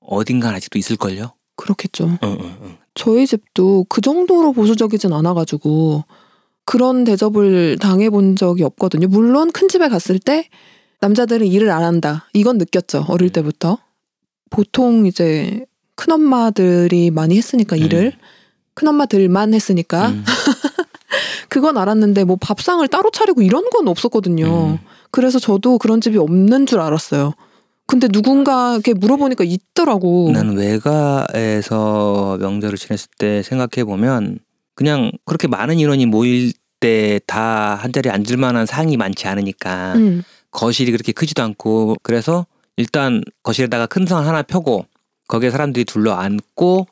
어딘가 0.00 0.50
아직도 0.50 0.76
있을걸요. 0.76 1.34
그렇겠죠. 1.54 2.18
응, 2.24 2.36
응, 2.40 2.56
응. 2.62 2.76
저희 2.94 3.28
집도 3.28 3.86
그 3.88 4.00
정도로 4.00 4.52
보수적이진 4.52 5.12
않아가지고 5.12 6.02
그런 6.64 7.04
대접을 7.04 7.78
당해본 7.80 8.34
적이 8.34 8.64
없거든요. 8.64 9.06
물론 9.06 9.52
큰 9.52 9.68
집에 9.68 9.88
갔을 9.88 10.18
때 10.18 10.48
남자들은 11.00 11.46
일을 11.46 11.70
안 11.70 11.84
한다. 11.84 12.28
이건 12.32 12.58
느꼈죠. 12.58 13.04
어릴 13.06 13.28
음. 13.28 13.30
때부터. 13.30 13.78
보통 14.50 15.06
이제 15.06 15.64
큰 15.96 16.12
엄마들이 16.12 17.10
많이 17.10 17.36
했으니까 17.36 17.76
일을 17.76 18.12
큰 18.74 18.88
엄마들만 18.88 19.54
했으니까 19.54 20.08
음, 20.08 20.24
그건 21.48 21.76
알았는데 21.78 22.24
뭐 22.24 22.36
밥상을 22.40 22.86
따로 22.88 23.10
차리고 23.10 23.42
이런 23.42 23.68
건 23.70 23.86
없었거든요. 23.88 24.72
음. 24.72 24.78
그래서 25.10 25.38
저도 25.38 25.78
그런 25.78 26.00
집이 26.00 26.18
없는 26.18 26.66
줄 26.66 26.80
알았어요. 26.80 27.32
근데 27.86 28.08
누군가에게 28.10 28.94
물어보니까 28.94 29.44
있더라고. 29.44 30.30
나는 30.32 30.56
외가에서 30.56 32.38
명절을 32.40 32.78
지냈을 32.78 33.08
때 33.18 33.42
생각해 33.42 33.84
보면 33.84 34.38
그냥 34.74 35.12
그렇게 35.24 35.46
많은 35.48 35.78
인원이 35.78 36.06
모일 36.06 36.52
때 36.80 37.20
다 37.26 37.76
한 37.80 37.92
자리에 37.92 38.10
앉을 38.12 38.36
만한 38.36 38.66
상이 38.66 38.96
많지 38.96 39.26
않으니까 39.26 39.94
음, 39.94 40.22
거실이 40.50 40.90
그렇게 40.92 41.12
크지도 41.12 41.42
않고 41.42 41.96
그래서 42.02 42.46
일단 42.76 43.22
거실에다가 43.42 43.86
큰 43.86 44.06
상 44.06 44.26
하나 44.26 44.42
펴고 44.42 44.84
거기에 45.28 45.50
사람들이 45.50 45.84
둘러 45.84 46.12
앉고 46.14 46.86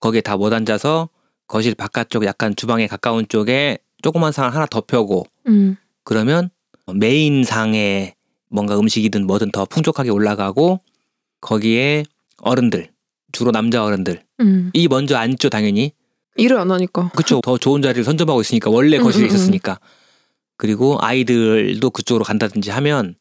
거기에 0.00 0.20
다 0.20 0.36
못 0.36 0.52
앉아서 0.52 1.08
거실 1.46 1.74
바깥쪽 1.74 2.24
약간 2.24 2.54
주방에 2.56 2.86
가까운 2.86 3.26
쪽에 3.28 3.78
조그만 4.02 4.32
상을 4.32 4.52
하나 4.54 4.66
더 4.66 4.80
펴고 4.80 5.26
음, 5.48 5.76
그러면 6.04 6.50
메인 6.94 7.44
상에 7.44 8.14
뭔가 8.48 8.78
음식이든 8.78 9.26
뭐든 9.26 9.50
더 9.52 9.64
풍족하게 9.64 10.10
올라가고 10.10 10.80
거기에 11.40 12.04
어른들 12.42 12.90
주로 13.32 13.52
남자 13.52 13.84
어른들 13.84 14.22
음. 14.40 14.70
이 14.72 14.88
먼저 14.88 15.16
앉죠 15.16 15.50
당연히 15.50 15.92
일을 16.36 16.58
안 16.58 16.70
하니까. 16.70 17.10
그쵸 17.16 17.40
더 17.42 17.56
좋은 17.58 17.80
자리를 17.80 18.04
선점하고 18.04 18.40
있으니까 18.40 18.70
원래 18.70 18.98
음, 18.98 19.04
거실에 19.04 19.24
음, 19.24 19.30
음. 19.30 19.34
있었으니까 19.34 19.78
그리고 20.56 20.98
아이들도 21.00 21.90
그쪽으로 21.90 22.24
간다든지 22.24 22.70
하면 22.70 23.14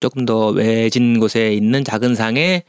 조금 0.00 0.24
더 0.24 0.48
외진 0.48 1.20
곳에 1.20 1.52
있는 1.52 1.84
작은 1.84 2.14
상에 2.14 2.64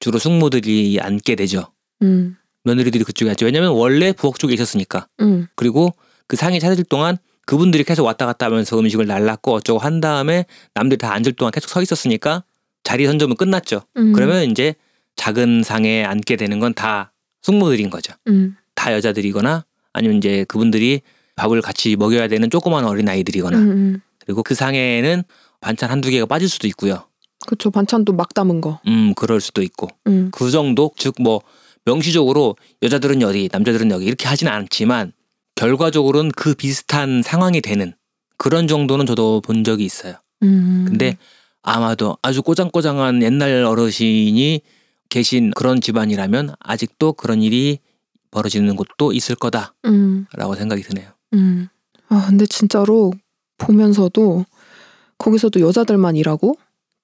주로 0.00 0.18
숙모들이 0.18 0.98
앉게 1.00 1.34
되죠 1.36 1.72
음, 2.02 2.36
며느리들이 2.64 3.04
그쪽에 3.04 3.30
앉죠 3.30 3.46
왜냐면 3.46 3.70
원래 3.70 4.12
부엌 4.12 4.38
쪽에 4.38 4.54
있었으니까 4.54 5.06
음, 5.20 5.46
그리고 5.54 5.94
그 6.26 6.36
상이 6.36 6.60
차려질 6.60 6.84
동안 6.84 7.16
그분들이 7.46 7.84
계속 7.84 8.04
왔다 8.04 8.26
갔다 8.26 8.46
하면서 8.46 8.78
음식을 8.78 9.06
날랐고 9.06 9.52
어쩌고 9.54 9.78
한 9.78 10.00
다음에 10.00 10.46
남들이 10.74 10.98
다 10.98 11.12
앉을 11.12 11.32
동안 11.34 11.52
계속 11.52 11.68
서 11.68 11.80
있었으니까 11.80 12.42
자리 12.82 13.06
선점은 13.06 13.36
끝났죠. 13.36 13.82
음. 13.96 14.12
그러면 14.12 14.50
이제 14.50 14.74
작은 15.14 15.62
상에 15.62 16.04
앉게 16.04 16.36
되는 16.36 16.58
건 16.58 16.72
다 16.74 17.12
숙모들인 17.42 17.88
거죠. 17.90 18.12
음, 18.26 18.56
다 18.74 18.92
여자들이거나 18.92 19.64
아니면 19.92 20.16
이제 20.16 20.44
그분들이 20.48 21.02
밥을 21.36 21.62
같이 21.62 21.94
먹여야 21.94 22.26
되는 22.26 22.50
조그만 22.50 22.84
어린 22.84 23.08
아이들이거나 23.08 23.56
음, 23.58 23.70
음. 23.70 24.00
그리고 24.24 24.42
그 24.42 24.56
상에는 24.56 25.22
반찬 25.60 25.88
한두 25.90 26.10
개가 26.10 26.26
빠질 26.26 26.48
수도 26.48 26.66
있고요. 26.66 27.06
그쵸. 27.46 27.70
반찬도 27.70 28.12
막 28.12 28.34
담은 28.34 28.60
거. 28.60 28.80
음, 28.86 29.14
그럴 29.14 29.40
수도 29.40 29.62
있고. 29.62 29.88
음, 30.06 30.30
그 30.32 30.50
정도 30.50 30.90
즉 30.96 31.14
뭐 31.20 31.40
명시적으로 31.86 32.56
여자들은 32.82 33.22
여기 33.22 33.48
남자들은 33.50 33.90
여기 33.90 34.04
이렇게 34.06 34.26
하진 34.26 34.48
않지만 34.48 35.12
결과적으로는 35.54 36.32
그 36.32 36.54
비슷한 36.54 37.22
상황이 37.22 37.60
되는 37.60 37.94
그런 38.36 38.68
정도는 38.68 39.06
저도 39.06 39.40
본 39.40 39.64
적이 39.64 39.84
있어요. 39.84 40.14
음. 40.42 40.84
근데 40.86 41.16
아마도 41.62 42.18
아주 42.22 42.42
꼬장꼬장한 42.42 43.22
옛날 43.22 43.64
어르신이 43.64 44.60
계신 45.08 45.52
그런 45.52 45.80
집안이라면 45.80 46.56
아직도 46.58 47.14
그런 47.14 47.40
일이 47.40 47.78
벌어지는 48.30 48.76
곳도 48.76 49.12
있을 49.12 49.36
거다라고 49.36 49.72
음, 49.86 50.26
생각이 50.56 50.82
드네요. 50.82 51.08
음. 51.34 51.68
아, 52.08 52.26
근데 52.28 52.44
진짜로 52.46 53.12
보면서도 53.58 54.44
거기서도 55.18 55.60
여자들만 55.60 56.16
일하고 56.16 56.56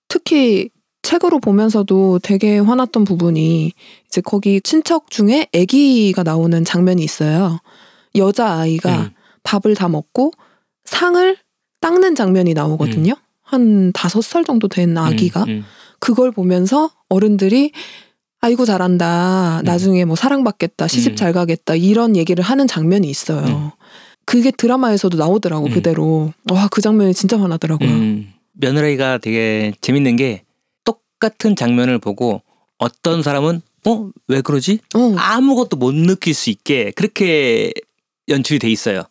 특히 0.08 0.70
책으로 1.02 1.40
보면서도 1.40 2.20
되게 2.22 2.58
화났던 2.58 3.04
부분이 3.04 3.72
이제 4.06 4.20
거기 4.20 4.60
친척 4.60 5.10
중에 5.10 5.48
아기가 5.54 6.22
나오는 6.22 6.64
장면이 6.64 7.02
있어요. 7.02 7.58
여자 8.14 8.58
아이가 8.58 9.00
음, 9.00 9.10
밥을 9.42 9.74
다 9.74 9.88
먹고 9.88 10.32
상을 10.84 11.36
닦는 11.80 12.14
장면이 12.14 12.54
나오거든요. 12.54 13.14
한 13.42 13.92
다섯 13.92 14.22
살 14.22 14.44
정도 14.44 14.68
된 14.68 14.96
아기가 14.96 15.42
음, 15.44 15.48
음. 15.48 15.64
그걸 15.98 16.30
보면서 16.30 16.90
어른들이 17.08 17.72
아이고 18.40 18.64
잘한다. 18.64 19.60
음. 19.60 19.64
나중에 19.64 20.04
뭐 20.04 20.14
사랑받겠다. 20.16 20.88
시집 20.88 21.12
음. 21.12 21.16
잘 21.16 21.32
가겠다. 21.32 21.74
이런 21.74 22.16
얘기를 22.16 22.42
하는 22.44 22.66
장면이 22.66 23.08
있어요. 23.08 23.44
음. 23.46 23.70
그게 24.24 24.50
드라마에서도 24.52 25.16
나오더라고 25.18 25.66
음. 25.66 25.70
그대로. 25.72 26.32
와 26.50 26.68
그 26.70 26.80
장면이 26.80 27.12
진짜 27.14 27.40
화나더라고요. 27.40 27.90
음, 28.54 28.58
며느리가 28.60 29.18
되게 29.18 29.72
재밌는 29.80 30.16
게 30.16 30.44
똑같은 30.84 31.56
장면을 31.56 31.98
보고 31.98 32.42
어떤 32.78 33.22
사람은 33.22 33.62
어 33.86 34.10
왜 34.28 34.40
그러지 34.40 34.78
어, 34.94 35.14
아무것도 35.16 35.76
못 35.76 35.92
느낄 35.94 36.34
수 36.34 36.50
있게 36.50 36.92
그렇게 36.92 37.72
연출이 38.28 38.58
돼 38.58 38.70
있어요. 38.70 39.02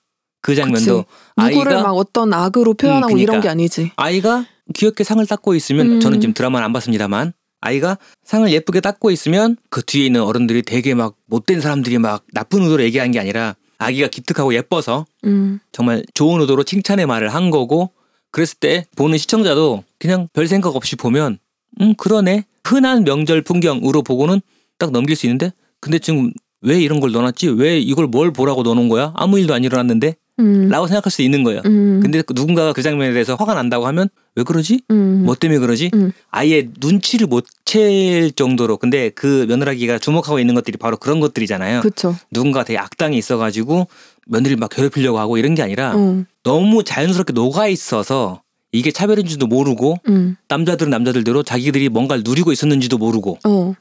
그 0.41 0.55
장면도 0.55 1.05
누구를 1.37 1.73
아이가 1.73 1.83
막 1.83 1.91
어떤 1.91 2.33
악으로 2.33 2.73
표현하고 2.73 3.13
음, 3.13 3.19
이런 3.19 3.25
그러니까. 3.33 3.41
게 3.43 3.49
아니지. 3.49 3.91
아이가 3.97 4.45
귀엽게 4.73 5.03
상을 5.03 5.23
닦고 5.25 5.53
있으면 5.55 5.87
음. 5.93 5.99
저는 5.99 6.21
지금 6.21 6.33
드라마는 6.33 6.65
안 6.65 6.73
봤습니다만 6.73 7.33
아이가 7.59 7.97
상을 8.23 8.49
예쁘게 8.51 8.79
닦고 8.79 9.11
있으면 9.11 9.57
그 9.69 9.83
뒤에 9.85 10.05
있는 10.07 10.21
어른들이 10.23 10.63
되게 10.63 10.95
막 10.95 11.15
못된 11.27 11.61
사람들이 11.61 11.99
막 11.99 12.23
나쁜 12.33 12.63
의도로 12.63 12.81
얘기한 12.83 13.11
게 13.11 13.19
아니라 13.19 13.55
아기가 13.77 14.07
기특하고 14.07 14.55
예뻐서 14.55 15.05
음, 15.25 15.59
정말 15.71 16.03
좋은 16.15 16.41
의도로 16.41 16.63
칭찬의 16.63 17.05
말을 17.05 17.29
한 17.29 17.51
거고 17.51 17.91
그랬을 18.31 18.57
때 18.59 18.85
보는 18.95 19.17
시청자도 19.17 19.83
그냥 19.99 20.27
별 20.33 20.47
생각 20.47 20.75
없이 20.75 20.95
보면 20.95 21.37
음 21.81 21.95
그러네. 21.95 22.45
흔한 22.63 23.03
명절 23.03 23.41
풍경으로 23.41 24.01
보고는 24.03 24.41
딱 24.77 24.91
넘길 24.91 25.15
수 25.15 25.25
있는데 25.25 25.51
근데 25.79 25.99
지금 25.99 26.31
왜 26.61 26.79
이런 26.79 26.99
걸 26.99 27.11
넣어놨지? 27.11 27.49
왜 27.49 27.79
이걸 27.79 28.07
뭘 28.07 28.31
보라고 28.31 28.63
넣어놓은 28.63 28.87
거야? 28.87 29.13
아무 29.15 29.39
일도 29.39 29.53
안 29.53 29.63
일어났는데? 29.63 30.15
음, 30.39 30.69
라고 30.69 30.87
생각할 30.87 31.11
수 31.11 31.21
있는 31.21 31.43
거예요. 31.43 31.61
음, 31.65 31.99
근데 32.01 32.21
그 32.21 32.33
누군가가 32.33 32.73
그 32.73 32.81
장면에 32.81 33.11
대해서 33.13 33.35
화가 33.35 33.53
난다고 33.53 33.85
하면 33.87 34.09
왜 34.35 34.43
그러지? 34.43 34.81
음, 34.91 35.23
뭐 35.25 35.35
때문에 35.35 35.59
그러지? 35.59 35.91
음. 35.93 36.11
아예 36.31 36.69
눈치를 36.79 37.27
못 37.27 37.45
챌 37.71 38.29
정도로. 38.35 38.75
근데 38.75 39.11
그 39.11 39.45
며느라기가 39.47 39.97
주목하고 39.97 40.39
있는 40.39 40.55
것들이 40.55 40.77
바로 40.77 40.97
그런 40.97 41.21
것들이잖아요. 41.21 41.79
그쵸. 41.79 42.17
누군가 42.29 42.65
되게 42.65 42.77
악당이 42.77 43.17
있어가지고 43.17 43.87
며느리를 44.27 44.57
막 44.57 44.69
괴롭히려고 44.69 45.19
하고 45.19 45.37
이런 45.37 45.55
게 45.55 45.61
아니라 45.61 45.93
어, 45.95 46.23
너무 46.43 46.83
자연스럽게 46.83 47.33
녹아 47.33 47.67
있어서 47.67 48.41
이게 48.71 48.91
차별인지도 48.91 49.47
모르고 49.47 49.97
음, 50.07 50.37
남자들은 50.47 50.89
남자들대로 50.89 51.43
자기들이 51.43 51.89
뭔가를 51.89 52.23
누리고 52.25 52.51
있었는지도 52.51 52.97
모르고 52.97 53.39
어, 53.43 53.73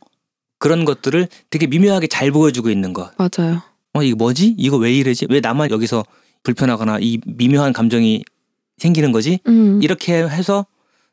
그런 0.59 0.85
것들을 0.85 1.29
되게 1.51 1.67
미묘하게 1.67 2.07
잘 2.07 2.31
보여주고 2.31 2.71
있는 2.71 2.93
거. 2.93 3.11
맞아요. 3.17 3.63
어 3.93 4.03
이거 4.03 4.17
뭐지? 4.17 4.55
이거 4.59 4.77
왜 4.77 4.93
이러지? 4.93 5.27
왜 5.31 5.41
나만 5.41 5.71
여기서 5.71 6.05
불편하거나 6.43 6.99
이 7.01 7.19
미묘한 7.27 7.73
감정이 7.73 8.25
생기는 8.79 9.13
거지? 9.13 9.41
음, 9.47 9.81
이렇게 9.83 10.15
해서 10.15 10.67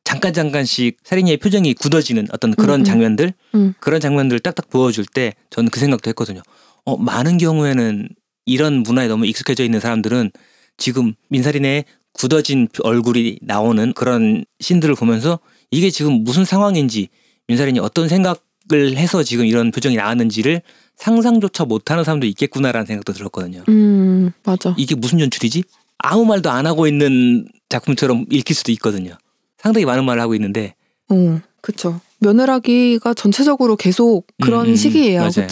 잠깐 0.04 0.32
잠깐씩 0.32 0.98
살인이의 1.04 1.38
표정이 1.38 1.74
굳어지는 1.74 2.28
어떤 2.32 2.54
그런 2.56 2.80
음, 2.80 2.82
음. 2.82 2.84
장면들 2.86 3.34
음. 3.56 3.74
그런 3.80 4.00
장면들을 4.00 4.40
딱딱 4.40 4.70
보여줄 4.70 5.06
때 5.06 5.34
저는 5.50 5.70
그 5.70 5.80
생각도 5.80 6.10
했거든요. 6.10 6.42
어 6.86 6.96
많은 6.98 7.38
경우에는 7.38 8.08
이런 8.48 8.82
문화에 8.82 9.08
너무 9.08 9.28
익숙해져 9.28 9.64
있는 9.64 9.80
사람들은 9.80 10.32
지금 10.78 11.14
민살인의 11.30 11.86
굳어진 12.14 12.68
얼굴이 12.82 13.40
나오는 13.44 13.94
그런 13.94 14.46
신들을 14.60 14.96
보면서 14.96 15.40
이게 15.70 15.92
지금 15.92 16.24
무슨 16.24 16.46
상황인지 16.46 17.10
민살인이 17.48 17.80
어떤 17.80 18.08
생각을 18.08 18.96
해서 18.96 19.22
지금 19.22 19.46
이런 19.46 19.70
표정이 19.70 19.96
나왔는지를 19.98 20.62
상상조차 20.96 21.66
못하는 21.66 22.04
사람도 22.04 22.26
있겠구나라는 22.26 22.88
생각도 22.88 23.14
들었거든요. 23.14 23.64
음, 23.70 24.32
맞아. 24.44 24.74
이게 24.78 24.96
무슨 24.96 25.20
연출이지? 25.20 25.64
아무 26.00 26.26
말도 26.26 26.50
안 26.50 26.66
하고 26.66 26.88
있는 26.88 27.48
작품처럼 27.70 28.26
읽힐 28.32 28.56
수도 28.56 28.72
있거든요. 28.72 29.16
상당히 29.58 29.86
많은 29.86 30.06
말을 30.06 30.22
하고 30.22 30.34
있는데 30.36 30.74
어, 31.10 31.42
그쵸. 31.62 32.00
며느라기가 32.20 33.14
전체적으로 33.14 33.76
계속 33.76 34.26
그런 34.42 34.68
음, 34.68 34.72
음, 34.72 34.76
시기예요. 34.76 35.20
맞아요. 35.20 35.48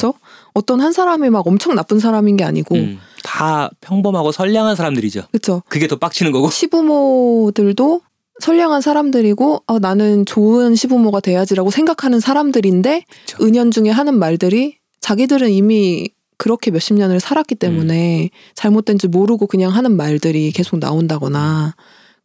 어떤 0.55 0.79
한 0.81 0.93
사람이 0.93 1.29
막 1.29 1.45
엄청 1.45 1.75
나쁜 1.75 1.99
사람인 1.99 2.37
게 2.37 2.43
아니고, 2.43 2.75
음, 2.75 2.99
다 3.23 3.69
평범하고 3.81 4.31
선량한 4.31 4.75
사람들이죠. 4.75 5.23
그쵸? 5.31 5.61
그게 5.67 5.87
더 5.87 5.97
빡치는 5.97 6.31
거고. 6.31 6.49
시부모들도 6.49 8.01
선량한 8.39 8.81
사람들이고, 8.81 9.63
아, 9.67 9.79
나는 9.79 10.25
좋은 10.25 10.75
시부모가 10.75 11.19
돼야지라고 11.19 11.71
생각하는 11.71 12.19
사람들인데, 12.19 13.03
그쵸. 13.07 13.43
은연중에 13.43 13.89
하는 13.91 14.17
말들이 14.17 14.77
자기들은 15.01 15.51
이미 15.51 16.09
그렇게 16.37 16.71
몇십 16.71 16.95
년을 16.95 17.19
살았기 17.19 17.55
때문에 17.55 18.29
잘못된 18.55 18.97
줄 18.97 19.09
모르고 19.09 19.47
그냥 19.47 19.73
하는 19.73 19.95
말들이 19.95 20.51
계속 20.51 20.79
나온다거나. 20.79 21.75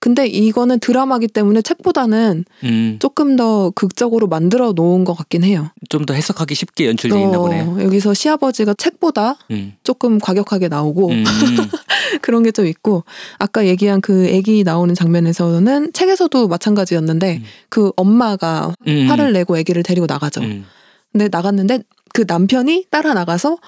근데 0.01 0.27
이거는 0.27 0.81
드라마기 0.81 1.29
때문에 1.29 1.61
책보다는 1.61 2.45
음, 2.65 2.97
조금 3.01 3.37
더 3.37 3.71
극적으로 3.75 4.27
만들어 4.29 4.73
놓은 4.73 5.05
것 5.05 5.15
같긴 5.15 5.45
해요. 5.45 5.69
좀 5.91 6.07
더 6.07 6.15
해석하기 6.15 6.55
쉽게 6.55 6.87
연출돼 6.87 7.21
있나 7.21 7.39
보네요. 7.39 7.77
어, 7.79 7.83
여기서 7.83 8.15
시아버지가 8.15 8.75
책보다 8.75 9.37
음, 9.51 9.75
조금 9.85 10.19
과격하게 10.19 10.69
나오고 10.69 11.11
음, 11.11 11.25
그런 12.23 12.43
게 12.43 12.51
좀 12.51 12.67
있고 12.67 13.05
아까 13.39 13.67
얘기한 13.67 14.01
그 14.01 14.27
애기 14.27 14.65
나오는 14.65 14.95
장면에서는 14.95 15.93
책에서도 15.93 16.49
마찬가지였는데 16.49 17.37
음. 17.37 17.45
그 17.69 17.93
엄마가 17.97 18.75
음. 18.89 19.07
화를 19.09 19.33
내고 19.33 19.57
애기를 19.59 19.83
데리고 19.83 20.07
나가죠. 20.07 20.41
음. 20.41 20.65
근데 21.13 21.29
나갔는데 21.31 21.81
그 22.15 22.25
남편이 22.27 22.87
따라 22.91 23.15
나가서 23.15 23.59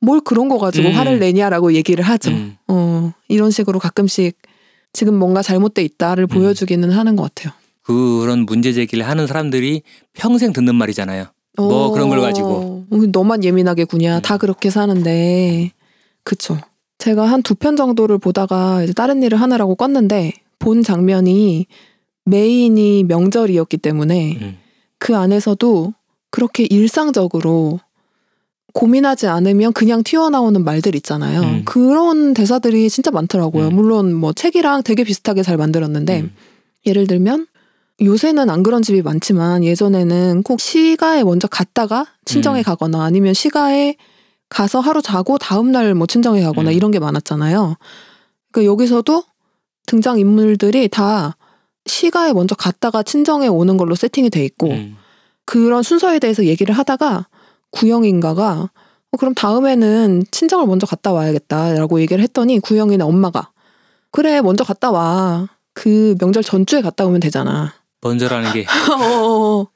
뭘 0.00 0.20
그런 0.20 0.48
거 0.48 0.56
가지고 0.58 0.88
음. 0.88 0.94
화를 0.94 1.18
내냐라고 1.18 1.74
얘기를 1.74 2.02
하죠. 2.04 2.30
음. 2.30 2.56
어, 2.68 3.12
이런 3.28 3.50
식으로 3.50 3.78
가끔씩 3.78 4.36
지금 4.92 5.14
뭔가 5.18 5.42
잘못돼 5.42 5.82
있다를 5.82 6.24
음. 6.24 6.28
보여주기는 6.28 6.90
하는 6.90 7.16
것 7.16 7.22
같아요. 7.34 7.52
그런 7.82 8.40
문제 8.46 8.72
제기를 8.72 9.06
하는 9.08 9.26
사람들이 9.26 9.82
평생 10.12 10.52
듣는 10.52 10.74
말이잖아요. 10.74 11.26
뭐 11.56 11.90
그런 11.90 12.08
걸 12.08 12.20
가지고. 12.20 12.86
어, 12.90 12.96
너만 13.12 13.44
예민하게 13.44 13.84
구냐. 13.84 14.18
음. 14.18 14.22
다 14.22 14.36
그렇게 14.36 14.70
사는데. 14.70 15.72
그쵸. 16.24 16.58
제가 16.98 17.24
한 17.24 17.42
두 17.42 17.54
편 17.54 17.76
정도를 17.76 18.18
보다가 18.18 18.82
이제 18.82 18.92
다른 18.92 19.22
일을 19.22 19.40
하느라고 19.40 19.74
껐는데 19.74 20.32
본 20.58 20.82
장면이 20.82 21.66
메인이 22.26 23.04
명절이었기 23.04 23.78
때문에 23.78 24.38
음. 24.40 24.58
그 24.98 25.16
안에서도 25.16 25.94
그렇게 26.30 26.64
일상적으로 26.68 27.80
고민하지 28.72 29.26
않으면 29.26 29.72
그냥 29.72 30.02
튀어나오는 30.02 30.64
말들 30.64 30.94
있잖아요. 30.96 31.40
음. 31.40 31.62
그런 31.64 32.34
대사들이 32.34 32.88
진짜 32.88 33.10
많더라고요. 33.10 33.68
음. 33.68 33.74
물론 33.74 34.14
뭐 34.14 34.32
책이랑 34.32 34.82
되게 34.82 35.04
비슷하게 35.04 35.42
잘 35.42 35.56
만들었는데 35.56 36.20
음. 36.20 36.34
예를 36.86 37.06
들면 37.06 37.46
요새는 38.02 38.48
안 38.48 38.62
그런 38.62 38.82
집이 38.82 39.02
많지만 39.02 39.62
예전에는 39.64 40.42
꼭 40.42 40.60
시가에 40.60 41.22
먼저 41.22 41.48
갔다가 41.48 42.06
친정에 42.24 42.60
음. 42.60 42.62
가거나 42.62 43.04
아니면 43.04 43.34
시가에 43.34 43.96
가서 44.48 44.80
하루 44.80 45.02
자고 45.02 45.38
다음날 45.38 45.94
뭐 45.94 46.06
친정에 46.06 46.42
가거나 46.42 46.70
음. 46.70 46.74
이런 46.74 46.90
게 46.90 46.98
많았잖아요. 46.98 47.76
그러니까 48.52 48.72
여기서도 48.72 49.24
등장 49.86 50.18
인물들이 50.18 50.88
다 50.88 51.36
시가에 51.86 52.32
먼저 52.32 52.54
갔다가 52.54 53.02
친정에 53.02 53.48
오는 53.48 53.76
걸로 53.76 53.94
세팅이 53.94 54.30
돼 54.30 54.44
있고 54.44 54.68
음. 54.68 54.96
그런 55.44 55.82
순서에 55.82 56.18
대해서 56.18 56.44
얘기를 56.44 56.76
하다가 56.76 57.26
구영인가가 57.70 58.70
어, 59.12 59.16
그럼 59.18 59.34
다음에는 59.34 60.24
친정을 60.30 60.66
먼저 60.66 60.86
갔다 60.86 61.12
와야겠다라고 61.12 62.00
얘기를 62.00 62.22
했더니 62.22 62.58
구영이네 62.60 63.02
엄마가 63.04 63.50
그래 64.10 64.40
먼저 64.40 64.64
갔다 64.64 64.90
와. 64.90 65.48
그 65.72 66.16
명절 66.20 66.42
전주에 66.42 66.82
갔다 66.82 67.06
오면 67.06 67.20
되잖아. 67.20 67.72
먼저라는 68.02 68.52
게 68.52 68.66
어, 69.00 69.66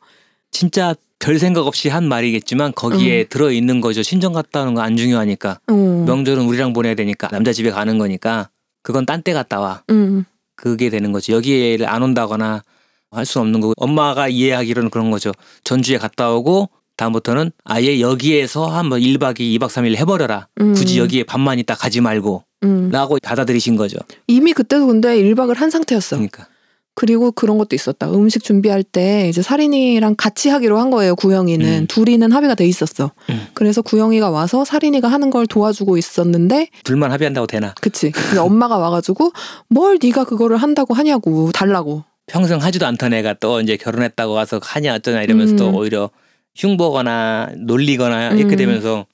진짜 0.51 0.95
별 1.21 1.39
생각 1.39 1.67
없이 1.67 1.89
한 1.89 2.05
말이겠지만 2.09 2.73
거기에 2.75 3.25
들어 3.25 3.51
있는 3.51 3.81
거죠. 3.81 4.03
친정 4.03 4.33
갔다 4.33 4.63
오는 4.63 4.75
거 4.75 4.83
안 4.83 4.97
중요하니까. 4.97 5.61
어. 5.69 5.73
명절은 6.07 6.45
우리랑 6.47 6.73
보내야 6.73 6.95
되니까 6.95 7.29
남자 7.29 7.53
집에 7.53 7.71
가는 7.71 7.97
거니까 7.99 8.51
그건 8.83 9.07
딴 9.07 9.23
때 9.23 9.33
갔다 9.33 9.61
와. 9.61 9.83
음, 9.91 10.25
그게 10.57 10.91
되는 10.91 11.13
거지. 11.13 11.33
여기에 11.33 11.79
안 11.87 12.03
온다거나 12.03 12.63
할 13.11 13.25
수 13.25 13.39
없는 13.39 13.61
거고 13.61 13.73
엄마가 13.77 14.27
이해하기로는 14.29 14.91
그런 14.91 15.11
거죠. 15.13 15.31
전주에 15.63 15.99
갔다 15.99 16.33
오고 16.33 16.69
다음부터는 16.97 17.53
아예 17.65 18.01
여기에서 18.01 18.67
한번 18.69 19.01
1박 19.01 19.41
2, 19.41 19.59
2박 19.59 19.69
3일 19.69 19.97
해버려라. 19.97 20.49
음. 20.61 20.75
굳이 20.75 20.99
여기에 20.99 21.25
밤만 21.25 21.59
있다 21.59 21.75
가지 21.75 22.01
말고 22.01 22.45
음. 22.65 22.91
라고 22.91 23.19
받아들이신 23.23 23.77
거죠. 23.77 23.99
이미 24.27 24.53
그때도 24.53 24.87
근데 24.87 25.17
1박을 25.21 25.57
한 25.57 25.71
상태였어. 25.71 26.17
그러니까 26.17 26.47
그리고 26.95 27.33
그런 27.33 27.59
것도 27.59 27.75
있었다. 27.75 28.09
음식 28.13 28.45
준비할 28.45 28.85
때 28.85 29.29
이제 29.29 29.43
살인이랑 29.43 30.15
같이 30.17 30.49
하기로 30.49 30.79
한 30.79 30.91
거예요. 30.91 31.17
구영이는 31.17 31.67
음. 31.67 31.87
둘이는 31.89 32.31
합의가 32.31 32.55
돼 32.55 32.67
있었어. 32.67 33.11
음. 33.31 33.49
그래서 33.53 33.83
구영이가 33.83 34.31
와서 34.31 34.65
살인이가 34.65 35.09
하는 35.09 35.31
걸 35.31 35.47
도와주고 35.49 35.99
있었는데 35.99 36.69
둘만 36.85 37.11
합의한다고 37.11 37.49
되나? 37.49 37.75
그치. 37.81 38.13
근데 38.13 38.39
엄마가 38.39 38.79
와가지고 38.79 39.33
뭘 39.69 39.99
네가 40.01 40.25
그거를 40.25 40.57
한다고 40.59 40.95
하냐고 40.95 41.51
달라고. 41.53 42.05
평생 42.27 42.63
하지도 42.63 42.87
않던 42.87 43.13
애가 43.13 43.35
또 43.41 43.61
이제 43.61 43.77
결혼했다고 43.77 44.33
와서 44.33 44.61
하냐 44.63 44.95
어쩌냐 44.95 45.23
이러면서 45.23 45.55
음. 45.55 45.57
또 45.57 45.71
오히려 45.77 46.11
흉보거나 46.57 47.51
놀리거나 47.57 48.31
이렇게 48.33 48.55
음. 48.55 48.57
되면서 48.57 49.07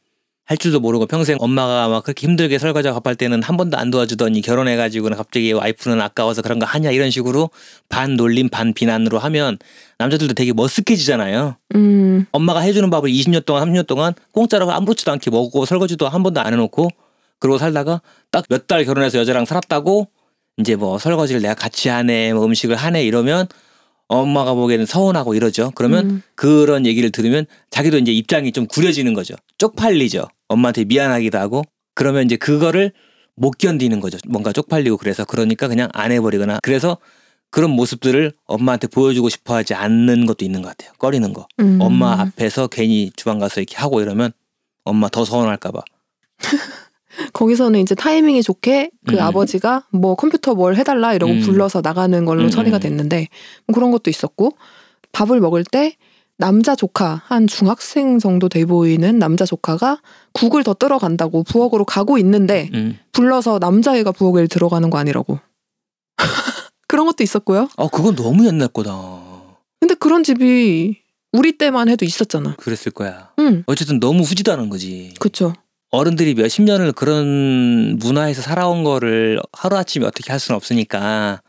할 0.45 0.59
줄도 0.59 0.81
모르고 0.81 1.07
평생 1.07 1.37
엄마가 1.39 1.87
막 1.89 2.03
그렇게 2.03 2.27
힘들게 2.27 2.59
설거지 2.59 2.89
밥할 2.89 3.15
때는 3.15 3.41
한 3.43 3.57
번도 3.57 3.77
안 3.79 3.93
도와주더니 3.93 4.41
결혼해가지고는 4.41 5.17
갑자기 5.17 5.53
와이프는 5.53 6.01
아까워서 6.01 6.43
그런 6.43 6.59
거 6.59 6.67
하냐 6.67 6.91
이런 6.91 7.11
식으로 7.11 7.51
반 7.89 8.17
놀림 8.17 8.49
반 8.49 8.75
비난으로 8.75 9.21
하면 9.21 9.59
남자들도 9.99 10.35
되게 10.35 10.53
머쓱해지잖아요. 10.53 11.55
음, 11.77 12.27
엄마가 12.33 12.61
해주는 12.61 12.91
밥을 12.91 13.11
20년 13.11 13.45
동안 13.47 13.63
30년 13.73 13.87
동안 13.87 14.13
공짜로 14.33 14.69
아무렇지도 14.73 15.13
않게 15.13 15.31
먹고 15.31 15.67
설거지도 15.67 16.09
한 16.09 16.25
번도 16.25 16.41
안 16.41 16.53
해놓고 16.53 16.89
그러고 17.39 17.57
살다가 17.59 18.03
딱 18.33 18.45
몇 18.51 18.67
달 18.67 18.85
결혼해서 18.85 19.19
여자랑 19.19 19.45
살았다고 19.45 20.09
이제 20.59 20.75
뭐 20.75 20.99
설거지를 20.99 21.43
내가 21.43 21.55
같이 21.55 21.89
하네 21.89 22.33
뭐 22.33 22.45
음식을 22.45 22.75
하네 22.75 23.05
이러면 23.05 23.47
엄마가 24.11 24.55
보기에는 24.55 24.87
서운하고 24.87 25.35
이러죠. 25.35 25.71
그러면 25.77 26.11
음. 26.11 26.23
그런 26.35 26.85
얘기를 26.85 27.11
들으면 27.11 27.47
자기도 27.71 27.97
이제 27.97 28.13
입장이 28.13 28.51
좀 28.51 28.67
구려지는 28.67 29.15
거죠. 29.15 29.35
쪽팔리죠. 29.59 30.27
엄마한테 30.49 30.85
미안하기도 30.85 31.39
하고 31.39 31.63
그러면 31.95 32.25
이제 32.25 32.37
그거를 32.37 32.93
못 33.37 33.53
견디는 33.53 34.01
거죠. 34.01 34.19
뭔가 34.27 34.53
쪽팔리고 34.53 34.97
그래서 34.97 35.25
그러니까 35.25 35.69
그냥 35.69 35.89
안 35.93 36.11
해버리거나 36.11 36.59
그래서 36.63 36.99
그런 37.51 37.71
모습들을 37.71 38.33
엄마한테 38.47 38.89
보여주고 38.89 39.29
싶어 39.29 39.55
하지 39.55 39.75
않는 39.75 40.27
것도 40.27 40.45
있는 40.45 40.61
것 40.63 40.69
같아요. 40.69 40.93
꺼리는 40.99 41.33
거. 41.33 41.47
음. 41.61 41.79
엄마 41.81 42.21
앞에서 42.21 42.67
괜히 42.67 43.13
주방 43.15 43.39
가서 43.39 43.61
이렇게 43.61 43.77
하고 43.77 44.01
이러면 44.01 44.33
엄마 44.85 45.09
더 45.09 45.25
서운할까봐. 45.25 45.83
거기서는 47.33 47.81
이제 47.81 47.95
타이밍이 47.95 48.43
좋게 48.43 48.91
그 49.07 49.17
음. 49.17 49.21
아버지가 49.21 49.87
뭐 49.91 50.15
컴퓨터 50.15 50.55
뭘 50.55 50.77
해달라 50.77 51.15
이러고 51.15 51.33
음. 51.33 51.41
불러서 51.41 51.81
나가는 51.83 52.25
걸로 52.25 52.45
음, 52.45 52.51
처리가 52.51 52.79
음. 52.79 52.81
됐는데 52.81 53.29
뭐 53.67 53.75
그런 53.75 53.91
것도 53.91 54.11
있었고 54.11 54.53
밥을 55.13 55.41
먹을 55.41 55.65
때 55.65 55.97
남자 56.37 56.75
조카 56.75 57.23
한 57.27 57.47
중학생 57.47 58.19
정도 58.19 58.49
돼 58.49 58.65
보이는 58.65 59.19
남자 59.19 59.45
조카가 59.45 60.01
국을 60.33 60.65
더 60.65 60.73
뜨러 60.73 60.99
간다고 60.99 61.43
부엌으로 61.43 61.85
가고 61.85 62.17
있는데 62.19 62.71
음. 62.73 62.99
불러서 63.13 63.59
남자애가 63.59 64.13
부엌에 64.13 64.47
들어가는 64.47 64.89
거 64.89 64.99
아니라고 64.99 65.39
그런 66.89 67.07
것도 67.07 67.23
있었고요. 67.23 67.69
어 67.77 67.89
그건 67.89 68.17
너무 68.17 68.47
옛날 68.47 68.69
거다. 68.69 68.91
근데 69.81 69.95
그런 69.95 70.25
집이 70.25 70.99
우리 71.33 71.53
때만 71.53 71.89
해도 71.89 72.05
있었잖아. 72.05 72.55
그랬을 72.57 72.93
거야. 72.93 73.31
응, 73.39 73.63
어쨌든 73.67 74.01
너무 74.01 74.23
후지다는 74.23 74.69
거지. 74.71 75.15
그쵸. 75.21 75.53
어른들이 75.91 76.35
몇십 76.35 76.63
년을 76.63 76.93
그런 76.93 77.99
문화에서 77.99 78.43
살아온 78.43 78.85
거를 78.85 79.41
하루아침에 79.53 80.07
어떻게 80.07 80.31
할 80.33 80.39
수는 80.39 80.57
없으니까 80.57 81.43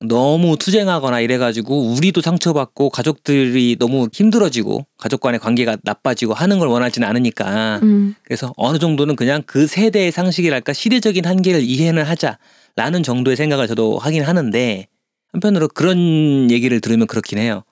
너무 0.00 0.56
투쟁하거나 0.58 1.20
이래가지고 1.20 1.92
우리도 1.92 2.20
상처받고 2.20 2.90
가족들이 2.90 3.76
너무 3.78 4.08
힘들어지고 4.12 4.86
가족 4.98 5.20
간의 5.20 5.40
관계가 5.40 5.78
나빠지고 5.82 6.34
하는 6.34 6.58
걸 6.58 6.68
원하지는 6.68 7.06
않으니까 7.08 7.80
음, 7.82 8.14
그래서 8.22 8.52
어느 8.56 8.78
정도는 8.78 9.16
그냥 9.16 9.42
그 9.46 9.66
세대의 9.66 10.10
상식이랄까 10.12 10.72
시대적인 10.72 11.24
한계를 11.24 11.62
이해는 11.62 12.02
하자라는 12.04 13.02
정도의 13.02 13.36
생각을 13.36 13.66
저도 13.68 13.98
하긴 13.98 14.24
하는데 14.24 14.86
한편으로 15.32 15.68
그런 15.68 16.50
얘기를 16.50 16.80
들으면 16.80 17.06
그렇긴 17.06 17.38
해요. 17.38 17.62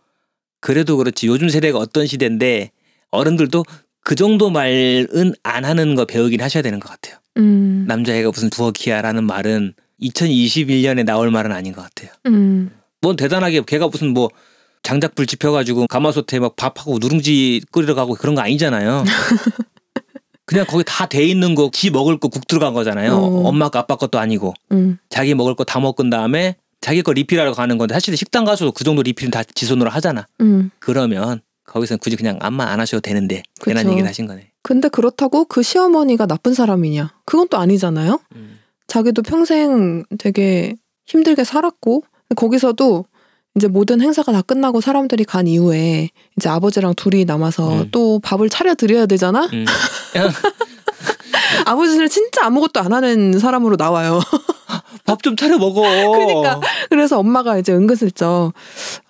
그래도 0.61 0.97
그렇지 0.97 1.27
요즘 1.27 1.49
세대가 1.49 1.79
어떤 1.79 2.07
시대인데 2.07 2.71
어른들도 3.11 3.65
그 4.05 4.15
정도 4.15 4.51
말은 4.51 5.35
안 5.43 5.65
하는 5.65 5.95
거 5.95 6.05
배우긴 6.05 6.41
하셔야 6.43 6.63
되는 6.63 6.81
것 6.81 6.89
같아요. 6.91 7.17
음, 7.39 7.85
남자애가 7.87 8.31
무슨 8.31 8.51
부엌이야라는 8.51 9.25
말은 9.25 9.75
2021년에 10.01 11.05
나올 11.05 11.31
말은 11.31 11.53
아닌 11.53 11.73
것 11.73 11.83
같아요. 11.83 12.11
음, 12.27 12.71
뭔 13.01 13.17
대단하게 13.17 13.63
걔가 13.67 13.89
무슨 13.89 14.09
뭐 14.13 14.29
장작불 14.83 15.27
지펴가지고 15.27 15.87
가마솥에 15.87 16.41
막 16.41 16.57
밥하고 16.57 16.99
누룽지 17.01 17.63
끓이러 17.71 17.95
가고 17.95 18.15
그런 18.15 18.35
거 18.35 18.41
아니잖아요. 18.43 19.05
그냥 20.45 20.67
거기 20.69 20.83
다 20.85 21.07
돼 21.07 21.25
있는 21.25 21.55
거, 21.55 21.71
지 21.73 21.91
먹을 21.91 22.19
거 22.19 22.29
국 22.29 22.47
들어간 22.49 22.75
거잖아요. 22.75 23.15
어. 23.15 23.49
엄마 23.49 23.69
거 23.69 23.79
아빠 23.79 23.97
것도 23.97 24.19
아니고 24.19 24.55
음, 24.73 24.99
자기 25.09 25.35
먹을 25.35 25.55
거 25.55 25.65
다 25.65 25.79
먹은 25.81 26.11
다음에 26.11 26.57
자기 26.81 27.03
거 27.03 27.13
리필하러 27.13 27.53
가는 27.55 27.79
건데 27.79 27.95
사실 27.95 28.17
식당 28.17 28.45
가서도 28.45 28.73
그 28.73 28.83
정도 28.83 29.03
리필은 29.03 29.31
다 29.31 29.45
지 29.55 29.67
손으로 29.67 29.89
하잖아. 29.91 30.27
음. 30.41 30.71
그러면 30.81 31.41
거기서 31.67 31.97
굳이 31.99 32.17
그냥 32.17 32.39
암만 32.41 32.67
안 32.69 32.81
하셔도 32.81 33.01
되는데 33.01 33.43
그쵸. 33.61 33.79
얘기를 33.79 34.07
하신 34.07 34.27
거네. 34.27 34.51
근데 34.63 34.89
그렇다고 34.89 35.45
그 35.45 35.63
시어머니가 35.63 36.27
나쁜 36.27 36.55
사람이냐? 36.55 37.15
그건 37.25 37.49
또 37.49 37.59
아니잖아요. 37.59 38.21
음. 38.37 38.59
자기도 38.87 39.23
평생 39.23 40.05
되게 40.19 40.75
힘들게 41.07 41.45
살았고 41.45 42.05
거기서도 42.37 43.07
이제 43.55 43.69
모든 43.69 44.01
행사가 44.01 44.33
다 44.33 44.41
끝나고 44.43 44.81
사람들이 44.81 45.25
간 45.25 45.47
이후에 45.47 46.09
이제 46.37 46.49
아버지랑 46.49 46.95
둘이 46.95 47.25
남아서 47.25 47.83
음. 47.83 47.89
또 47.91 48.19
밥을 48.21 48.49
차려 48.49 48.75
드려야 48.75 49.07
되잖아. 49.07 49.47
음. 49.53 49.65
아버지는 51.67 52.09
진짜 52.09 52.47
아무것도 52.47 52.81
안 52.81 52.93
하는 52.93 53.39
사람으로 53.39 53.77
나와요. 53.77 54.21
밥 55.05 55.23
좀 55.23 55.37
차려 55.37 55.59
먹어. 55.59 55.83
그러니까. 55.83 56.61
그래서 56.89 57.19
엄마가 57.19 57.59
이제 57.59 57.73
은근슬쩍 57.73 58.53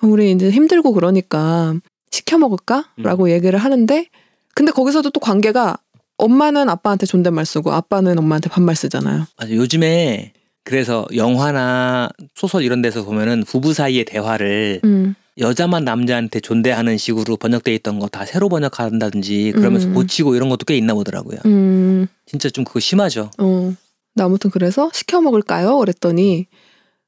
우리 0.00 0.32
이제 0.32 0.50
힘들고 0.50 0.92
그러니까 0.92 1.74
시켜 2.13 2.39
먹을까?라고 2.39 3.31
얘기를 3.33 3.59
하는데 3.59 4.07
근데 4.55 4.71
거기서도 4.71 5.11
또 5.11 5.19
관계가 5.19 5.77
엄마는 6.19 6.69
아빠한테 6.69 7.07
존댓말 7.07 7.45
쓰고 7.45 7.73
아빠는 7.73 8.17
엄마한테 8.19 8.49
반말 8.51 8.77
쓰잖아요. 8.77 9.27
맞아 9.37 9.51
요즘에 9.53 10.33
그래서 10.63 11.07
영화나 11.17 12.09
소설 12.37 12.63
이런 12.63 12.83
데서 12.83 13.03
보면은 13.05 13.43
부부 13.43 13.73
사이의 13.75 14.05
대화를 14.05 14.81
음. 14.85 15.15
여자만 15.39 15.85
남자한테 15.85 16.39
존대하는 16.41 16.99
식으로 16.99 17.37
번역돼 17.39 17.75
있던 17.77 17.99
거 17.99 18.07
다 18.07 18.25
새로 18.27 18.49
번역한다든지 18.51 19.53
그러면서 19.57 19.89
음. 19.89 19.95
고치고 19.95 20.37
이런 20.37 20.51
것도 20.51 20.65
꽤 20.67 20.77
있나 20.77 20.95
보더라고요. 20.95 21.39
음. 21.47 22.07
진짜 22.27 22.49
좀 22.51 22.65
그거 22.65 22.79
심하죠. 22.79 23.31
어. 23.39 23.75
나 24.15 24.25
아무튼 24.27 24.51
그래서 24.51 24.91
시켜 24.93 25.21
먹을까요? 25.23 25.79
그랬더니 25.79 26.47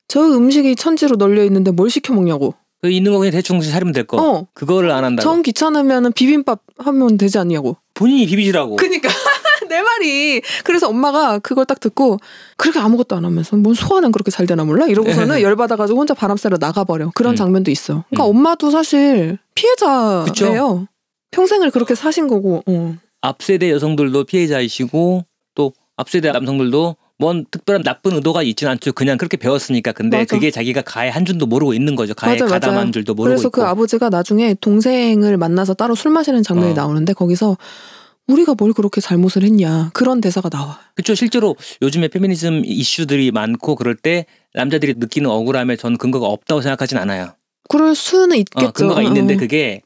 저 0.09 0.21
음식이 0.23 0.75
천지로 0.77 1.17
널려 1.17 1.45
있는데 1.45 1.71
뭘 1.71 1.91
시켜 1.91 2.15
먹냐고. 2.15 2.55
그 2.85 2.91
있는 2.91 3.13
거 3.13 3.19
그냥 3.19 3.33
대충 3.33 3.63
차리면 3.63 3.95
될 3.95 4.05
거. 4.05 4.19
어. 4.19 4.47
그거를 4.53 4.91
안 4.91 5.05
한다고. 5.05 5.25
정 5.25 5.41
귀찮으면 5.41 6.13
비빔밥 6.13 6.61
하면 6.77 7.17
되지 7.17 7.39
않냐고. 7.39 7.79
본인이 7.95 8.27
비비지라고. 8.27 8.77
그니까 8.77 9.09
내 9.71 9.81
말이 9.81 10.43
그래서 10.65 10.91
엄마가 10.91 11.39
그걸 11.39 11.65
딱 11.65 11.81
듣고 11.81 12.19
그렇게 12.59 12.81
아무것도 12.81 13.17
안 13.17 13.25
하면서 13.25 13.57
뭔 13.57 13.75
소화는 13.75 14.13
그렇게 14.13 14.31
잘 14.31 14.47
되나 14.47 14.65
몰라 14.65 14.85
이러고서는 14.87 15.41
열받아가지고 15.41 15.99
혼자 15.99 16.13
바람 16.13 16.37
쐬러 16.37 16.59
나가버려 16.61 17.13
그런 17.15 17.33
음. 17.33 17.37
장면도 17.37 17.71
있어 17.71 18.05
그러니까 18.11 18.27
음. 18.27 18.37
엄마도 18.37 18.71
사실 18.71 19.39
피해자예요 19.55 20.25
그쵸. 20.27 20.87
평생을 21.31 21.71
그렇게 21.71 21.95
사신 21.95 22.29
거고 22.29 22.63
어. 22.67 22.97
앞세대 23.23 23.71
여성들도 23.71 24.25
피해자이시고 24.25 25.25
또 25.55 25.73
앞세대 25.97 26.33
남성들도 26.33 26.97
뭔 27.19 27.45
특별한 27.51 27.83
나쁜 27.83 28.15
의도가 28.15 28.43
있지는 28.43 28.73
않죠. 28.73 28.93
그냥 28.93 29.17
그렇게 29.19 29.37
배웠으니까. 29.37 29.93
근데 29.93 30.19
맞아. 30.19 30.35
그게 30.35 30.51
자기가 30.51 30.83
가해 30.83 31.11
한 31.11 31.25
줄도 31.25 31.47
모르고 31.47 31.75
있는 31.75 31.95
거죠. 31.95 32.15
가해 32.15 32.35
맞아, 32.35 32.47
가담한 32.47 32.77
맞아요. 32.77 32.91
줄도 32.91 33.15
모르고 33.15 33.31
그래서 33.35 33.49
있고. 33.49 33.61
그 33.61 33.67
아버지가 33.67 34.09
나중에 34.09 34.55
동생을 34.61 35.37
만나서 35.37 35.75
따로 35.75 35.95
술 35.95 36.11
마시는 36.11 36.43
장면이 36.43 36.73
어. 36.73 36.75
나오는데 36.75 37.13
거기서 37.13 37.57
우리가 38.27 38.55
뭘 38.59 38.73
그렇게 38.73 39.01
잘못을 39.01 39.43
했냐 39.45 39.91
그런 39.93 40.21
대사가 40.21 40.49
나와 40.49 40.81
그렇죠. 40.95 41.15
실제로 41.15 41.57
요즘에 41.83 42.09
페미니즘 42.09 42.63
이슈들이 42.65 43.31
많고 43.31 43.77
그럴 43.77 43.95
때 43.95 44.25
남자들이 44.55 44.95
느끼는 44.97 45.29
억울함에 45.31 45.77
전 45.77 45.99
근거가 45.99 46.27
없다고 46.27 46.63
생각하진 46.63 46.99
않아요. 46.99 47.35
그럴 47.69 47.95
수는 47.95 48.37
있겠죠 48.39 48.67
어, 48.69 48.73
근거가 48.73 49.03
있는데 49.03 49.35
어. 49.35 49.37
그게 49.37 49.83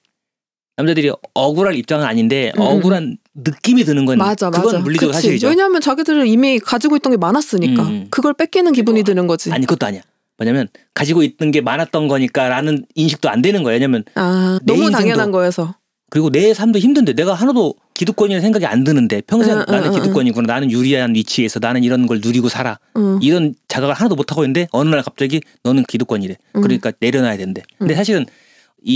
남자들이 0.78 1.10
억울할 1.34 1.74
입장은 1.74 2.06
아닌데 2.06 2.52
음, 2.56 2.62
음, 2.62 2.66
억울한 2.66 3.18
느낌이 3.34 3.84
드는 3.84 4.04
건 4.04 4.18
맞아 4.18 4.48
맞아 4.48 4.62
그건 4.62 4.82
물리적으로 4.84 5.12
그치. 5.12 5.22
사실이죠. 5.22 5.48
왜냐하면 5.48 5.80
자기들은 5.80 6.26
이미 6.28 6.60
가지고 6.60 6.96
있던 6.96 7.10
게 7.10 7.16
많았으니까 7.16 7.82
음. 7.82 8.06
그걸 8.10 8.32
뺏기는 8.32 8.72
기분이 8.72 9.02
드는 9.02 9.26
거지 9.26 9.52
아니 9.52 9.66
그것도 9.66 9.86
아니야. 9.86 10.02
뭐냐면 10.36 10.68
가지고 10.94 11.24
있던 11.24 11.50
게 11.50 11.60
많았던 11.60 12.06
거니까라는 12.06 12.86
인식도 12.94 13.28
안 13.28 13.42
되는 13.42 13.64
거예요. 13.64 13.74
왜냐면 13.74 14.04
아내 14.14 14.60
너무 14.62 14.90
당연한 14.92 15.32
거여서 15.32 15.74
그리고 16.10 16.30
내 16.30 16.54
삶도 16.54 16.78
힘든데 16.78 17.14
내가 17.14 17.34
하나도 17.34 17.74
기득권이라는 17.94 18.40
생각이 18.40 18.64
안 18.64 18.84
드는데 18.84 19.20
평생 19.22 19.56
응, 19.56 19.64
응, 19.68 19.74
나는 19.74 19.88
응, 19.88 19.94
기득권이구나 19.94 20.46
나는 20.46 20.70
유리한 20.70 21.16
위치에서 21.16 21.58
나는 21.58 21.82
이런 21.82 22.06
걸 22.06 22.20
누리고 22.22 22.48
살아 22.48 22.78
응. 22.96 23.18
이런 23.20 23.54
자각을 23.66 23.94
하나도 23.94 24.14
못 24.14 24.30
하고 24.30 24.44
있는데 24.44 24.68
어느 24.70 24.88
날 24.88 25.02
갑자기 25.02 25.40
너는 25.64 25.82
기득권이래 25.82 26.36
응. 26.54 26.60
그러니까 26.60 26.92
내려놔야 27.00 27.36
된대 27.36 27.62
근데 27.78 27.94
응. 27.94 27.96
사실은 27.96 28.26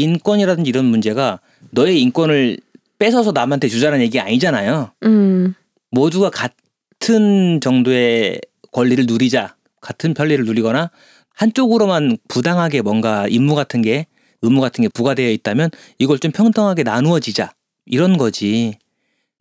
인권이라든지 0.00 0.68
이런 0.68 0.86
문제가 0.86 1.40
너의 1.70 2.00
인권을 2.02 2.58
뺏어서 2.98 3.32
남한테 3.32 3.68
주자는 3.68 4.00
얘기 4.00 4.18
아니잖아요. 4.20 4.92
음, 5.04 5.54
모두가 5.90 6.30
같은 6.30 7.60
정도의 7.60 8.40
권리를 8.72 9.06
누리자 9.06 9.56
같은 9.80 10.14
편리를 10.14 10.44
누리거나 10.44 10.90
한쪽으로만 11.34 12.18
부당하게 12.28 12.82
뭔가 12.82 13.26
임무 13.28 13.54
같은 13.54 13.82
게 13.82 14.06
의무 14.42 14.60
같은 14.60 14.82
게 14.82 14.88
부과되어 14.88 15.30
있다면 15.30 15.70
이걸 15.98 16.18
좀 16.18 16.32
평등하게 16.32 16.82
나누어지자. 16.82 17.52
이런 17.86 18.16
거지. 18.16 18.74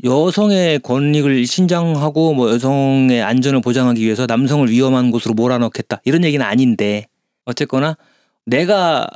여성의 0.03 0.79
권익을 0.79 1.45
신장하고 1.45 2.33
뭐 2.33 2.51
여성의 2.51 3.21
안전을 3.21 3.61
보장하기 3.61 4.01
위해서 4.03 4.25
남성을 4.25 4.67
위험한 4.69 5.11
곳으로 5.11 5.33
몰아넣겠다. 5.33 6.01
이런 6.05 6.23
얘기는 6.23 6.43
아닌데. 6.43 7.05
어쨌거나 7.45 7.97
내가 8.45 9.07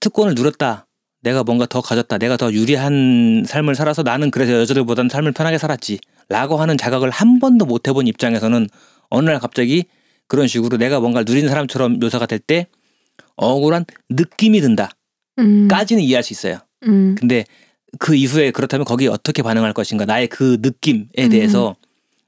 특권을 0.00 0.34
누렸다. 0.34 0.86
내가 1.22 1.42
뭔가 1.42 1.66
더 1.66 1.80
가졌다. 1.80 2.18
내가 2.18 2.36
더 2.36 2.52
유리한 2.52 3.44
삶을 3.46 3.74
살아서 3.74 4.02
나는 4.02 4.30
그래서 4.30 4.52
여자들보다는 4.52 5.08
삶을 5.08 5.32
편하게 5.32 5.58
살았지. 5.58 5.98
라고 6.28 6.56
하는 6.56 6.76
자각을 6.76 7.10
한 7.10 7.38
번도 7.38 7.66
못 7.66 7.88
해본 7.88 8.06
입장에서는 8.06 8.68
어느 9.10 9.30
날 9.30 9.38
갑자기 9.38 9.84
그런 10.28 10.48
식으로 10.48 10.76
내가 10.76 10.98
뭔가 11.00 11.22
누린 11.22 11.48
사람처럼 11.48 11.98
묘사가 12.00 12.26
될 12.26 12.38
때 12.38 12.66
억울한 13.36 13.84
느낌이 14.10 14.60
든다. 14.60 14.90
음, 15.38 15.68
까지는 15.68 16.02
이해할 16.02 16.22
수 16.22 16.32
있어요. 16.32 16.58
음, 16.86 17.14
근데 17.18 17.44
그 17.98 18.14
이후에 18.14 18.50
그렇다면 18.50 18.84
거기에 18.84 19.08
어떻게 19.08 19.42
반응할 19.42 19.72
것인가? 19.72 20.04
나의 20.04 20.28
그 20.28 20.58
느낌에 20.60 21.28
대해서 21.30 21.76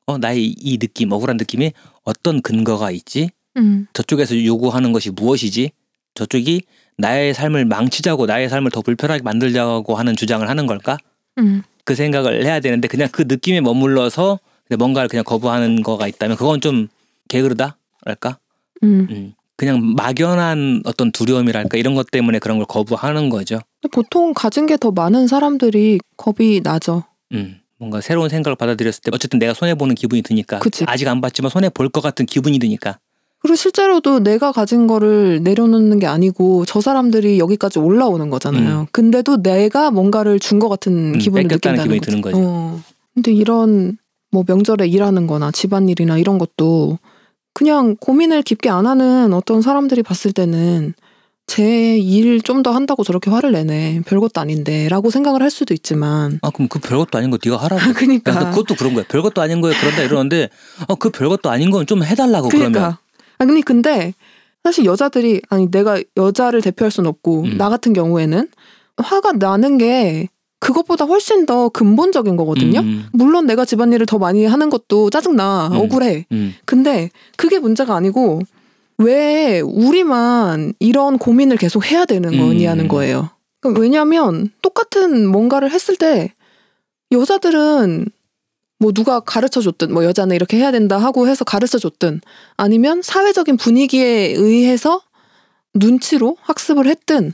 어 0.06 0.18
나의 0.18 0.54
이 0.59 0.78
느낌 0.78 1.12
억울한 1.12 1.36
느낌이 1.36 1.72
어떤 2.04 2.40
근거가 2.42 2.90
있지? 2.90 3.30
음, 3.56 3.86
저쪽에서 3.92 4.44
요구하는 4.44 4.92
것이 4.92 5.11
무엇이지? 5.11 5.72
저쪽이 6.14 6.62
나의 6.99 7.32
삶을 7.34 7.64
망치자고 7.64 8.26
나의 8.26 8.49
삶을 8.49 8.70
더 8.70 8.82
불편하게 8.82 9.22
만들자고 9.22 9.94
하는 9.94 10.16
주장을 10.16 10.46
하는 10.49 10.66
걸까 10.66 10.99
음, 11.38 11.62
그 11.84 11.94
생각을 11.94 12.44
해야 12.44 12.61
되는데 12.61 12.88
그냥 12.88 13.09
그 13.12 13.22
느낌에 13.26 13.61
머물러서 13.61 14.38
뭔가를 14.78 15.09
그냥 15.09 15.24
거부하는 15.24 15.82
거가 15.82 16.09
있다면 16.09 16.36
그건 16.36 16.61
좀 16.61 16.88
게으르다랄까 17.28 18.38
음. 18.82 19.07
음. 19.11 19.34
그냥 19.57 19.94
막연한 19.96 20.82
어떤 20.84 21.11
두려움이랄까 21.11 21.78
이런 21.78 21.94
것 21.94 22.11
때문에 22.11 22.38
그런 22.38 22.59
걸 22.59 22.66
거부하는 22.66 23.28
거죠 23.28 23.59
보통 23.90 24.32
가진 24.34 24.66
게 24.66 24.76
더 24.76 24.90
많은 24.92 25.26
사람들이 25.26 25.99
겁이 26.16 26.61
나죠. 26.62 27.03
음, 27.32 27.59
뭔가 27.78 28.01
새로운 28.01 28.28
생각을 28.28 28.55
받아들였을 28.57 29.03
때 29.03 29.11
어쨌든 29.12 29.38
내가 29.40 29.55
손해 29.55 29.74
보는 29.74 29.94
기분이 29.96 30.22
드니까 30.22 30.59
그치. 30.61 30.84
아직 30.86 31.09
안 31.09 31.20
봤지만 31.20 31.51
손해 31.51 31.68
볼 31.70 31.88
것 31.90 32.01
같은 32.01 32.24
기분이 32.26 32.59
드니까 32.61 32.99
그리고 33.41 33.55
실제로도 33.57 34.20
내가 34.20 34.51
가진 34.53 34.86
거를 34.86 35.41
내려놓는 35.43 35.99
게 36.01 36.07
아니고 36.07 36.64
저 36.66 36.80
사람들이 36.80 37.39
여기까지 37.39 37.78
올라오는 37.78 38.28
거잖아요. 38.30 38.89
근데도 38.93 39.43
내가 39.43 39.91
뭔가를 39.91 40.39
준 40.41 40.59
것 40.59 40.68
같은 40.68 41.14
음, 41.14 41.18
기분을 41.18 41.45
느낀다는 41.45 41.82
기분이 41.82 42.01
드는 42.01 42.20
거죠. 42.20 42.36
어. 42.41 42.80
근데 43.14 43.32
이런 43.32 43.97
뭐 44.32 44.45
명절에 44.47 44.86
일하는 44.89 45.26
거나 45.28 45.51
집안일이나 45.53 46.18
이런 46.18 46.39
것도 46.39 46.99
그냥 47.55 47.97
고민을 48.01 48.43
깊게 48.43 48.68
안 48.70 48.86
하는 48.86 49.32
어떤 49.32 49.62
사람들이 49.62 50.03
봤을 50.03 50.32
때는 50.32 50.95
제 51.47 51.97
일 51.99 52.43
좀 52.43 52.62
더 52.62 52.72
한다고 52.72 53.05
저렇게 53.05 53.30
화를 53.30 53.53
내네. 53.53 54.03
별것도 54.05 54.41
아닌데 54.41 54.89
라고 54.89 55.11
생각을 55.11 55.43
할 55.43 55.51
수도 55.51 55.72
있지만 55.74 56.41
아 56.43 56.51
그럼 56.51 56.68
그 56.68 56.78
별것도 56.78 57.16
아닌 57.18 57.30
거 57.30 57.39
네가 57.43 57.57
하라고 57.57 57.80
아, 57.80 57.93
그니까. 57.95 58.51
그것도 58.51 58.74
그런 58.74 58.95
거야 58.95 59.05
별것도 59.09 59.41
아닌 59.41 59.61
거에 59.62 59.72
그런다 59.78 60.03
이러는데 60.03 60.51
어 60.89 60.97
그 60.97 61.11
별것도 61.11 61.49
아닌 61.51 61.70
건 61.70 61.86
좀 61.86 62.03
해달라고 62.05 62.49
그러면 62.49 62.72
그러니까. 62.72 62.99
아니 63.39 63.62
근데 63.62 64.14
사실 64.64 64.84
여자들이 64.84 65.41
아니 65.49 65.70
내가 65.70 66.03
여자를 66.16 66.61
대표할 66.61 66.91
수는 66.91 67.09
없고 67.09 67.43
음. 67.43 67.59
나 67.59 67.68
같은 67.68 67.93
경우에는 67.93 68.49
화가 68.97 69.32
나는 69.32 69.78
게 69.78 70.28
그것보다 70.61 71.05
훨씬 71.05 71.47
더 71.47 71.68
근본적인 71.68 72.36
거거든요. 72.36 72.80
음, 72.80 73.07
물론 73.12 73.47
내가 73.47 73.64
집안일을 73.64 74.07
더 74.07 74.18
많이 74.18 74.45
하는 74.45 74.70
것도 74.70 75.09
짜증나 75.11 75.68
음. 75.72 75.76
억울해. 75.76 76.26
음, 76.32 76.55
근데 76.64 77.11
그게 77.36 77.61
문제가 77.61 77.95
아니고 77.95 78.41
왜 78.99 79.61
우리만 79.61 80.74
이런 80.80 81.18
고민을 81.18 81.57
계속 81.57 81.86
해야 81.86 82.05
되는 82.05 82.34
음. 82.34 82.39
거냐는 82.39 82.89
거예요. 82.89 83.30
그러니까 83.61 83.80
왜냐하면 83.80 84.51
똑같은 84.61 85.28
뭔가를 85.28 85.70
했을 85.70 85.97
때 85.97 86.32
여자들은 87.12 88.07
뭐 88.79 88.93
누가 88.93 89.20
가르쳐 89.20 89.61
줬든 89.61 89.93
뭐 89.93 90.05
여자는 90.05 90.37
이렇게 90.37 90.57
해야 90.57 90.70
된다 90.70 90.99
하고 90.99 91.26
해서 91.29 91.45
가르쳐 91.45 91.79
줬든 91.79 92.20
아니면 92.57 93.03
사회적인 93.03 93.57
분위기에 93.57 94.35
의해서 94.37 95.01
눈치로 95.74 96.37
학습을 96.43 96.87
했든 96.87 97.33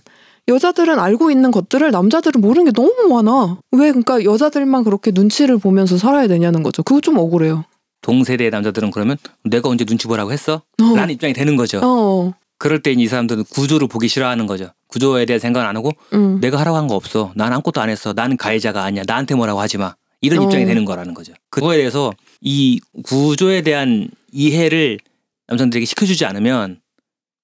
여자들은 0.48 0.98
알고 0.98 1.30
있는 1.30 1.50
것들을 1.50 1.90
남자들은 1.90 2.40
모르는 2.40 2.66
게 2.66 2.72
너무 2.72 3.08
많아. 3.08 3.58
왜 3.72 3.88
그러니까 3.92 4.24
여자들만 4.24 4.84
그렇게 4.84 5.10
눈치를 5.10 5.56
보면서 5.56 5.96
살아야 5.96 6.26
되냐는 6.28 6.62
거죠. 6.62 6.82
그거 6.82 7.00
좀 7.00 7.16
억울해요. 7.16 7.64
동세대 8.02 8.50
남자들은 8.50 8.90
그러면 8.90 9.16
내가 9.44 9.70
언제 9.70 9.86
눈치 9.86 10.06
보라고 10.06 10.32
했어? 10.32 10.60
어. 10.82 10.94
라는 10.94 11.14
입장이 11.14 11.32
되는 11.32 11.56
거죠 11.56 11.80
어. 11.82 12.34
그럴 12.58 12.82
때 12.82 12.92
이 12.92 13.06
사람들은 13.08 13.44
구조를 13.44 13.88
보기 13.88 14.08
싫어하는 14.08 14.46
거죠 14.46 14.68
구조에 14.88 15.24
대한 15.24 15.40
생각은 15.40 15.66
안 15.66 15.74
하고 15.74 15.90
응. 16.12 16.38
내가 16.38 16.58
하라고 16.60 16.76
한 16.76 16.86
거 16.86 16.96
없어 16.96 17.32
난 17.34 17.50
아무것도 17.54 17.80
안 17.80 17.88
했어 17.88 18.12
나는 18.12 18.36
가해자가 18.36 18.84
아니야 18.84 19.04
나한테 19.06 19.34
뭐라고 19.34 19.58
하지 19.58 19.78
마 19.78 19.94
이런 20.24 20.40
어. 20.40 20.44
입장이 20.44 20.64
되는 20.64 20.84
거라는 20.84 21.14
거죠. 21.14 21.32
그거에 21.50 21.76
대해서 21.76 22.12
이 22.40 22.80
구조에 23.04 23.62
대한 23.62 24.08
이해를 24.32 24.98
남성들에게 25.46 25.84
시켜주지 25.86 26.24
않으면 26.24 26.80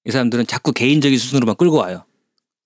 이 0.07 0.11
사람들은 0.11 0.47
자꾸 0.47 0.73
개인적인 0.73 1.19
수준으로만 1.19 1.57
끌고 1.57 1.77
와요. 1.77 2.05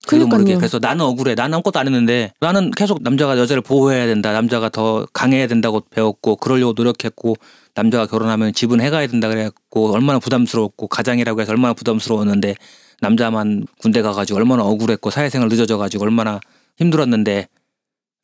그래도 0.06 0.26
모르게. 0.26 0.56
그래서 0.56 0.78
나는 0.78 1.04
억울해. 1.04 1.34
나는 1.34 1.54
아무것도 1.54 1.78
안 1.78 1.86
했는데 1.86 2.32
나는 2.40 2.70
계속 2.70 3.02
남자가 3.02 3.38
여자를 3.38 3.62
보호해야 3.62 4.06
된다. 4.06 4.32
남자가 4.32 4.68
더 4.68 5.06
강해야 5.12 5.46
된다고 5.46 5.80
배웠고 5.80 6.36
그러려고 6.36 6.74
노력했고 6.76 7.36
남자가 7.74 8.06
결혼하면 8.06 8.52
집은 8.52 8.80
해가야 8.80 9.06
된다 9.06 9.28
그래갖고 9.28 9.92
얼마나 9.92 10.18
부담스러웠고 10.18 10.88
가장이라고 10.88 11.40
해서 11.40 11.52
얼마나 11.52 11.72
부담스러웠는데 11.72 12.54
남자만 13.00 13.66
군대 13.78 14.02
가가지고 14.02 14.38
얼마나 14.38 14.62
억울했고 14.64 15.10
사회생활 15.10 15.48
늦어져가지고 15.48 16.04
얼마나 16.04 16.38
힘들었는데 16.78 17.48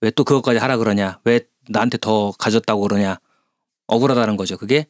왜 0.01 0.11
또 0.11 0.24
그것까지 0.24 0.59
하라 0.59 0.76
그러냐? 0.78 1.18
왜 1.24 1.40
나한테 1.68 1.98
더 1.98 2.32
가졌다고 2.32 2.82
그러냐? 2.82 3.18
억울하다는 3.86 4.36
거죠. 4.36 4.57
그게 4.57 4.86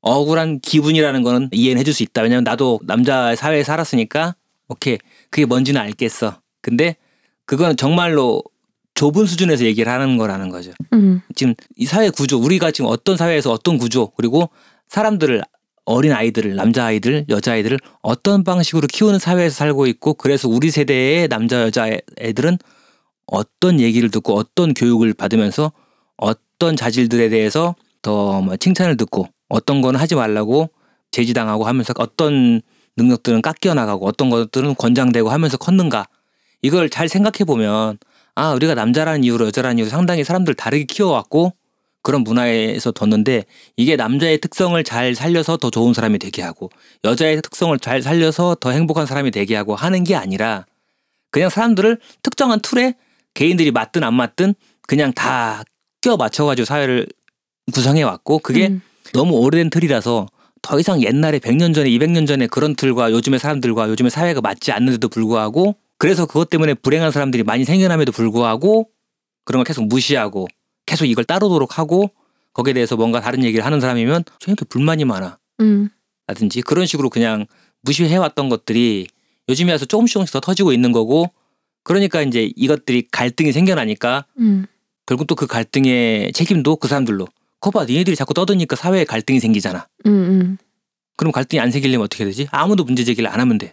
억울한 0.00 0.60
기분이라는 0.60 1.22
거는 1.22 1.48
이해는 1.52 1.80
해줄 1.80 1.94
수 1.94 2.02
있다. 2.02 2.22
왜냐면 2.22 2.44
나도 2.44 2.80
남자 2.84 3.34
사회에 3.36 3.62
살았으니까 3.62 4.34
오케이 4.68 4.98
그게 5.30 5.46
뭔지는 5.46 5.80
알겠어. 5.80 6.40
근데 6.60 6.96
그건 7.46 7.76
정말로 7.76 8.42
좁은 8.94 9.26
수준에서 9.26 9.64
얘기를 9.64 9.90
하는 9.90 10.18
거라는 10.18 10.50
거죠. 10.50 10.72
음. 10.92 11.22
지금 11.34 11.54
이 11.76 11.86
사회 11.86 12.10
구조 12.10 12.38
우리가 12.38 12.70
지금 12.72 12.90
어떤 12.90 13.16
사회에서 13.16 13.50
어떤 13.52 13.78
구조 13.78 14.10
그리고 14.10 14.50
사람들을 14.88 15.42
어린 15.84 16.12
아이들을 16.12 16.54
남자 16.56 16.84
아이들 16.84 17.24
여자 17.28 17.52
아이들을 17.52 17.78
어떤 18.02 18.44
방식으로 18.44 18.86
키우는 18.86 19.18
사회에서 19.18 19.54
살고 19.54 19.86
있고 19.86 20.14
그래서 20.14 20.48
우리 20.48 20.70
세대의 20.70 21.28
남자 21.28 21.62
여자 21.62 21.88
애들은 22.20 22.58
어떤 23.26 23.80
얘기를 23.80 24.10
듣고 24.10 24.36
어떤 24.36 24.74
교육을 24.74 25.14
받으면서 25.14 25.72
어떤 26.16 26.76
자질들에 26.76 27.28
대해서 27.28 27.74
더뭐 28.02 28.56
칭찬을 28.56 28.96
듣고 28.96 29.28
어떤 29.48 29.80
거는 29.80 29.98
하지 29.98 30.14
말라고 30.14 30.70
제지당하고 31.10 31.64
하면서 31.64 31.92
어떤 31.98 32.60
능력들은 32.96 33.42
깎여 33.42 33.74
나가고 33.74 34.06
어떤 34.06 34.30
것들은 34.30 34.74
권장되고 34.74 35.30
하면서 35.30 35.56
컸는가? 35.56 36.06
이걸 36.62 36.90
잘 36.90 37.08
생각해 37.08 37.44
보면 37.46 37.98
아 38.34 38.52
우리가 38.52 38.74
남자라는 38.74 39.24
이유로 39.24 39.46
여자라는 39.46 39.78
이유로 39.78 39.90
상당히 39.90 40.24
사람들 40.24 40.54
다르게 40.54 40.84
키워왔고 40.84 41.52
그런 42.02 42.24
문화에서 42.24 42.90
뒀는데 42.90 43.44
이게 43.76 43.96
남자의 43.96 44.38
특성을 44.38 44.82
잘 44.84 45.14
살려서 45.14 45.56
더 45.56 45.70
좋은 45.70 45.94
사람이 45.94 46.18
되게 46.18 46.42
하고 46.42 46.70
여자의 47.04 47.40
특성을 47.42 47.76
잘 47.78 48.02
살려서 48.02 48.56
더 48.60 48.70
행복한 48.70 49.06
사람이 49.06 49.30
되게 49.30 49.54
하고 49.54 49.74
하는 49.74 50.02
게 50.02 50.16
아니라 50.16 50.66
그냥 51.30 51.48
사람들을 51.48 51.98
특정한 52.22 52.60
틀에 52.60 52.94
개인들이 53.34 53.70
맞든 53.70 54.04
안 54.04 54.14
맞든 54.14 54.54
그냥 54.86 55.12
다 55.12 55.64
껴 56.02 56.16
맞춰가지고 56.16 56.66
사회를 56.66 57.06
구성해 57.72 58.02
왔고 58.02 58.40
그게 58.40 58.66
음. 58.68 58.82
너무 59.14 59.36
오래된 59.36 59.70
틀이라서 59.70 60.26
더 60.60 60.78
이상 60.78 61.02
옛날에 61.02 61.38
100년 61.38 61.74
전에 61.74 61.88
200년 61.90 62.26
전에 62.26 62.46
그런 62.48 62.74
틀과 62.74 63.12
요즘의 63.12 63.38
사람들과 63.38 63.88
요즘의 63.88 64.10
사회가 64.10 64.40
맞지 64.40 64.72
않는데도 64.72 65.08
불구하고 65.08 65.76
그래서 65.98 66.26
그것 66.26 66.50
때문에 66.50 66.74
불행한 66.74 67.12
사람들이 67.12 67.44
많이 67.44 67.64
생겨남에도 67.64 68.12
불구하고 68.12 68.88
그런 69.44 69.60
걸 69.60 69.64
계속 69.64 69.86
무시하고 69.86 70.48
계속 70.86 71.06
이걸 71.06 71.24
따르도록 71.24 71.78
하고 71.78 72.10
거기에 72.52 72.74
대해서 72.74 72.96
뭔가 72.96 73.20
다른 73.20 73.44
얘기를 73.44 73.64
하는 73.64 73.80
사람이면 73.80 74.24
저 74.40 74.50
이렇게 74.50 74.64
불만이 74.64 75.04
많아 75.04 75.38
음. 75.60 75.88
라든지 76.26 76.62
그런 76.62 76.86
식으로 76.86 77.10
그냥 77.10 77.46
무시해왔던 77.82 78.48
것들이 78.48 79.06
요즘에 79.48 79.70
와서 79.72 79.84
조금씩 79.84 80.14
조금씩 80.14 80.32
더 80.32 80.40
터지고 80.40 80.72
있는 80.72 80.90
거고 80.90 81.30
그러니까 81.84 82.22
이제 82.22 82.50
이것들이 82.56 83.08
갈등이 83.10 83.52
생겨나니까 83.52 84.26
음. 84.38 84.66
결국 85.06 85.26
또 85.26 85.34
그 85.34 85.46
갈등의 85.46 86.32
책임도 86.32 86.76
그 86.76 86.88
사람들로 86.88 87.26
거봐 87.60 87.84
니네들이 87.86 88.16
자꾸 88.16 88.34
떠드니까 88.34 88.76
사회에 88.76 89.04
갈등이 89.04 89.40
생기잖아 89.40 89.86
음. 90.06 90.10
음. 90.10 90.58
그럼 91.16 91.32
갈등이 91.32 91.60
안 91.60 91.70
생기려면 91.70 92.04
어떻게 92.04 92.24
되지? 92.24 92.48
아무도 92.50 92.84
문제 92.84 93.04
제기를 93.04 93.28
안 93.30 93.38
하면 93.40 93.58
돼. 93.58 93.72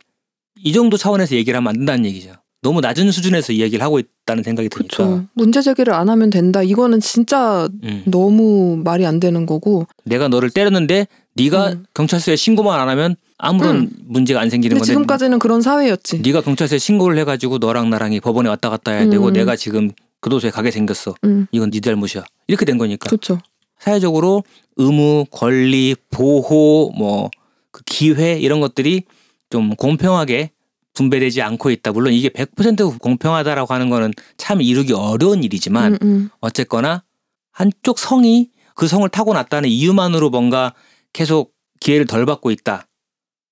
이 0.62 0.74
정도 0.74 0.97
차원에서 0.97 1.36
얘기를 1.36 1.55
하면 1.57 1.70
안 1.70 1.76
된다는 1.78 2.05
얘기죠. 2.05 2.34
너무 2.62 2.82
낮은 2.82 3.12
수준에서 3.12 3.53
이야기를 3.53 3.82
하고 3.84 3.99
있다는 3.99 4.43
생각이 4.43 4.68
드니까. 4.68 4.97
그렇죠. 4.97 5.26
문제 5.34 5.62
제기를 5.62 5.93
안 5.93 6.10
하면 6.10 6.30
된다. 6.30 6.62
이거는 6.62 6.99
진짜 6.99 7.70
음. 7.84 8.03
너무 8.05 8.82
말이 8.84 9.05
안 9.05 9.20
되는 9.22 9.45
거고. 9.45 9.88
내가 10.03 10.28
너를 10.28 10.49
때렸는데 10.49 11.07
네가 11.44 11.70
음. 11.70 11.86
경찰서에 11.94 12.36
신고만 12.36 12.80
안 12.80 12.90
하면 12.90 13.16
아무런 13.38 13.76
음. 13.78 13.90
문제가 14.06 14.42
안 14.42 14.50
생기는 14.50 14.76
근데 14.76 14.80
건데 14.80 14.92
지금까지는 14.94 15.40
그런 15.40 15.62
사회였지. 15.62 16.20
네가 16.20 16.42
경찰서에 16.42 16.80
신고를 16.80 17.18
해가지고 17.20 17.58
너랑 17.60 17.90
나랑이 17.90 18.20
법원에 18.20 18.50
왔다 18.50 18.70
갔다 18.70 18.92
해야 18.92 19.10
되고 19.10 19.28
음. 19.28 19.34
내가 19.34 19.56
지금 19.56 19.92
교도소에 20.22 20.52
가게 20.52 20.72
생겼어. 20.72 21.16
음. 21.24 21.48
이건 21.52 21.72
네 21.72 21.80
잘못이야. 21.80 22.24
이렇게 22.48 22.66
된 22.66 22.78
거니까. 22.78 23.10
그렇죠. 23.10 23.40
사회적으로 23.80 24.44
의무, 24.76 25.26
권리, 25.32 25.96
보호, 26.12 26.92
뭐 26.98 27.30
그 27.72 27.84
기회 27.86 28.38
이런 28.38 28.60
것들이 28.60 29.04
좀 29.50 29.76
공평하게 29.76 30.52
분배되지 30.94 31.42
않고 31.42 31.72
있다. 31.72 31.92
물론 31.92 32.14
이게 32.14 32.30
100% 32.30 33.00
공평하다라고 33.00 33.74
하는 33.74 33.90
거는 33.90 34.14
참 34.38 34.62
이루기 34.62 34.94
어려운 34.94 35.44
일이지만 35.44 35.94
음, 35.94 35.98
음. 36.02 36.30
어쨌거나 36.42 37.04
한쪽 37.52 38.00
성이 38.00 38.50
그 38.76 38.88
성을 38.88 39.08
타고났다는 39.08 39.70
이유만으로 39.70 40.30
뭔가 40.30 40.74
계속 41.14 41.53
기회를 41.80 42.05
덜 42.05 42.26
받고 42.26 42.51
있다. 42.51 42.88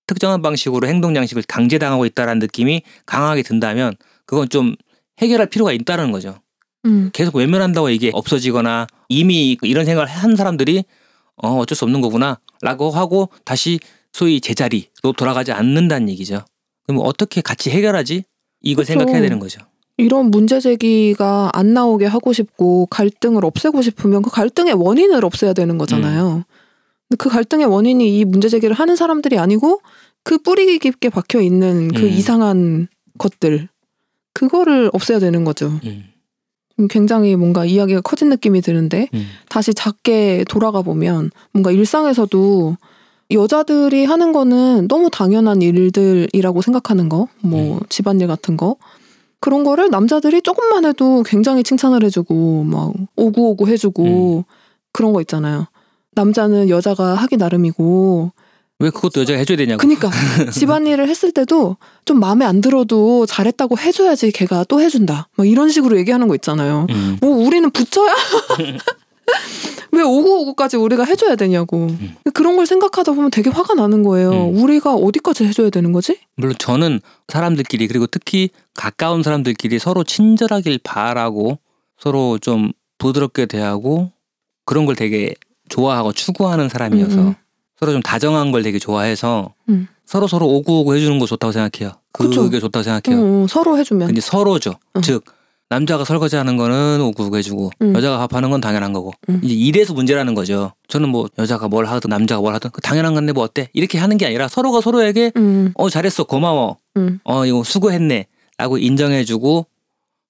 특정한 0.05 0.41
방식으로 0.41 0.88
행동 0.88 1.16
양식을 1.16 1.43
강제당하고 1.47 2.05
있다라는 2.05 2.39
느낌이 2.39 2.82
강하게 3.05 3.43
든다면 3.43 3.95
그건 4.26 4.49
좀 4.49 4.76
해결할 5.20 5.47
필요가 5.47 5.72
있다는 5.74 6.12
거죠. 6.12 6.39
음. 6.86 7.10
계속 7.14 7.36
외면한다고 7.36 7.89
이게 7.89 8.12
없어지거나 8.14 8.88
이미 9.10 9.58
이런 9.62 9.86
생각을 9.86 10.08
한 10.08 10.36
사람들이 10.36 10.86
어 11.36 11.58
어쩔 11.58 11.76
수 11.76 11.86
없는 11.86 12.01
거구나라고 12.01 12.91
하고 12.91 13.30
다시 13.43 13.80
소위 14.14 14.41
제자리로 14.41 15.14
돌아가지 15.18 15.51
않는다는 15.51 16.10
얘기죠. 16.10 16.45
그럼 16.86 17.01
어떻게 17.03 17.41
같이 17.41 17.70
해결하지? 17.70 18.24
이걸 18.62 18.84
그쵸. 18.84 18.93
생각해야 18.93 19.22
되는 19.22 19.39
거죠. 19.39 19.60
이런 19.97 20.30
문제 20.32 20.60
제기가 20.60 21.49
안 21.53 21.74
나오게 21.74 22.05
하고 22.05 22.32
싶고 22.32 22.86
갈등을 22.88 23.43
없애고 23.43 23.82
싶으면 23.82 24.22
그 24.22 24.30
갈등의 24.30 24.74
원인을 24.74 25.26
없애야 25.26 25.53
되는 25.53 25.78
거잖아요. 25.78 26.45
근데 27.10 27.18
그 27.18 27.30
갈등의 27.30 27.66
원인이 27.66 28.20
이 28.20 28.26
문제 28.26 28.49
제기를 28.49 28.76
하는 28.76 28.95
사람들이 28.95 29.38
아니고 29.38 29.82
그 30.24 30.38
뿌리 30.38 30.78
깊게 30.80 31.10
박혀 31.10 31.41
있는 31.41 31.88
그 31.89 32.03
음. 32.03 32.08
이상한 32.10 32.88
것들 33.18 33.70
그거를 34.34 34.89
없애야 34.93 35.20
되는 35.20 35.43
거죠. 35.43 35.80
음, 35.86 36.03
음, 36.80 36.88
굉장히 36.89 37.36
뭔가 37.36 37.66
이야기가 37.66 38.01
커진 38.01 38.30
느낌이 38.30 38.62
드는데 38.62 39.08
음, 39.14 39.26
다시 39.49 39.74
작게 39.74 40.45
돌아가 40.49 40.82
보면 40.82 41.32
뭔가 41.53 41.72
일상에서도 41.72 42.78
여자들이 43.32 44.05
하는 44.05 44.32
거는 44.32 44.88
너무 44.88 45.10
당연한 45.10 45.62
일들이라고 45.62 46.62
생각하는 46.62 47.10
거, 47.10 47.28
뭐 47.41 47.80
집안일 47.89 48.28
같은 48.28 48.55
거 48.55 48.78
그런 49.39 49.64
거를 49.64 49.89
남자들이 49.89 50.41
조금만 50.41 50.86
해도 50.86 51.24
굉장히 51.24 51.64
칭찬을 51.64 52.03
해주고 52.03 52.64
막 52.64 52.93
오구오구 53.16 53.68
해주고 53.68 54.45
그런 54.93 55.14
거 55.14 55.22
있잖아요. 55.22 55.68
남자는 56.18 56.70
여자가 56.70 57.13
하기 57.13 57.38
나름이고 57.38 58.32
왜 58.80 58.89
그것도 58.89 59.22
여자가 59.22 59.39
해줘야 59.39 59.57
되냐고. 59.57 59.80
그니까 59.80 60.09
집안일을 60.51 61.07
했을 61.07 61.32
때도 61.32 61.78
좀 62.05 62.20
마음에 62.20 62.45
안 62.45 62.61
들어도 62.61 63.26
잘했다고 63.26 63.78
해줘야지 63.78 64.32
걔가 64.32 64.65
또 64.65 64.82
해준다. 64.82 65.30
막 65.36 65.47
이런 65.47 65.70
식으로 65.70 65.97
얘기하는 65.97 66.28
거 66.28 66.36
있잖아요. 66.36 66.88
음, 66.89 67.18
뭐 67.22 67.32
우리는 67.38 67.70
붙여야 67.70 68.13
왜 69.91 70.03
오구오구까지 70.03 70.78
우리가 70.78 71.05
해줘야 71.05 71.36
되냐고 71.36 71.89
그런 72.34 72.55
걸 72.55 72.65
생각하다 72.65 73.13
보면 73.13 73.32
되게 73.32 73.49
화가 73.49 73.74
나는 73.74 74.03
거예요. 74.03 74.32
음. 74.32 74.61
우리가 74.61 74.93
어디까지 74.93 75.45
해줘야 75.45 75.70
되는 75.70 75.91
거지? 75.91 76.20
물론 76.36 76.55
저는 76.57 76.99
사람들끼리 77.28 77.88
그리고 77.88 78.05
특히 78.05 78.49
가까운 78.74 79.24
사람들끼리 79.24 79.80
서로 79.80 80.03
친절하길 80.03 80.80
바라고 80.84 81.57
서로 81.97 82.38
좀 82.38 82.72
부드럽게 82.99 83.47
대하고 83.47 84.11
그런 84.65 84.86
걸 84.86 84.95
되게 84.95 85.34
좋아하고 85.78 86.11
추구하는 86.11 86.69
사람이어서 86.69 87.15
음, 87.15 87.28
음. 87.28 87.36
서로 87.80 87.91
좀 87.91 88.01
다정한 88.01 88.51
걸 88.51 88.63
되게 88.63 88.80
좋아해서 88.80 89.53
음. 89.69 89.88
서로 90.05 90.28
서로 90.28 90.47
오구오구 90.47 90.95
해주는 90.95 91.19
거 91.19 91.28
좋다고 91.28 91.51
생각해요. 91.51 91.93
그게 92.11 92.30
그쵸. 92.30 92.59
좋다고 92.59 92.82
생각해요. 92.84 93.21
응, 93.21 93.41
응, 93.41 93.47
서로 93.47 93.78
해주면 93.78 94.07
근데 94.07 94.21
서로죠. 94.21 94.73
응. 94.95 95.01
즉 95.01 95.23
남자가 95.69 96.05
설거지하는 96.05 96.57
거는 96.57 97.01
오구오구 97.01 97.38
해주고 97.38 97.71
응. 97.84 97.93
여자가 97.93 98.25
밥하는 98.25 98.49
건 98.49 98.59
당연한 98.61 98.93
거고 98.93 99.11
응. 99.30 99.39
이제 99.43 99.53
이래서 99.53 99.93
문제라는 99.93 100.34
거죠. 100.34 100.71
저는 100.88 101.09
뭐 101.09 101.28
여자가 101.38 101.67
뭘 101.67 101.86
하든 101.86 102.09
남자가 102.09 102.41
뭘 102.41 102.55
하든 102.55 102.71
그 102.71 102.82
당연한 102.82 103.13
건데 103.13 103.34
뭐 103.34 103.43
어때 103.43 103.69
이렇게 103.73 103.99
하는 103.99 104.17
게 104.17 104.25
아니라 104.25 104.47
서로가 104.47 104.82
서로에게 104.82 105.34
응, 105.38 105.73
어 105.75 105.89
잘했어 105.89 106.23
고마워 106.23 106.78
응, 106.95 107.19
어 107.23 107.45
이거 107.45 107.63
수고했네라고 107.63 108.80
인정해주고 108.80 109.67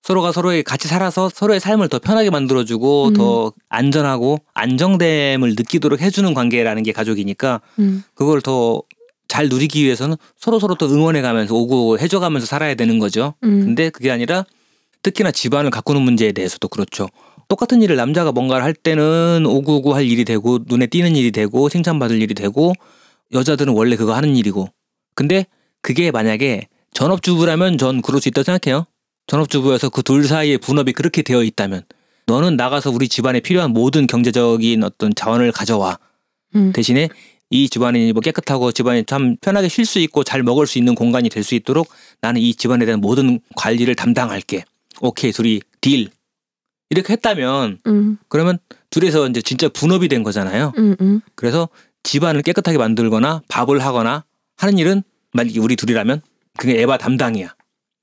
서로가 0.08 0.32
서로에게 0.32 0.64
같이 0.64 0.88
살아서 0.88 1.30
서로의 1.30 1.60
삶을 1.60 1.89
더 1.89 1.99
편하게 1.99 2.30
만들어주고 2.30 3.08
음. 3.10 3.14
더 3.14 3.51
안전하고 3.70 4.39
안정됨을 4.53 5.49
느끼도록 5.58 6.01
해주는 6.01 6.34
관계라는 6.34 6.84
게 6.84 6.91
가족이니까 6.93 7.62
응, 7.80 8.03
그걸 8.14 8.41
더 8.41 8.84
잘 9.28 9.49
누리기 9.49 9.84
위해서는 9.84 10.16
서로 10.38 10.60
서로 10.60 10.76
또 10.76 10.88
응원해가면서 10.88 11.53
오고 11.55 11.99
해줘가면서 11.99 12.45
살아야 12.47 12.76
되는 12.76 12.99
거죠. 12.99 13.34
응, 13.43 13.60
근데 13.62 13.89
그게 13.89 14.10
아니라 14.12 14.45
특히나 15.03 15.32
집안을 15.32 15.70
가꾸는 15.70 16.01
문제에 16.01 16.32
대해서도 16.32 16.68
그렇죠. 16.70 17.08
똑같은 17.47 17.82
일을 17.82 17.95
남자가 17.95 18.32
뭔가를 18.32 18.64
할 18.64 18.74
때는 18.74 19.45
오구오구 19.45 19.95
할 19.95 20.05
일이 20.05 20.26
되고 20.26 20.60
눈에 20.66 20.88
띄는 20.88 21.16
일이 21.16 21.32
되고 21.32 21.70
칭찬받을 21.70 22.22
일이 22.22 22.34
되고 22.34 22.74
여자들은 23.32 23.74
원래 23.74 23.95
그거 23.95 24.14
하는 24.14 24.36
일이고 24.36 24.70
근데 25.16 25.45
그게 25.82 26.12
만약에 26.12 26.68
전업주부라면 26.93 27.78
전 27.78 28.01
그럴 28.01 28.20
수 28.22 28.28
있다고 28.30 28.43
생각해요. 28.43 28.86
전업주부여서 29.28 29.89
그 29.89 30.01
둘 30.03 30.25
사이에 30.25 30.57
분업이 30.57 30.93
그렇게 30.93 31.21
되어 31.21 31.43
있다면 31.43 31.84
너는 32.28 32.55
나가서 32.57 32.91
우리 32.91 33.07
집안에 33.07 33.39
필요한 33.39 33.71
모든 33.71 34.07
경제적인 34.07 34.84
어떤 34.84 35.13
자원을 35.13 35.51
가져와 35.51 35.99
응, 36.55 36.71
대신에 36.73 37.09
이 37.49 37.69
집안이 37.69 38.11
뭐 38.13 38.21
깨끗하고 38.21 38.71
집안이 38.71 39.05
참 39.05 39.38
편하게 39.39 39.69
쉴 39.69 39.86
수 39.86 39.99
있고 39.99 40.23
잘 40.23 40.43
먹을 40.43 40.67
수 40.67 40.78
있는 40.78 40.95
공간이 40.95 41.30
될 41.30 41.43
수 41.43 41.55
있도록 41.55 41.88
나는 42.21 42.41
이 42.41 42.53
집안에 42.55 42.86
대한 42.86 42.99
모든 42.99 43.39
관리를 43.55 43.95
담당할게. 43.95 44.65
오케이 44.99 45.32
둘이 45.32 45.61
딜 45.80 46.09
이렇게 46.89 47.13
했다면 47.13 47.80
음, 47.88 48.17
그러면 48.28 48.57
둘이서 48.89 49.28
이제 49.30 49.41
진짜 49.41 49.69
분업이 49.69 50.07
된 50.09 50.23
거잖아요. 50.23 50.73
음, 50.78 50.95
음. 50.99 51.21
그래서 51.36 51.69
집안을 52.03 52.41
깨끗하게 52.41 52.78
만들거나 52.78 53.43
밥을 53.47 53.80
하거나 53.80 54.23
하는 54.57 54.78
일은 54.78 55.03
만약에 55.34 55.59
우리 55.59 55.75
둘이라면 55.75 56.21
그게 56.57 56.82
에바 56.82 56.97
담당이야. 56.97 57.55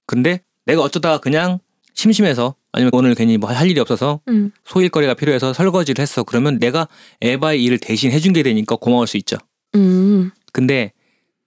근데 0.06 0.40
내가 0.66 0.82
어쩌다가 0.82 1.18
그냥 1.18 1.58
심심해서 1.94 2.54
아니면 2.72 2.90
오늘 2.94 3.14
괜히 3.14 3.36
뭐 3.38 3.50
할 3.50 3.70
일이 3.70 3.78
없어서 3.80 4.20
음. 4.28 4.50
소일거리가 4.64 5.14
필요해서 5.14 5.52
설거지를 5.52 6.02
했어. 6.02 6.24
그러면 6.24 6.58
내가 6.58 6.88
에바의 7.20 7.62
일을 7.62 7.78
대신 7.78 8.10
해준 8.10 8.32
게 8.32 8.42
되니까 8.42 8.76
고마울 8.76 9.06
수 9.06 9.16
있죠. 9.18 9.36
음, 9.76 10.30
근데 10.52 10.92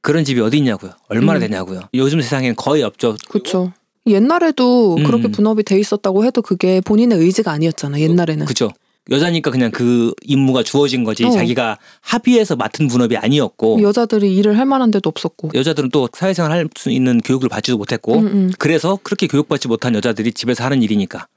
그런 0.01 0.24
집이 0.24 0.39
어디 0.39 0.57
있냐고요. 0.57 0.91
얼마나 1.09 1.39
음. 1.39 1.41
되냐고요. 1.41 1.82
요즘 1.95 2.22
세상엔 2.22 2.55
거의 2.55 2.84
없죠. 2.84 3.18
그쵸. 3.30 3.74
옛날에도 4.05 4.95
음. 4.95 5.03
그렇게 5.03 5.28
분업이 5.28 5.63
돼 5.63 5.78
있었다고 5.80 6.24
해도 6.24 6.41
그게 6.41 6.80
본인의 6.82 7.18
의지가 7.18 7.51
아니었잖아. 7.51 7.99
옛날에는. 7.99 8.45
그죠. 8.45 8.70
여자니까 9.10 9.51
그냥 9.51 9.72
그 9.72 10.14
임무가 10.24 10.64
주어진 10.64 11.03
거지 11.03 11.26
어. 11.26 11.30
자기가 11.32 11.78
합의해서 12.01 12.55
맡은 12.55 12.88
분업이 12.88 13.16
아니었고 13.18 13.82
여자들이 13.82 14.36
일을 14.36 14.58
할 14.58 14.66
만한 14.66 14.91
데도 14.91 15.10
없었고. 15.10 15.51
여자들은 15.53 15.89
또 15.91 16.10
사회생활 16.14 16.51
할 16.51 16.68
수 16.76 16.89
있는 16.91 17.22
교육을 17.22 17.47
받지도 17.49 17.78
못했고 17.78 18.20
음, 18.20 18.28
음, 18.28 18.51
그래서 18.60 18.99
그렇게 19.01 19.26
교육받지 19.28 19.68
못한 19.68 19.95
여자들이 19.95 20.34
집에서 20.34 20.64
하는 20.66 20.84
일이니까 20.84 21.28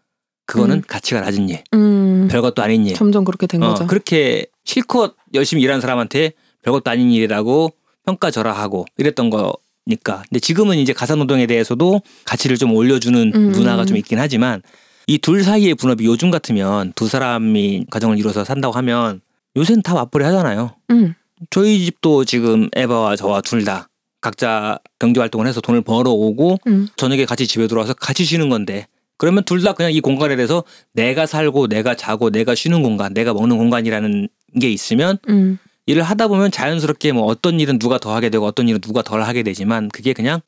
그거는 0.46 0.78
음. 0.78 0.82
가치가 0.86 1.20
낮은 1.20 1.48
일 1.48 1.62
음. 1.74 2.28
별것도 2.30 2.62
아닌 2.62 2.84
일 2.86 2.94
점점 2.94 3.24
그렇게 3.24 3.46
된 3.46 3.62
어, 3.62 3.68
거죠. 3.68 3.86
그렇게 3.86 4.46
실컷 4.64 5.14
열심히 5.34 5.62
일하는 5.62 5.80
사람한테 5.80 6.32
별것도 6.62 6.90
아닌 6.90 7.10
일이라고 7.12 7.72
평가절하하고 8.04 8.86
이랬던 8.98 9.30
거니까 9.30 10.22
근데 10.28 10.40
지금은 10.40 10.78
이제 10.78 10.92
가사노동에 10.92 11.46
대해서도 11.46 12.00
가치를 12.24 12.56
좀 12.58 12.74
올려주는 12.74 13.32
음. 13.34 13.52
문화가 13.52 13.84
좀 13.84 13.96
있긴 13.96 14.18
하지만 14.18 14.62
이 15.06 15.18
둘 15.18 15.42
사이의 15.42 15.74
분업이 15.74 16.04
요즘 16.06 16.30
같으면 16.30 16.92
두 16.94 17.08
사람이 17.08 17.86
가정을 17.90 18.18
이뤄서 18.18 18.44
산다고 18.44 18.74
하면 18.76 19.20
요새는 19.56 19.82
다 19.82 19.94
맞벌이 19.94 20.24
하잖아요. 20.24 20.76
음, 20.90 21.14
저희 21.50 21.84
집도 21.84 22.24
지금 22.24 22.68
에바와 22.76 23.16
저와 23.16 23.40
둘 23.40 23.64
다 23.64 23.88
각자 24.20 24.78
경제 24.98 25.18
활동을 25.20 25.46
해서 25.46 25.60
돈을 25.60 25.80
벌어오고 25.82 26.58
음, 26.66 26.88
저녁에 26.96 27.24
같이 27.24 27.46
집에 27.46 27.66
들어와서 27.66 27.94
같이 27.94 28.24
쉬는 28.24 28.48
건데 28.50 28.86
그러면 29.16 29.44
둘 29.44 29.62
다 29.62 29.72
그냥 29.72 29.92
이 29.92 30.00
공간에 30.00 30.36
대해서 30.36 30.62
내가 30.92 31.26
살고 31.26 31.66
내가 31.68 31.94
자고 31.94 32.30
내가 32.30 32.54
쉬는 32.54 32.82
공간 32.82 33.12
내가 33.14 33.32
먹는 33.34 33.56
공간이라는 33.58 34.28
게 34.60 34.70
있으면 34.70 35.18
음, 35.28 35.58
일을 35.86 36.02
하다 36.02 36.28
보면 36.28 36.50
자연스럽게 36.52 37.12
뭐 37.12 37.24
어떤 37.24 37.58
일은 37.58 37.78
누가 37.78 37.98
더 37.98 38.14
하게 38.14 38.28
되고 38.28 38.44
어떤 38.46 38.68
일은 38.68 38.80
누가 38.80 39.02
덜 39.02 39.22
하게 39.22 39.42
되지만 39.42 39.88
그게 39.88 40.12
그냥 40.12 40.40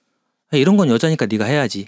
아, 0.53 0.57
이런 0.57 0.77
건 0.77 0.89
여자니까 0.89 1.27
네가 1.27 1.47
해야지 1.47 1.87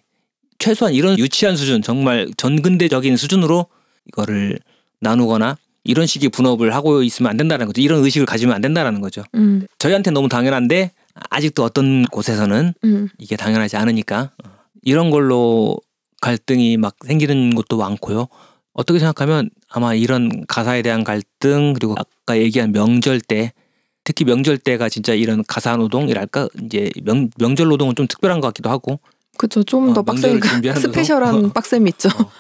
최소한 0.65 0.95
이런 0.95 1.19
유치한 1.19 1.59
수준 1.59 1.83
정말 1.83 2.27
전근대적인 2.39 3.19
수준으로 3.19 3.67
이거를 4.09 4.59
나누거나 4.99 5.59
이런 5.85 6.07
식의 6.07 6.31
분업을 6.31 6.75
하고 6.75 7.03
있으면 7.03 7.29
안 7.29 7.37
된다는 7.37 7.67
거죠. 7.67 7.83
이런 7.83 8.03
의식을 8.03 8.25
가지면 8.25 8.55
안 8.55 8.63
된다는 8.63 9.03
거죠. 9.03 9.23
음, 9.35 9.67
저희한테 9.79 10.11
너무 10.11 10.31
당연한데 10.31 10.93
아직도 11.29 11.65
어떤 11.65 12.07
곳에서는 12.07 12.73
음, 12.83 13.09
이게 13.19 13.37
당연하지 13.37 13.77
않으니까 13.77 14.31
어, 14.43 14.51
이런 14.81 15.11
걸로 15.11 15.77
갈등이 16.23 16.79
막 16.79 16.97
생기는 17.05 17.55
것도 17.55 17.77
많고요. 17.77 18.29
어떻게 18.73 18.99
생각하면 18.99 19.51
아마 19.69 19.93
이런 19.93 20.47
가사에 20.47 20.81
대한 20.81 21.05
갈등 21.05 21.75
그리고 21.75 21.95
아까 21.99 22.39
얘기한 22.39 22.73
명절 22.73 23.21
때 23.21 23.53
특히 24.03 24.25
명절 24.25 24.57
때가 24.57 24.89
진짜 24.89 25.13
이런 25.13 25.45
가사 25.47 25.77
노동이랄까? 25.77 26.49
이제 26.63 26.91
명, 27.03 27.29
명절 27.37 27.69
노동은 27.69 27.97
좀 27.97 28.07
특별한 28.07 28.41
것 28.41 28.47
같기도 28.49 28.71
하고 28.71 28.99
그쵸. 29.37 29.63
좀더 29.63 30.03
어, 30.07 30.15
준비하면서. 30.15 30.81
special한 30.81 31.53
빡셈이 31.53 31.89
있죠. 31.91 32.09
어. 32.09 32.31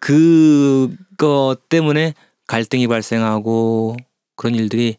그거 0.00 1.56
때문에 1.68 2.14
갈등이 2.46 2.86
발생하고 2.86 3.96
그런 4.36 4.54
일들이 4.54 4.96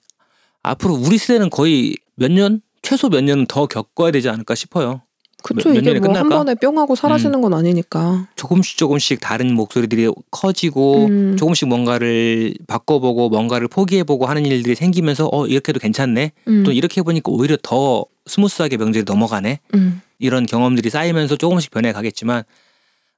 앞으로 0.63 0.93
우리 0.93 1.17
세대는 1.17 1.49
거의 1.49 1.95
몇 2.15 2.31
년 2.31 2.61
최소 2.81 3.09
몇 3.09 3.23
년은 3.23 3.45
더 3.47 3.65
겪어야 3.65 4.11
되지 4.11 4.29
않을까 4.29 4.55
싶어요. 4.55 5.01
그쵸. 5.41 5.69
몇 5.69 5.77
이게 5.77 5.99
뭐 5.99 6.17
한? 6.17 6.27
번에 6.27 6.55
뿅 6.55 6.77
하고 6.79 6.95
사라지는 6.95 7.41
건 7.41 7.53
아니니까. 7.53 8.27
조금씩 8.35 8.77
조금씩 8.77 9.19
다른 9.21 9.53
목소리들이 9.55 10.11
커지고 10.31 11.05
음. 11.05 11.37
조금씩 11.37 11.69
뭔가를 11.69 12.53
바꿔보고 12.67 13.29
뭔가를 13.29 13.67
포기해보고 13.69 14.25
하는 14.25 14.45
일들이 14.45 14.75
생기면서 14.75 15.29
어 15.31 15.47
이렇게 15.47 15.69
해도 15.69 15.79
괜찮네 15.79 16.33
음, 16.49 16.63
또 16.65 16.71
이렇게 16.73 16.99
해보니까 16.99 17.31
오히려 17.31 17.57
더 17.61 18.05
smooth하게 18.25 18.77
명절이 18.77 19.05
넘어가네 19.07 19.59
음, 19.75 20.01
이런 20.19 20.45
경험들이 20.45 20.89
쌓이면서 20.89 21.37
조금씩 21.37 21.71
변해가겠지만 21.71 22.43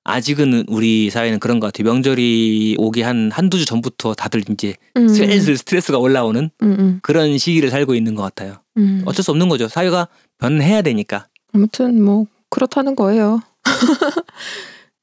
아직은 0.04 0.66
우리 0.68 1.10
사회는 1.10 1.39
그런 1.39 1.60
것 1.60 1.68
같아요. 1.68 1.91
명절이 1.91 2.78
오기 2.80 3.02
한 3.02 3.30
한두 3.32 3.60
주 3.60 3.66
전부터 3.66 4.16
다들 4.16 4.43
이제 4.49 4.76
음, 4.97 5.08
슬슬 5.08 5.58
스트레스가 5.58 5.99
올라오는 5.99 6.49
음, 6.64 6.76
음, 6.80 6.99
그런 7.04 7.38
시기를 7.38 7.70
살고 7.70 7.93
있는 7.93 8.16
것 8.16 8.24
같아요. 8.24 8.58
음. 8.78 9.04
어쩔 9.06 9.24
수 9.24 9.32
없는 9.32 9.49
거죠. 9.49 9.68
사회가 9.68 10.08
변해야 10.39 10.82
되니까. 10.82 11.28
아무튼 11.54 12.02
뭐 12.02 12.26
그렇다는 12.49 12.95
거예요. 12.95 13.41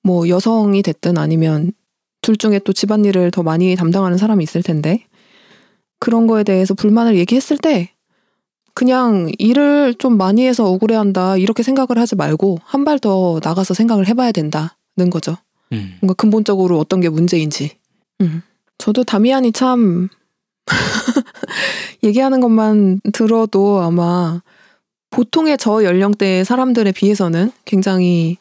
뭐 0.02 0.28
여성이 0.28 0.82
됐든 0.82 1.16
아니면 1.16 1.72
둘 2.20 2.36
중에 2.36 2.58
또 2.60 2.72
집안일을 2.72 3.30
더 3.30 3.42
많이 3.42 3.76
담당하는 3.76 4.18
사람이 4.18 4.42
있을 4.42 4.62
텐데 4.62 5.04
그런 6.00 6.26
거에 6.26 6.42
대해서 6.42 6.74
불만을 6.74 7.16
얘기했을 7.16 7.56
때 7.56 7.92
그냥 8.78 9.28
일을 9.38 9.92
좀 9.94 10.16
많이 10.16 10.46
해서 10.46 10.64
억울해한다 10.64 11.36
이렇게 11.36 11.64
생각을 11.64 11.98
하지 11.98 12.14
말고 12.14 12.60
한 12.62 12.84
발 12.84 13.00
더 13.00 13.40
나가서 13.42 13.74
생각을 13.74 14.06
해봐야 14.06 14.30
된다는 14.30 15.10
거죠. 15.10 15.36
음. 15.72 15.96
뭔가 16.00 16.14
근본적으로 16.14 16.78
어떤 16.78 17.00
게 17.00 17.08
문제인지. 17.08 17.72
음. 18.20 18.42
저도 18.78 19.02
다미안이 19.02 19.50
참 19.50 20.08
얘기하는 22.04 22.40
것만 22.40 23.00
들어도 23.12 23.80
아마 23.80 24.40
보통의 25.10 25.58
저 25.58 25.82
연령대의 25.82 26.44
사람들에 26.44 26.92
비해서는 26.92 27.50
굉장히 27.64 28.36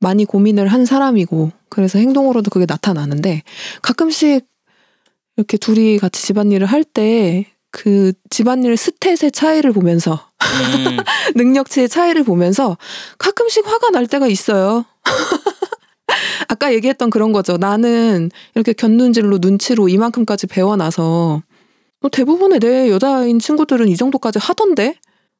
많이 0.00 0.24
고민을 0.24 0.66
한 0.66 0.84
사람이고 0.84 1.52
그래서 1.68 2.00
행동으로도 2.00 2.50
그게 2.50 2.66
나타나는데 2.66 3.44
가끔씩 3.82 4.44
이렇게 5.36 5.56
둘이 5.58 5.98
같이 5.98 6.22
집안일을 6.26 6.66
할 6.66 6.82
때 6.82 7.46
그 7.70 8.12
집안일 8.30 8.74
스탯의 8.74 9.32
차이를 9.32 9.72
보면서 9.72 10.28
음. 10.42 10.96
능력치의 11.36 11.88
차이를 11.88 12.24
보면서 12.24 12.76
가끔씩 13.18 13.66
화가 13.66 13.90
날 13.90 14.06
때가 14.06 14.26
있어요. 14.26 14.84
아까 16.48 16.72
얘기했던 16.74 17.10
그런 17.10 17.32
거죠. 17.32 17.56
나는 17.56 18.30
이렇게 18.54 18.72
곁눈질로 18.72 19.38
눈치로 19.40 19.88
이만큼까지 19.88 20.46
배워나서 20.48 21.42
뭐 22.00 22.10
대부분의 22.10 22.58
내 22.60 22.90
여자인 22.90 23.38
친구들은 23.38 23.88
이 23.88 23.96
정도까지 23.96 24.38
하던데? 24.40 24.96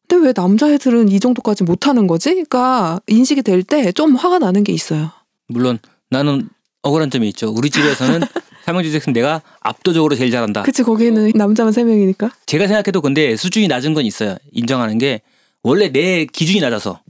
근데 0.08 0.26
왜 0.26 0.32
남자애들은 0.36 1.08
이 1.08 1.18
정도까지 1.20 1.64
못하는 1.64 2.06
거지? 2.06 2.30
그러니까 2.30 3.00
인식이 3.06 3.42
될 3.42 3.62
때 3.64 3.92
좀 3.92 4.14
화가 4.14 4.38
나는 4.38 4.62
게 4.64 4.72
있어요. 4.72 5.10
물론 5.48 5.78
나는 6.10 6.48
억울한 6.82 7.10
점이 7.10 7.28
있죠. 7.30 7.50
우리 7.50 7.70
집에서는 7.70 8.20
삼형제 8.64 8.90
잭슨 8.90 9.12
내가 9.12 9.42
압도적으로 9.60 10.14
제일 10.14 10.30
잘한다. 10.30 10.62
그치 10.62 10.82
거기는 10.82 11.32
남자만 11.34 11.72
세 11.72 11.84
명이니까. 11.84 12.30
제가 12.46 12.66
생각해도 12.66 13.00
근데 13.00 13.36
수준이 13.36 13.68
낮은 13.68 13.94
건 13.94 14.04
있어요. 14.04 14.36
인정하는 14.52 14.98
게 14.98 15.22
원래 15.62 15.90
내 15.90 16.24
기준이 16.24 16.60
낮아서 16.60 17.00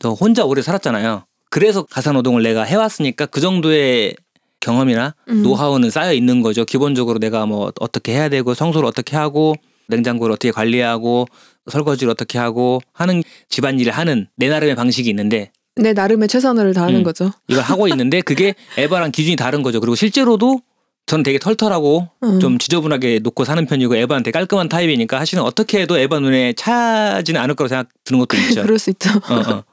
저 0.00 0.10
혼자 0.10 0.44
오래 0.44 0.62
살았잖아요. 0.62 1.24
그래서 1.50 1.82
가사 1.84 2.12
노동을 2.12 2.42
내가 2.42 2.64
해왔으니까 2.64 3.26
그 3.26 3.40
정도의 3.40 4.14
경험이나 4.60 5.14
음. 5.28 5.42
노하우는 5.42 5.90
쌓여 5.90 6.12
있는 6.12 6.42
거죠. 6.42 6.64
기본적으로 6.64 7.18
내가 7.18 7.46
뭐 7.46 7.72
어떻게 7.80 8.12
해야 8.12 8.28
되고 8.28 8.54
청소를 8.54 8.86
어떻게 8.86 9.16
하고 9.16 9.54
냉장고를 9.88 10.32
어떻게 10.32 10.50
관리하고 10.50 11.26
설거지를 11.70 12.10
어떻게 12.10 12.38
하고 12.38 12.80
하는 12.92 13.22
집안일을 13.48 13.92
하는 13.92 14.26
내 14.36 14.48
나름의 14.48 14.74
방식이 14.74 15.08
있는데 15.10 15.52
내 15.76 15.92
나름의 15.92 16.28
최선을 16.28 16.72
다하는 16.74 17.00
음. 17.00 17.02
거죠. 17.02 17.30
이걸 17.48 17.62
하고 17.62 17.86
있는데 17.88 18.22
그게 18.22 18.54
에바랑 18.78 19.12
기준이 19.12 19.36
다른 19.36 19.62
거죠. 19.62 19.78
그리고 19.80 19.94
실제로도 19.94 20.60
저는 21.06 21.22
되게 21.22 21.38
털털하고 21.38 22.08
음. 22.24 22.40
좀 22.40 22.58
지저분하게 22.58 23.20
놓고 23.22 23.44
사는 23.44 23.64
편이고 23.64 23.94
에바는 23.94 24.24
되게 24.24 24.32
깔끔한 24.32 24.68
타입이니까 24.68 25.18
사실은 25.18 25.44
어떻게 25.44 25.80
해도 25.80 25.96
에바 25.96 26.18
눈에 26.18 26.52
차지는 26.54 27.40
않을 27.40 27.54
거라고 27.54 27.68
생각 27.68 27.88
드는 28.04 28.18
것도 28.18 28.36
있죠. 28.36 28.62
그럴 28.66 28.78
수 28.80 28.90
있죠. 28.90 29.10
어, 29.10 29.34
어. 29.34 29.64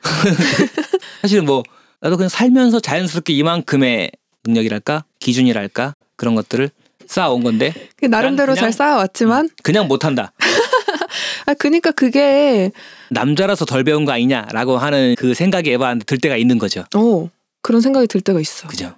사실은 1.20 1.44
뭐 1.44 1.62
나도 2.00 2.16
그냥 2.16 2.30
살면서 2.30 2.80
자연스럽게 2.80 3.34
이만큼의 3.34 4.10
능력이랄까 4.46 5.04
기준이랄까 5.18 5.94
그런 6.16 6.34
것들을 6.34 6.70
쌓아온 7.06 7.42
건데 7.42 7.74
그 7.96 8.06
나름대로 8.06 8.46
난 8.46 8.54
그냥- 8.54 8.70
잘 8.70 8.72
쌓아왔지만 8.72 9.50
그냥 9.62 9.86
못한다. 9.86 10.32
아 11.44 11.52
그니까 11.54 11.90
그게 11.90 12.70
남자라서 13.10 13.66
덜 13.66 13.84
배운 13.84 14.06
거 14.06 14.12
아니냐라고 14.12 14.78
하는 14.78 15.14
그 15.18 15.34
생각이 15.34 15.70
에바한테 15.72 16.04
들 16.06 16.16
때가 16.16 16.36
있는 16.38 16.56
거죠. 16.56 16.84
어 16.96 17.28
그런 17.60 17.82
생각이 17.82 18.06
들 18.06 18.22
때가 18.22 18.40
있어. 18.40 18.66
그죠? 18.68 18.94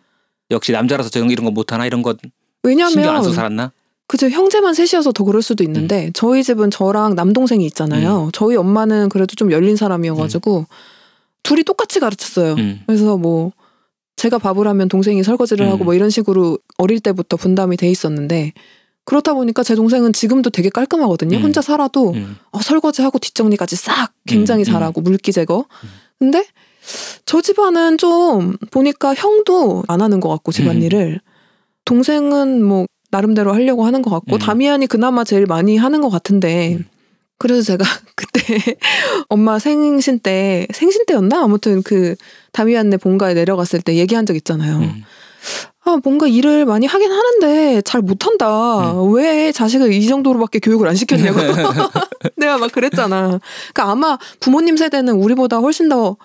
역시 0.52 0.72
남자라서 0.72 1.10
저 1.10 1.18
이런 1.24 1.44
거 1.44 1.50
못하나 1.50 1.86
이런 1.86 2.02
거 2.02 2.14
신경 2.14 2.86
안 2.86 2.92
왜냐면 2.94 3.22
써서 3.22 3.34
살았나? 3.34 3.72
그죠 4.06 4.28
형제만 4.28 4.74
셋이어서 4.74 5.12
더 5.12 5.24
그럴 5.24 5.42
수도 5.42 5.64
있는데 5.64 6.06
음. 6.06 6.10
저희 6.12 6.44
집은 6.44 6.70
저랑 6.70 7.14
남동생이 7.14 7.64
있잖아요. 7.66 8.30
저희 8.32 8.56
엄마는 8.56 9.08
그래도 9.08 9.34
좀 9.34 9.50
열린 9.50 9.76
사람이어가지고 9.76 10.66
둘이 11.42 11.64
똑같이 11.64 11.98
가르쳤어요. 11.98 12.54
음. 12.58 12.80
그래서 12.86 13.16
뭐 13.16 13.52
제가 14.16 14.38
밥을 14.38 14.66
하면 14.68 14.88
동생이 14.88 15.22
설거지를 15.24 15.66
하고 15.68 15.84
음. 15.84 15.86
뭐 15.86 15.94
이런 15.94 16.10
식으로 16.10 16.58
어릴 16.78 17.00
때부터 17.00 17.36
분담이 17.36 17.76
돼 17.76 17.90
있었는데 17.90 18.52
그렇다 19.04 19.34
보니까 19.34 19.62
제 19.62 19.74
동생은 19.74 20.12
지금도 20.12 20.50
되게 20.50 20.68
깔끔하거든요. 20.68 21.38
음. 21.38 21.42
혼자 21.42 21.60
살아도 21.60 22.12
음. 22.12 22.36
어, 22.52 22.60
설거지하고 22.60 23.18
뒷정리까지 23.18 23.76
싹 23.76 24.12
굉장히 24.26 24.62
음, 24.62 24.68
음. 24.68 24.72
잘하고 24.72 25.00
물기 25.00 25.32
제거. 25.32 25.64
음. 25.82 25.88
근데 26.18 26.44
저 27.26 27.40
집안은 27.40 27.98
좀 27.98 28.56
보니까 28.70 29.14
형도 29.14 29.84
안 29.88 30.00
하는 30.00 30.20
것 30.20 30.28
같고 30.28 30.52
집안일을 30.52 31.20
동생은 31.84 32.62
뭐 32.62 32.86
나름대로 33.10 33.52
하려고 33.52 33.84
하는 33.84 34.02
것 34.02 34.10
같고 34.10 34.36
음. 34.36 34.38
다미안이 34.38 34.86
그나마 34.86 35.24
제일 35.24 35.46
많이 35.46 35.76
하는 35.76 36.00
것 36.00 36.08
같은데 36.08 36.76
음. 36.76 36.84
그래서 37.38 37.62
제가 37.62 37.84
그때 38.14 38.76
엄마 39.28 39.58
생신 39.58 40.18
때 40.18 40.66
생신 40.72 41.04
때였나 41.06 41.42
아무튼 41.42 41.82
그 41.82 42.14
다미안네 42.52 42.98
본가에 42.98 43.34
내려갔을 43.34 43.82
때 43.82 43.96
얘기한 43.96 44.26
적 44.26 44.36
있잖아요. 44.36 44.78
음. 44.78 45.02
아 45.84 45.98
뭔가 46.04 46.28
일을 46.28 46.64
많이 46.64 46.86
하긴 46.86 47.10
하는데 47.10 47.82
잘 47.82 48.00
못한다. 48.00 48.92
음. 48.92 49.12
왜 49.12 49.50
자식을 49.50 49.92
이 49.92 50.06
정도로밖에 50.06 50.60
교육을 50.60 50.86
안 50.86 50.94
시켰냐고. 50.94 51.40
내가 52.36 52.58
막 52.58 52.70
그랬잖아. 52.70 53.40
그러니까 53.74 53.90
아마 53.90 54.18
부모님 54.38 54.76
세대는 54.76 55.14
우리보다 55.14 55.58
훨씬 55.58 55.88
더 55.88 56.16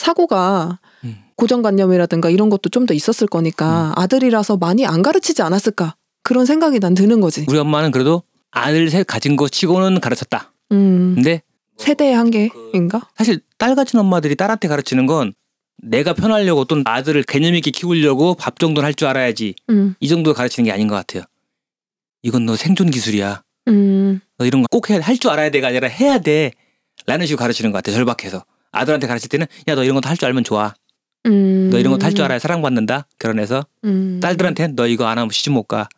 사고가 0.00 0.78
음. 1.04 1.16
고정관념이라든가 1.36 2.30
이런 2.30 2.48
것도 2.50 2.68
좀 2.70 2.86
더 2.86 2.94
있었을 2.94 3.26
거니까 3.26 3.92
아들이라서 3.96 4.56
많이 4.56 4.84
안 4.86 5.02
가르치지 5.02 5.42
않았을까 5.42 5.94
그런 6.22 6.46
생각이 6.46 6.80
난 6.80 6.94
드는 6.94 7.20
거지. 7.20 7.44
우리 7.48 7.58
엄마는 7.58 7.90
그래도 7.92 8.22
아들 8.50 8.90
셋 8.90 9.06
가진 9.06 9.36
거 9.36 9.48
치고는 9.48 10.00
가르쳤다. 10.00 10.52
음, 10.72 11.12
근데 11.14 11.42
세대의 11.76 12.14
한계인가? 12.14 13.08
사실 13.16 13.40
딸 13.58 13.74
가진 13.74 14.00
엄마들이 14.00 14.34
딸한테 14.36 14.68
가르치는 14.68 15.06
건 15.06 15.32
내가 15.82 16.12
편하려고 16.14 16.64
또는 16.64 16.82
아들을 16.86 17.22
개념 17.24 17.54
있게 17.54 17.70
키우려고 17.70 18.34
밥 18.34 18.58
정도는 18.58 18.86
할 18.86 18.94
줄 18.94 19.08
알아야지 19.08 19.54
음, 19.70 19.94
이 20.00 20.08
정도 20.08 20.34
가르치는 20.34 20.64
게 20.66 20.72
아닌 20.72 20.88
것 20.88 20.94
같아요. 20.96 21.22
이건 22.22 22.44
너 22.46 22.56
생존 22.56 22.90
기술이야. 22.90 23.42
음, 23.68 24.20
너 24.38 24.44
이런 24.46 24.62
거 24.62 24.66
꼭 24.70 24.90
할 24.90 25.16
줄 25.18 25.30
알아야 25.30 25.50
돼가 25.50 25.68
아니라 25.68 25.88
해야 25.88 26.18
돼. 26.18 26.52
라는 27.06 27.26
식으로 27.26 27.38
가르치는 27.40 27.70
것 27.72 27.78
같아. 27.78 27.92
절박해서. 27.92 28.44
아들한테 28.72 29.06
가르칠 29.06 29.28
때는 29.28 29.46
야 29.68 29.74
너 29.74 29.82
이런 29.84 29.94
것도 29.96 30.08
할 30.08 30.16
줄 30.16 30.26
알면 30.26 30.44
좋아. 30.44 30.74
음. 31.26 31.68
너 31.70 31.78
이런 31.78 31.92
것도 31.92 32.04
할 32.06 32.14
줄 32.14 32.24
알아야 32.24 32.38
사랑받는다. 32.38 33.06
결혼해서 33.18 33.64
음. 33.84 34.20
딸들한테는 34.22 34.76
너 34.76 34.86
이거 34.86 35.06
안 35.06 35.18
하면 35.18 35.30
시집 35.30 35.52
못 35.52 35.64
가. 35.64 35.88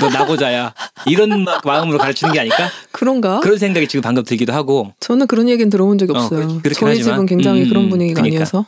너 0.00 0.08
나고자야. 0.08 0.72
이런 1.06 1.44
막 1.44 1.60
마음으로 1.66 1.98
가르치는 1.98 2.32
게 2.32 2.40
아닐까? 2.40 2.68
그런가? 2.92 3.40
그런 3.40 3.58
생각이 3.58 3.86
지금 3.88 4.02
방금 4.02 4.24
들기도 4.24 4.52
하고 4.52 4.92
저는 5.00 5.26
그런 5.26 5.48
얘기는 5.48 5.68
들어본 5.68 5.98
적이 5.98 6.12
어, 6.12 6.22
없어요. 6.22 6.40
그렇- 6.48 6.62
그렇긴 6.62 6.72
저희 6.80 6.96
하지만. 6.98 7.14
집은 7.16 7.26
굉장히 7.26 7.62
음, 7.64 7.68
그런 7.68 7.88
분위기가 7.90 8.22
그러니까. 8.22 8.36
아니어서. 8.38 8.66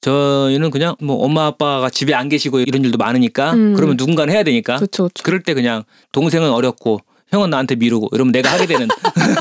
저희는 0.00 0.70
그냥 0.70 0.96
뭐 1.00 1.16
엄마 1.16 1.46
아빠가 1.46 1.90
집에 1.90 2.14
안 2.14 2.28
계시고 2.30 2.60
이런 2.60 2.82
일도 2.84 2.96
많으니까 2.96 3.52
음. 3.52 3.74
그러면 3.74 3.96
누군가는 3.98 4.32
해야 4.32 4.42
되니까 4.42 4.76
그렇죠, 4.76 5.04
그렇죠. 5.04 5.22
그럴 5.22 5.42
때 5.42 5.52
그냥 5.54 5.84
동생은 6.12 6.50
어렵고 6.50 7.00
형은 7.30 7.50
나한테 7.50 7.76
미루고 7.76 8.08
이러면 8.12 8.32
내가 8.32 8.52
하게 8.52 8.66
되는 8.66 8.88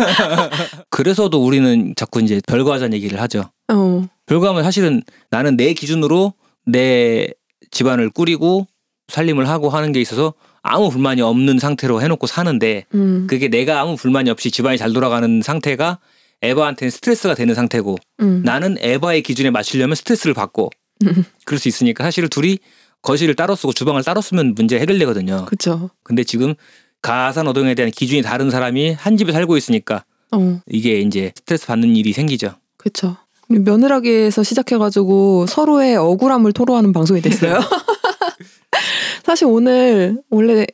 그래서도 0.89 1.43
우리는 1.43 1.93
자꾸 1.95 2.21
이제 2.21 2.41
별거하자는 2.47 2.93
얘기를 2.93 3.19
하죠. 3.21 3.51
어, 3.71 4.07
별거하면 4.25 4.63
사실은 4.63 5.01
나는 5.29 5.57
내 5.57 5.73
기준으로 5.73 6.33
내 6.65 7.29
집안을 7.71 8.09
꾸리고 8.11 8.67
살림을 9.07 9.49
하고 9.49 9.69
하는 9.69 9.91
게 9.91 10.01
있어서 10.01 10.33
아무 10.61 10.89
불만이 10.89 11.21
없는 11.21 11.57
상태로 11.57 12.01
해놓고 12.01 12.27
사는데 12.27 12.85
음, 12.93 13.27
그게 13.27 13.47
내가 13.47 13.81
아무 13.81 13.95
불만이 13.95 14.29
없이 14.29 14.51
집안이 14.51 14.77
잘 14.77 14.93
돌아가는 14.93 15.41
상태가 15.41 15.99
에바한테는 16.41 16.91
스트레스가 16.91 17.33
되는 17.33 17.55
상태고 17.55 17.97
음. 18.21 18.41
나는 18.43 18.77
에바의 18.79 19.23
기준에 19.23 19.49
맞추려면 19.49 19.95
스트레스를 19.95 20.33
받고 20.33 20.69
음. 21.05 21.23
그럴 21.45 21.59
수 21.59 21.67
있으니까 21.67 22.03
사실 22.03 22.27
둘이 22.29 22.59
거실을 23.01 23.35
따로 23.35 23.55
쓰고 23.55 23.73
주방을 23.73 24.03
따로 24.03 24.21
쓰면 24.21 24.55
문제 24.55 24.77
해결되거든요. 24.79 25.45
그렇죠. 25.45 25.89
근데 26.03 26.23
지금 26.23 26.53
가사 27.01 27.43
노동에 27.43 27.75
대한 27.75 27.91
기준이 27.91 28.21
다른 28.21 28.49
사람이 28.49 28.93
한 28.93 29.17
집에 29.17 29.31
살고 29.31 29.57
있으니까 29.57 30.03
어, 30.31 30.61
이게 30.67 30.99
이제 30.99 31.31
스트레스 31.35 31.67
받는 31.67 31.95
일이 31.95 32.13
생기죠. 32.13 32.53
그렇죠. 32.77 33.17
며느라기에서 33.49 34.43
시작해가지고 34.43 35.47
서로의 35.47 35.95
억울함을 35.95 36.53
토로하는 36.53 36.93
방송이 36.93 37.21
됐어요. 37.21 37.59
사실 39.23 39.47
오늘 39.47 40.21
원래 40.29 40.67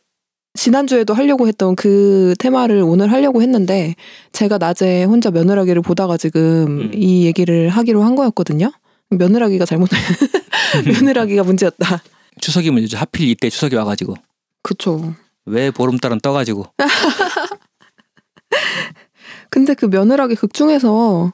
지난주에도 0.56 1.14
하려고 1.14 1.48
했던 1.48 1.76
그 1.76 2.34
테마를 2.40 2.82
오늘 2.82 3.12
하려고 3.12 3.42
했는데 3.42 3.96
제가 4.32 4.58
낮에 4.58 5.04
혼자 5.04 5.32
며느라기를 5.32 5.82
보다가 5.82 6.18
지금 6.18 6.42
음. 6.68 6.92
이 6.94 7.26
얘기를 7.26 7.70
하기로 7.70 8.04
한 8.04 8.16
거였거든요. 8.16 8.72
며느라기가 9.10 9.66
잘못 9.66 9.90
며느라기가 10.86 11.44
문제였다. 11.44 12.02
추석이 12.42 12.72
문제죠. 12.72 12.98
하필 12.98 13.30
이때 13.30 13.50
추석이 13.50 13.76
와가지고 13.76 14.16
그쵸. 14.64 15.14
왜 15.46 15.72
보름달은 15.72 16.20
떠가지고 16.22 16.66
근데 19.50 19.74
그 19.74 19.86
며느라기 19.86 20.36
극 20.36 20.54
중에서 20.54 21.34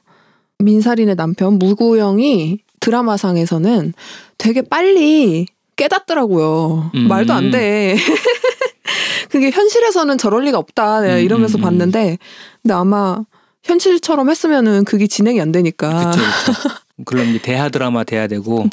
민살인의 0.58 1.16
남편 1.16 1.54
무구영이 1.58 2.58
드라마상에서는 2.80 3.94
되게 4.38 4.62
빨리 4.62 5.46
깨닫더라고요. 5.76 6.90
음. 6.94 7.08
말도 7.08 7.32
안 7.32 7.50
돼. 7.50 7.96
그게 9.30 9.50
현실에서는 9.50 10.18
저럴 10.18 10.44
리가 10.44 10.58
없다. 10.58 11.00
내가 11.00 11.14
음, 11.16 11.20
이러면서 11.20 11.58
음, 11.58 11.60
음. 11.60 11.62
봤는데, 11.62 12.18
근데 12.62 12.74
아마 12.74 13.18
현실처럼 13.64 14.28
했으면은 14.30 14.84
그게 14.84 15.06
진행이 15.06 15.40
안 15.40 15.50
되니까. 15.52 16.10
그쵸 16.10 16.20
그쵸. 16.52 16.68
그럼 17.06 17.28
이제 17.28 17.38
대하 17.40 17.68
드라마 17.70 18.04
돼야 18.04 18.26
되고. 18.28 18.68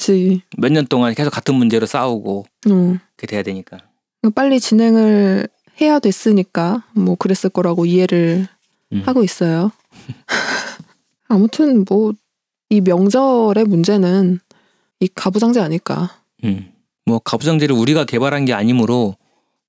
몇 0.57 0.71
년 0.71 0.85
동안 0.85 1.13
계속 1.15 1.29
같은 1.31 1.55
문제로 1.55 1.85
싸우고 1.85 2.45
어. 2.69 2.97
그게 3.15 3.27
돼야 3.27 3.41
되니까. 3.43 3.77
빨리 4.35 4.59
진행을 4.59 5.47
해야 5.81 5.99
됐으니까 5.99 6.83
뭐 6.93 7.15
그랬을 7.15 7.49
거라고 7.49 7.85
이해를 7.85 8.47
음. 8.91 9.01
하고 9.05 9.23
있어요. 9.23 9.71
아무튼 11.27 11.85
뭐 11.87 12.13
이 12.69 12.81
명절의 12.81 13.65
문제는 13.65 14.39
이 14.99 15.07
가부장제 15.13 15.59
아닐까. 15.59 16.21
음. 16.43 16.71
뭐 17.05 17.19
가부장제를 17.19 17.75
우리가 17.75 18.05
개발한 18.05 18.45
게 18.45 18.53
아니므로 18.53 19.15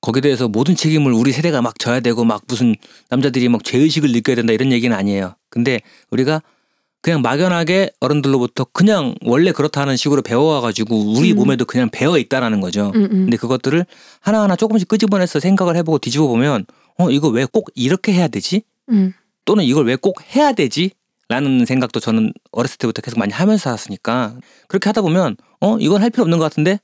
거기에 0.03 0.21
대해서 0.21 0.49
모든 0.49 0.77
책임을 0.77 1.13
우리 1.13 1.33
세대가 1.33 1.63
막 1.63 1.79
져야 1.79 2.01
되고 2.01 2.25
막 2.25 2.43
무슨 2.47 2.75
남자들이 3.09 3.49
막 3.49 3.65
죄의식을 3.65 4.13
느껴야 4.13 4.37
된다 4.37 4.53
이런 4.53 4.71
얘기는 4.73 4.95
아니에요. 4.95 5.35
근데 5.49 5.81
우리가 6.11 6.43
그냥 7.03 7.23
막연하게 7.23 7.91
어른들로부터 8.01 8.65
그냥 8.73 9.15
원래 9.25 9.53
그렇다는 9.53 9.97
식으로 9.97 10.21
배워와가지고 10.23 11.15
우리 11.17 11.33
음. 11.33 11.37
몸에도 11.37 11.65
그냥 11.65 11.89
배어 11.91 12.19
있다라는 12.19 12.61
거죠. 12.61 12.93
음, 12.95 13.05
음. 13.05 13.09
근데 13.09 13.37
그것들을 13.37 13.87
하나하나 14.21 14.55
조금씩 14.57 14.87
끄집어내서 14.89 15.41
생각을 15.41 15.77
해보고 15.77 15.99
뒤집어 15.99 16.27
보면 16.27 16.67
어 16.99 17.11
이거 17.11 17.29
왜 17.29 17.47
꼭 17.51 17.71
이렇게 17.75 18.13
해야 18.13 18.29
되지? 18.29 18.63
음. 18.91 19.15
또는 19.47 19.65
이걸 19.65 19.87
왜 19.87 19.97
꼭 19.97 20.17
해야 20.37 20.53
되지? 20.53 20.91
라는 21.29 21.65
생각도 21.65 22.01
저는 22.01 22.33
어렸을 22.51 22.77
때부터 22.79 23.01
계속 23.03 23.19
많이 23.19 23.33
하면서 23.33 23.63
살았으니까 23.63 24.35
그렇게 24.69 24.89
하다 24.89 25.01
보면 25.03 25.37
어 25.61 25.79
이건 25.79 26.03
할 26.03 26.11
필요 26.11 26.23
없는 26.25 26.39
것 26.39 26.45
같은데 26.45 26.81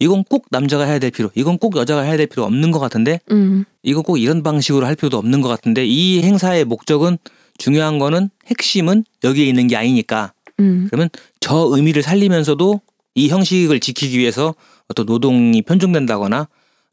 이건 0.00 0.24
꼭 0.24 0.46
남자가 0.50 0.84
해야 0.84 0.98
될 0.98 1.12
필요 1.12 1.30
이건 1.36 1.56
꼭 1.58 1.76
여자가 1.76 2.02
해야 2.02 2.16
될 2.16 2.26
필요 2.26 2.42
없는 2.44 2.72
것 2.72 2.80
같은데 2.80 3.20
음. 3.30 3.64
이거 3.84 4.02
꼭 4.02 4.18
이런 4.18 4.42
방식으로 4.42 4.84
할 4.84 4.96
필요도 4.96 5.16
없는 5.16 5.40
것 5.40 5.48
같은데 5.48 5.86
이 5.86 6.20
행사의 6.22 6.64
목적은 6.64 7.18
중요한 7.58 7.98
거는 7.98 8.30
핵심은 8.46 9.04
여기에 9.22 9.46
있는 9.46 9.66
게 9.66 9.76
아니니까 9.76 10.32
음. 10.60 10.86
그러면 10.90 11.08
저 11.40 11.56
의미를 11.70 12.02
살리면서도 12.02 12.80
이 13.14 13.28
형식을 13.28 13.80
지키기 13.80 14.18
위해서 14.18 14.54
어떤 14.88 15.06
노동이 15.06 15.62
편중된다거나 15.62 16.48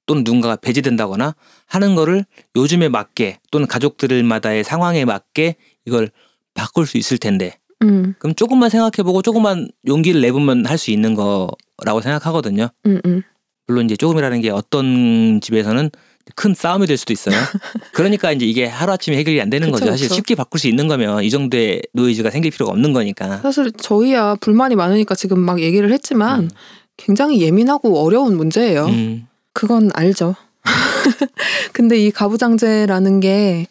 또는 0.06 0.24
누군가가 0.24 0.56
배제된다거나 0.56 1.36
하는 1.68 1.96
거를 1.96 2.26
요즘에 2.56 2.90
맞게 2.90 3.40
또는 3.52 3.68
가족들마다의 3.68 4.64
상황에 4.64 5.06
맞게 5.06 5.56
이걸 5.86 6.10
바꿀 6.54 6.86
수 6.86 6.98
있을 6.98 7.18
텐데 7.18 7.58
음. 7.84 8.14
그럼 8.20 8.36
조금만 8.36 8.70
생각해보고 8.70 9.22
조금만 9.22 9.70
용기를 9.88 10.22
내보면 10.22 10.66
할 10.66 10.78
수 10.78 10.92
있는 10.92 11.16
거라고 11.16 12.02
생각하거든요. 12.02 12.70
음. 12.86 13.00
음. 13.06 13.22
물론 13.68 13.86
이제 13.86 13.96
조금이라는 13.96 14.42
게 14.42 14.50
어떤 14.50 15.40
집에서는 15.42 15.90
큰 16.36 16.54
싸움이 16.54 16.88
될 16.88 16.98
수도 16.98 17.14
있어요. 17.14 17.36
그러니까 17.94 18.32
이제 18.32 18.46
이게 18.46 18.66
하루아침에 18.66 19.18
해결이 19.18 19.42
안 19.42 19.50
되는 19.50 19.72
그쵸, 19.72 19.80
거죠. 19.80 19.92
사실 19.92 20.06
그쵸. 20.06 20.16
쉽게 20.16 20.36
바꿀 20.36 20.60
수 20.60 20.68
있는 20.68 20.88
거면 20.88 21.24
이 21.24 21.30
정도의 21.30 21.82
노이즈가 21.94 22.30
생길 22.30 22.52
필요가 22.52 22.72
없는 22.72 22.94
거니까. 22.94 23.38
사실 23.38 23.72
저희야 23.72 24.36
불만이 24.36 24.76
많으니까 24.76 25.16
지금 25.16 25.40
막 25.40 25.62
얘기를 25.62 25.92
했지만 25.92 26.42
음. 26.42 26.50
굉장히 26.98 27.42
예민하고 27.42 28.00
어려운 28.04 28.38
문제예요. 28.38 28.86
음. 28.86 29.28
그건 29.54 29.90
알죠. 29.94 30.36
근데 31.74 31.98
이 31.98 32.12
가부장제라는 32.12 33.20
게 33.20 33.68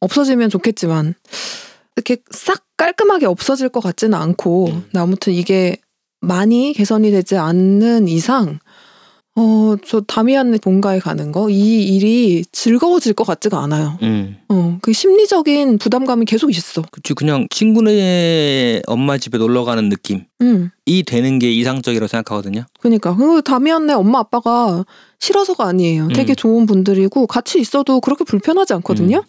없어지면 0.00 0.50
좋겠지만 0.50 1.14
이렇게 1.96 2.18
싹 2.30 2.64
깔끔하게 2.76 3.26
없어질 3.26 3.68
것 3.68 3.80
같지는 3.80 4.18
않고 4.18 4.66
음. 4.68 4.84
아무튼 4.94 5.32
이게 5.32 5.76
많이 6.20 6.72
개선이 6.72 7.10
되지 7.10 7.36
않는 7.36 8.08
이상 8.08 8.58
어, 9.36 9.74
저 9.84 10.00
다미안의 10.00 10.60
본가에 10.60 11.00
가는 11.00 11.32
거, 11.32 11.50
이 11.50 11.82
일이 11.82 12.44
즐거워질 12.52 13.14
것 13.14 13.24
같지가 13.26 13.60
않아요. 13.64 13.98
음. 14.02 14.36
어, 14.48 14.78
그 14.80 14.92
심리적인 14.92 15.78
부담감이 15.78 16.24
계속 16.24 16.50
있어. 16.50 16.82
그치 16.92 17.14
그냥 17.14 17.48
친구네 17.50 18.82
엄마 18.86 19.18
집에 19.18 19.38
놀러 19.38 19.64
가는 19.64 19.88
느낌이 19.88 20.22
음, 20.42 20.70
되는 21.06 21.38
게 21.40 21.50
이상적이라고 21.52 22.06
생각하거든요. 22.06 22.64
그니까. 22.78 23.16
그 23.16 23.42
다미안네 23.42 23.94
엄마 23.94 24.20
아빠가 24.20 24.84
싫어서가 25.18 25.64
아니에요. 25.64 26.08
되게 26.14 26.34
음. 26.34 26.36
좋은 26.36 26.66
분들이고, 26.66 27.26
같이 27.26 27.58
있어도 27.58 28.00
그렇게 28.00 28.22
불편하지 28.22 28.72
않거든요? 28.74 29.24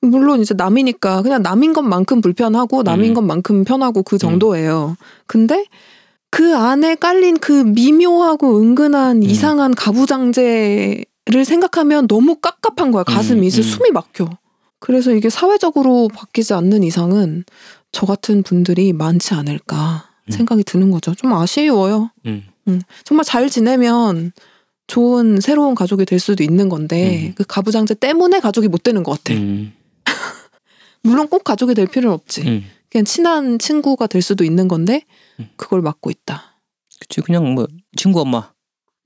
물론 0.00 0.40
이제 0.40 0.54
남이니까 0.54 1.22
그냥 1.22 1.42
남인 1.42 1.72
것만큼 1.72 2.20
불편하고 2.20 2.82
남인 2.82 3.10
음. 3.10 3.14
것만큼 3.14 3.64
편하고 3.64 4.02
그 4.02 4.18
정도예요. 4.18 4.96
근데 5.26 5.64
그 6.34 6.56
안에 6.56 6.96
깔린 6.96 7.38
그 7.38 7.52
미묘하고 7.52 8.60
은근한 8.60 9.18
음. 9.18 9.22
이상한 9.22 9.72
가부장제를 9.72 11.44
생각하면 11.44 12.08
너무 12.08 12.34
깝깝한 12.34 12.90
거야. 12.90 13.04
가슴이 13.04 13.38
음, 13.38 13.44
이제 13.44 13.60
음. 13.60 13.62
숨이 13.62 13.92
막혀. 13.92 14.28
그래서 14.80 15.12
이게 15.12 15.30
사회적으로 15.30 16.08
바뀌지 16.12 16.52
않는 16.54 16.82
이상은 16.82 17.44
저 17.92 18.04
같은 18.04 18.42
분들이 18.42 18.92
많지 18.92 19.32
않을까 19.32 20.10
음. 20.28 20.32
생각이 20.32 20.64
드는 20.64 20.90
거죠. 20.90 21.14
좀 21.14 21.32
아쉬워요. 21.32 22.10
음. 22.26 22.42
음, 22.66 22.80
정말 23.04 23.24
잘 23.24 23.48
지내면 23.48 24.32
좋은 24.88 25.38
새로운 25.40 25.76
가족이 25.76 26.04
될 26.04 26.18
수도 26.18 26.42
있는 26.42 26.68
건데 26.68 27.28
음. 27.28 27.34
그 27.36 27.44
가부장제 27.44 27.94
때문에 27.94 28.40
가족이 28.40 28.66
못 28.66 28.82
되는 28.82 29.04
것 29.04 29.12
같아. 29.12 29.34
음. 29.34 29.72
물론 31.04 31.28
꼭 31.28 31.44
가족이 31.44 31.74
될 31.74 31.86
필요는 31.86 32.12
없지. 32.12 32.42
음. 32.42 32.64
그냥 32.94 33.04
친한 33.04 33.58
친구가 33.58 34.06
될 34.06 34.22
수도 34.22 34.44
있는 34.44 34.68
건데 34.68 35.02
음. 35.40 35.48
그걸 35.56 35.82
막고 35.82 36.10
있다. 36.10 36.60
그치 37.00 37.20
그냥 37.22 37.52
뭐 37.54 37.66
친구 37.96 38.20
엄마, 38.20 38.52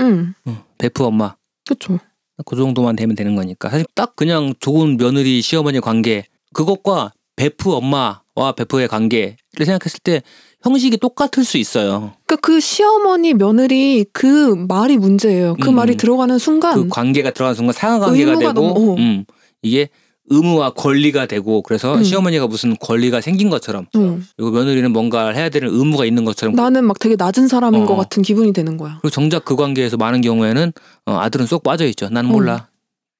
응, 0.02 0.34
어, 0.44 0.62
베프 0.76 1.02
엄마 1.02 1.36
그렇죠. 1.66 1.98
그 2.44 2.54
정도만 2.54 2.96
되면 2.96 3.16
되는 3.16 3.34
거니까 3.34 3.70
사실 3.70 3.86
딱 3.94 4.14
그냥 4.14 4.52
좋은 4.60 4.98
며느리 4.98 5.40
시어머니 5.40 5.80
관계 5.80 6.26
그것과 6.52 7.12
베프 7.36 7.72
엄마와 7.72 8.52
베프의 8.56 8.88
관계를 8.88 9.36
생각했을 9.56 10.00
때 10.04 10.20
형식이 10.62 10.98
똑같을 10.98 11.42
수 11.44 11.56
있어요. 11.56 12.12
그러니까 12.26 12.36
그 12.42 12.60
시어머니 12.60 13.32
며느리 13.32 14.04
그 14.12 14.54
말이 14.68 14.98
문제예요. 14.98 15.56
그 15.62 15.70
음, 15.70 15.76
말이 15.76 15.94
음. 15.94 15.96
들어가는 15.96 16.36
순간 16.38 16.74
그 16.74 16.88
관계가 16.88 17.30
들어가는 17.30 17.54
순간 17.54 17.72
상하 17.72 17.98
관계가 18.00 18.38
되고 18.38 18.52
너무- 18.52 18.92
어. 18.92 18.96
음, 18.96 19.24
이게 19.62 19.88
의무와 20.30 20.70
권리가 20.70 21.26
되고 21.26 21.62
그래서 21.62 21.96
음. 21.96 22.04
시어머니가 22.04 22.46
무슨 22.46 22.76
권리가 22.76 23.20
생긴 23.20 23.50
것처럼 23.50 23.86
어, 23.96 24.18
그리고 24.36 24.50
며느리는 24.50 24.90
뭔가 24.92 25.28
해야 25.28 25.48
되는 25.48 25.68
의무가 25.70 26.04
있는 26.04 26.24
것처럼 26.24 26.54
나는 26.54 26.84
막 26.84 26.98
되게 26.98 27.16
낮은 27.16 27.48
사람인 27.48 27.82
어. 27.82 27.86
것 27.86 27.96
같은 27.96 28.22
기분이 28.22 28.52
되는 28.52 28.76
거야. 28.76 28.98
그리고 29.00 29.10
정작 29.10 29.44
그 29.44 29.56
관계에서 29.56 29.96
많은 29.96 30.20
경우에는 30.20 30.72
어, 31.06 31.18
아들은 31.18 31.46
쏙 31.46 31.62
빠져 31.62 31.86
있죠. 31.86 32.08
나는 32.10 32.30
어. 32.30 32.32
몰라. 32.32 32.68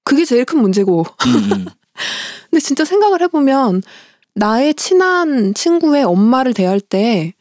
그게 0.05 0.25
제일 0.25 0.45
큰 0.45 0.61
문제고. 0.61 1.05
음, 1.27 1.53
음. 1.53 1.67
근데 2.51 2.61
진짜 2.61 2.85
생각을 2.85 3.21
해보면 3.23 3.83
나의 4.35 4.75
친한 4.75 5.53
친구의 5.55 6.05
엄마를 6.05 6.55
대할 6.55 6.81
때 6.81 7.35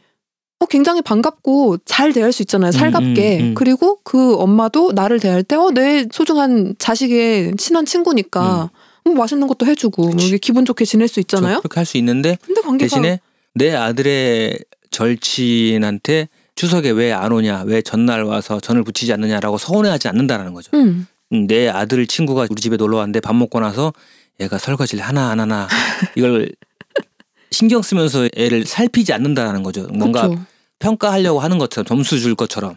어, 0.59 0.65
굉장히 0.65 1.01
반갑고 1.01 1.77
잘 1.85 2.13
대할 2.13 2.31
수 2.31 2.41
있잖아요. 2.41 2.71
살갑게. 2.71 3.37
음, 3.37 3.41
음, 3.41 3.49
음. 3.49 3.53
그리고 3.55 3.99
그 4.03 4.35
엄마도 4.35 4.91
나를 4.91 5.19
대할 5.19 5.43
때, 5.43 5.55
어, 5.55 5.69
내 5.71 6.07
소중한 6.11 6.73
자식의 6.79 7.55
친한 7.57 7.85
친구니까 7.85 8.41
뭐 8.41 8.69
맛있는 9.15 9.47
것도 9.47 9.65
해주고, 9.65 10.09
뭐 10.09 10.17
기분 10.41 10.65
좋게 10.65 10.85
지낼 10.85 11.07
수 11.07 11.19
있잖아요. 11.19 11.59
그렇게 11.59 11.79
할 11.79 11.85
수 11.85 11.97
있는데 11.97 12.37
대신에 12.79 13.19
내 13.53 13.73
아들의 13.75 14.59
절친한테 14.91 16.27
추석에 16.55 16.89
왜 16.91 17.11
안 17.13 17.31
오냐, 17.31 17.63
왜 17.65 17.81
전날 17.81 18.23
와서 18.23 18.59
전을 18.59 18.83
붙이지 18.83 19.13
않느냐라고 19.13 19.57
서운해하지 19.57 20.07
않는다라는 20.07 20.53
거죠. 20.53 20.71
음, 20.75 21.07
음, 21.33 21.47
내 21.47 21.67
아들 21.69 22.07
친구가 22.07 22.47
우리 22.49 22.61
집에 22.61 22.77
놀러 22.77 22.97
왔는데 22.97 23.19
밥 23.19 23.35
먹고 23.35 23.59
나서 23.59 23.93
얘가 24.39 24.57
설거지를 24.57 25.03
하나 25.03 25.29
안 25.29 25.39
하나 25.39 25.67
이걸 26.15 26.49
신경 27.51 27.81
쓰면서 27.81 28.27
애를 28.35 28.65
살피지 28.65 29.13
않는다라는 29.13 29.63
거죠. 29.63 29.87
뭔가 29.93 30.27
그렇죠. 30.27 30.43
평가하려고 30.79 31.39
하는 31.39 31.57
것처럼 31.57 31.85
점수 31.85 32.19
줄 32.19 32.35
것처럼. 32.35 32.75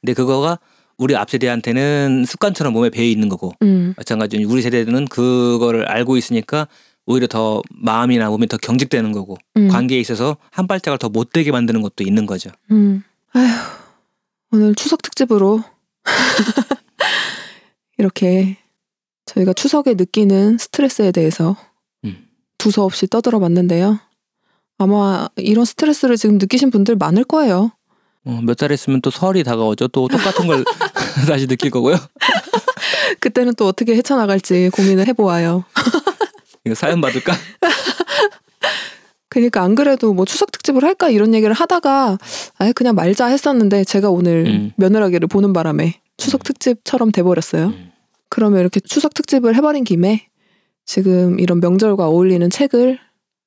근데 0.00 0.12
그거가 0.14 0.58
우리 1.00 1.16
앞 1.16 1.30
세대한테는 1.30 2.26
습관처럼 2.28 2.74
몸에 2.74 2.90
배어 2.90 3.04
있는 3.04 3.30
거고 3.30 3.54
음, 3.62 3.94
마찬가지로 3.96 4.46
우리 4.50 4.60
세대는 4.60 5.06
그거를 5.06 5.88
알고 5.88 6.18
있으니까 6.18 6.68
오히려 7.06 7.26
더 7.26 7.62
마음이나 7.70 8.28
몸이 8.28 8.46
더 8.46 8.58
경직되는 8.58 9.10
거고 9.12 9.38
음, 9.56 9.68
관계에 9.68 9.98
있어서 9.98 10.36
한 10.50 10.66
발짝을 10.66 10.98
더 10.98 11.08
못되게 11.08 11.52
만드는 11.52 11.80
것도 11.80 12.04
있는 12.04 12.26
거죠. 12.26 12.50
음. 12.70 13.02
아휴, 13.32 13.48
오늘 14.52 14.74
추석 14.74 15.00
특집으로 15.00 15.64
이렇게 17.96 18.58
저희가 19.24 19.54
추석에 19.54 19.94
느끼는 19.94 20.58
스트레스에 20.58 21.12
대해서 21.12 21.56
음. 22.04 22.28
두서없이 22.58 23.06
떠들어 23.06 23.40
봤는데요. 23.40 23.98
아마 24.76 25.28
이런 25.36 25.64
스트레스를 25.64 26.18
지금 26.18 26.36
느끼신 26.36 26.70
분들 26.70 26.96
많을 26.96 27.24
거예요. 27.24 27.72
어, 28.24 28.40
몇달 28.42 28.70
있으면 28.72 29.00
또 29.00 29.10
설이 29.10 29.44
다가오죠. 29.44 29.88
또 29.88 30.08
똑같은 30.08 30.46
걸 30.46 30.64
다시 31.26 31.46
느낄 31.46 31.70
거고요. 31.70 31.96
그때는 33.20 33.54
또 33.54 33.66
어떻게 33.66 33.94
헤쳐나갈지 33.94 34.70
고민을 34.72 35.06
해보아요. 35.08 35.64
이거 36.64 36.74
사연 36.74 37.00
받을까? 37.00 37.34
그러니까 39.28 39.62
안 39.62 39.74
그래도 39.74 40.12
뭐 40.12 40.24
추석 40.24 40.50
특집을 40.50 40.82
할까 40.84 41.08
이런 41.08 41.34
얘기를 41.34 41.54
하다가 41.54 42.18
아예 42.58 42.72
그냥 42.72 42.94
말자 42.96 43.26
했었는데 43.26 43.84
제가 43.84 44.10
오늘 44.10 44.46
음. 44.46 44.72
며느라기를 44.76 45.28
보는 45.28 45.52
바람에 45.52 46.00
추석 46.16 46.42
특집처럼 46.42 47.12
돼버렸어요. 47.12 47.66
음. 47.66 47.92
그러면 48.28 48.60
이렇게 48.60 48.80
추석 48.80 49.14
특집을 49.14 49.54
해버린 49.54 49.84
김에 49.84 50.26
지금 50.84 51.38
이런 51.38 51.60
명절과 51.60 52.08
어울리는 52.08 52.50
책을 52.50 52.98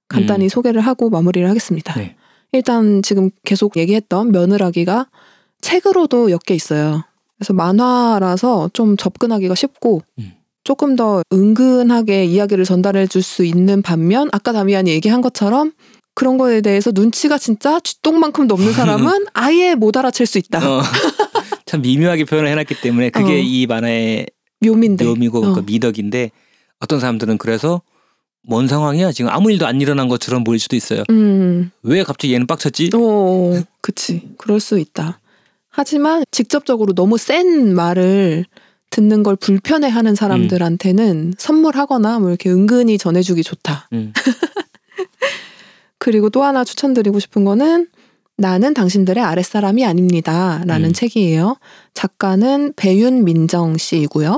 간단히 0.07 0.45
음. 0.45 0.49
소개를 0.49 0.81
하고 0.81 1.09
마무리를 1.09 1.47
하겠습니다. 1.49 1.93
네. 1.95 2.15
일단 2.53 3.01
지금 3.01 3.31
계속 3.43 3.75
얘기했던 3.75 4.31
며느라기가 4.31 5.07
책으로도 5.59 6.31
엮여 6.31 6.53
있어요. 6.53 7.03
그래서 7.43 7.53
만화라서 7.53 8.69
좀 8.71 8.95
접근하기가 8.95 9.53
쉽고 9.53 10.01
음. 10.19 10.31
조금 10.63 10.95
더 10.95 11.21
은근하게 11.33 12.23
이야기를 12.23 12.63
전달해 12.63 13.05
줄 13.05 13.21
수 13.21 13.43
있는 13.43 13.81
반면 13.81 14.29
아까 14.31 14.53
다미안이 14.53 14.89
얘기한 14.91 15.19
것처럼 15.21 15.73
그런 16.15 16.37
거에 16.37 16.61
대해서 16.61 16.91
눈치가 16.93 17.37
진짜 17.37 17.81
쥐똥만큼도 17.81 18.53
없는 18.53 18.71
사람은 18.73 19.25
아예 19.33 19.75
못 19.75 19.97
알아챌 19.97 20.23
수 20.25 20.37
있다. 20.37 20.59
어, 20.65 20.81
참 21.65 21.81
미묘하게 21.81 22.23
표현을 22.23 22.49
해놨기 22.49 22.79
때문에 22.81 23.09
그게 23.09 23.33
어. 23.33 23.37
이 23.37 23.65
만화의 23.67 24.27
묘민데. 24.61 25.03
묘미고 25.03 25.45
어. 25.45 25.53
그 25.53 25.63
미덕인데 25.65 26.31
어떤 26.79 27.01
사람들은 27.01 27.37
그래서 27.39 27.81
뭔 28.47 28.67
상황이야 28.69 29.11
지금 29.11 29.31
아무 29.31 29.51
일도 29.51 29.65
안 29.67 29.81
일어난 29.81 30.07
것처럼 30.07 30.45
보일 30.45 30.59
수도 30.59 30.77
있어요. 30.77 31.03
음. 31.09 31.71
왜 31.81 32.03
갑자기 32.03 32.33
얘는 32.33 32.47
빡쳤지? 32.47 32.91
어, 32.93 33.61
그치. 33.81 34.29
그럴 34.37 34.61
수 34.61 34.79
있다. 34.79 35.19
하지만 35.75 36.23
직접적으로 36.29 36.93
너무 36.93 37.17
센 37.17 37.73
말을 37.73 38.45
듣는 38.91 39.23
걸 39.23 39.35
불편해하는 39.35 40.13
사람들한테는 40.13 41.33
선물하거나 41.39 42.19
뭐 42.19 42.29
이렇게 42.29 42.51
은근히 42.51 42.99
전해주기 42.99 43.41
좋다. 43.41 43.89
음. 43.93 44.13
그리고 45.97 46.29
또 46.29 46.43
하나 46.43 46.63
추천드리고 46.63 47.19
싶은 47.19 47.43
거는 47.43 47.87
나는 48.37 48.75
당신들의 48.75 49.23
아랫사람이 49.23 49.83
아닙니다. 49.83 50.63
라는 50.67 50.89
음. 50.89 50.93
책이에요. 50.93 51.57
작가는 51.95 52.73
배윤 52.75 53.23
민정 53.23 53.75
씨이고요. 53.75 54.37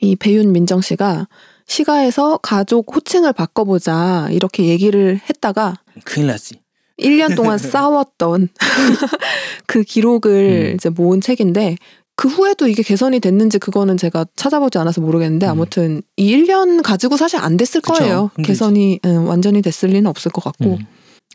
이 0.00 0.16
배윤 0.16 0.52
민정 0.52 0.82
씨가 0.82 1.28
시가에서 1.66 2.38
가족 2.42 2.94
호칭을 2.94 3.32
바꿔보자 3.32 4.28
이렇게 4.32 4.66
얘기를 4.66 5.18
했다가 5.30 5.76
큰일 6.04 6.26
났지. 6.26 6.60
1년 6.98 7.36
동안 7.36 7.58
싸웠던 7.58 8.48
그 9.66 9.82
기록을 9.82 10.70
음. 10.70 10.74
이제 10.74 10.88
모은 10.88 11.20
책인데 11.20 11.76
그 12.16 12.26
후에도 12.28 12.66
이게 12.66 12.82
개선이 12.82 13.20
됐는지 13.20 13.58
그거는 13.58 13.96
제가 13.96 14.26
찾아보지 14.34 14.78
않아서 14.78 15.00
모르겠는데 15.00 15.46
음. 15.46 15.50
아무튼 15.50 16.02
이 16.16 16.34
1년 16.36 16.82
가지고 16.82 17.16
사실 17.16 17.38
안 17.38 17.56
됐을 17.56 17.80
그쵸. 17.80 17.94
거예요. 17.94 18.30
힘들지. 18.36 18.48
개선이 18.48 19.00
음, 19.04 19.28
완전히 19.28 19.62
됐을 19.62 19.90
리는 19.90 20.06
없을 20.06 20.32
것 20.32 20.42
같고. 20.42 20.64
음. 20.72 20.78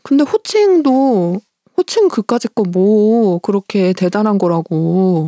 근데 0.02 0.24
호칭도 0.24 1.40
호칭 1.76 2.08
그까짓 2.08 2.54
거 2.54 2.64
뭐 2.64 3.38
그렇게 3.38 3.92
대단한 3.94 4.36
거라고 4.38 5.26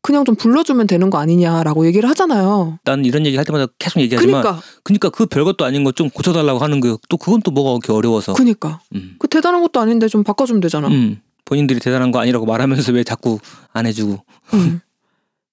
그냥 0.00 0.24
좀 0.24 0.36
불러주면 0.36 0.86
되는 0.86 1.10
거 1.10 1.18
아니냐라고 1.18 1.86
얘기를 1.86 2.08
하잖아요. 2.10 2.78
난 2.84 3.04
이런 3.04 3.26
얘기 3.26 3.36
할 3.36 3.44
때마다 3.44 3.66
계속 3.78 4.00
얘기하지만 4.00 4.42
그니까, 4.42 4.62
그러니까 4.84 5.10
그 5.10 5.26
별것도 5.26 5.64
아닌 5.64 5.84
거좀 5.84 6.10
고쳐달라고 6.10 6.60
하는 6.60 6.80
거 6.80 6.98
또 7.08 7.16
그건 7.16 7.42
또 7.42 7.50
뭐가 7.50 7.78
그렇게 7.78 7.92
어려워서 7.92 8.32
그니까. 8.34 8.80
음. 8.94 9.16
그 9.18 9.28
대단한 9.28 9.60
것도 9.62 9.80
아닌데 9.80 10.08
좀 10.08 10.22
바꿔주면 10.24 10.60
되잖아. 10.60 10.88
음. 10.88 11.20
본인들이 11.44 11.80
대단한 11.80 12.10
거 12.12 12.20
아니라고 12.20 12.46
말하면서 12.46 12.92
왜 12.92 13.04
자꾸 13.04 13.38
안 13.72 13.86
해주고 13.86 14.18
음. 14.54 14.80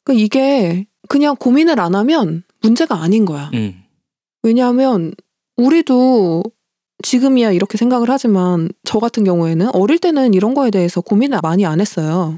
그 0.03 0.13
이게 0.13 0.85
그냥 1.07 1.35
고민을 1.37 1.79
안 1.79 1.95
하면 1.95 2.43
문제가 2.61 3.01
아닌 3.01 3.25
거야. 3.25 3.49
음. 3.53 3.81
왜냐하면 4.43 5.13
우리도 5.57 6.43
지금이야 7.03 7.51
이렇게 7.51 7.77
생각을 7.77 8.09
하지만 8.09 8.69
저 8.83 8.99
같은 8.99 9.23
경우에는 9.23 9.69
어릴 9.73 9.99
때는 9.99 10.33
이런 10.33 10.53
거에 10.53 10.69
대해서 10.71 11.01
고민을 11.01 11.39
많이 11.41 11.65
안 11.65 11.79
했어요. 11.81 12.37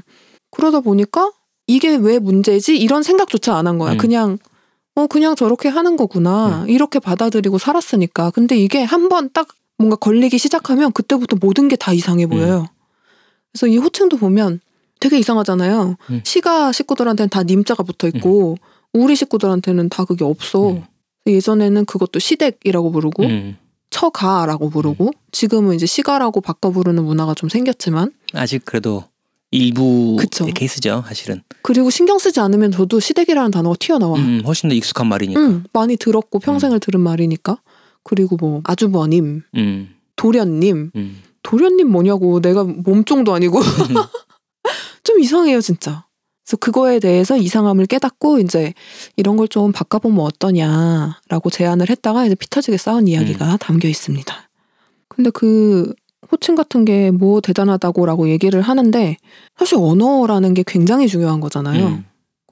그러다 0.50 0.80
보니까 0.80 1.30
이게 1.68 1.94
왜 1.96 2.18
문제지? 2.18 2.76
이런 2.76 3.02
생각조차 3.04 3.56
안 3.56 3.66
한 3.68 3.78
거야. 3.78 3.92
음. 3.92 3.98
그냥 3.98 4.38
어 4.96 5.06
그냥 5.06 5.36
저렇게 5.36 5.68
하는 5.68 5.96
거구나. 5.96 6.64
이렇게 6.68 6.98
받아들이고 6.98 7.58
살았으니까. 7.58 8.30
근데 8.30 8.56
이게 8.56 8.82
한 8.82 9.08
번 9.08 9.30
딱 9.32 9.46
뭔가 9.78 9.94
걸리기 9.96 10.38
시작하면 10.38 10.90
그때부터 10.92 11.36
모든 11.40 11.68
게 11.68 11.76
다 11.76 11.92
이상해 11.92 12.26
보여요. 12.26 12.66
그래서 13.52 13.68
이 13.68 13.76
호칭도 13.78 14.16
보면 14.16 14.60
되게 14.98 15.18
이상하잖아요. 15.18 15.96
음. 16.10 16.20
시가 16.24 16.72
식구들한테는 16.72 17.28
다 17.28 17.44
님자가 17.44 17.84
붙어 17.84 18.08
있고 18.08 18.56
우리 18.92 19.14
식구들한테는 19.14 19.88
다 19.90 20.04
그게 20.04 20.24
없어. 20.24 20.70
음. 20.70 20.82
예전에는 21.26 21.84
그것도 21.84 22.18
시댁이라고 22.18 22.90
부르고 22.90 23.22
음. 23.24 23.56
처가라고 23.90 24.70
부르고 24.70 25.10
지금은 25.32 25.74
이제 25.76 25.86
시가라고 25.86 26.40
바꿔 26.40 26.70
부르는 26.70 27.04
문화가 27.04 27.34
좀 27.34 27.48
생겼지만 27.48 28.12
아직 28.34 28.64
그래도 28.64 29.04
일부 29.50 30.16
그쵸. 30.18 30.44
케이스죠, 30.46 31.04
사실은. 31.06 31.42
그리고 31.62 31.90
신경 31.90 32.18
쓰지 32.18 32.40
않으면 32.40 32.70
저도 32.70 33.00
시댁이라는 33.00 33.50
단어가 33.50 33.76
튀어나와. 33.78 34.18
음, 34.18 34.42
훨씬 34.44 34.68
더 34.68 34.74
익숙한 34.74 35.06
말이니까. 35.06 35.40
응, 35.40 35.64
많이 35.72 35.96
들었고 35.96 36.38
평생을 36.38 36.80
들은 36.80 37.00
말이니까. 37.00 37.60
그리고 38.04 38.36
뭐 38.36 38.60
아주버님, 38.64 39.42
음, 39.56 39.94
도련님, 40.16 40.90
음. 40.94 41.22
도련님 41.42 41.90
뭐냐고 41.90 42.40
내가 42.40 42.64
몸종도 42.64 43.32
아니고 43.34 43.60
좀 45.04 45.20
이상해요 45.20 45.60
진짜. 45.60 46.04
그래서 46.44 46.56
그거에 46.58 46.98
대해서 46.98 47.36
이상함을 47.36 47.86
깨닫고 47.86 48.38
이제 48.40 48.72
이런 49.16 49.36
걸 49.36 49.46
좀 49.48 49.70
바꿔보면 49.72 50.20
어떠냐라고 50.20 51.50
제안을 51.50 51.90
했다가 51.90 52.24
이제 52.26 52.34
피 52.34 52.48
터지게 52.48 52.76
싸운 52.78 53.06
이야기가 53.08 53.58
담겨 53.58 53.88
있습니다. 53.88 54.34
근데 55.08 55.30
그 55.30 55.92
호칭 56.30 56.54
같은 56.54 56.84
게 56.84 57.10
뭐 57.10 57.40
대단하다고라고 57.40 58.28
얘기를 58.28 58.60
하는데 58.60 59.16
사실 59.56 59.76
언어라는 59.78 60.54
게 60.54 60.64
굉장히 60.66 61.08
중요한 61.08 61.40
거잖아요. 61.40 61.86
음, 61.86 62.04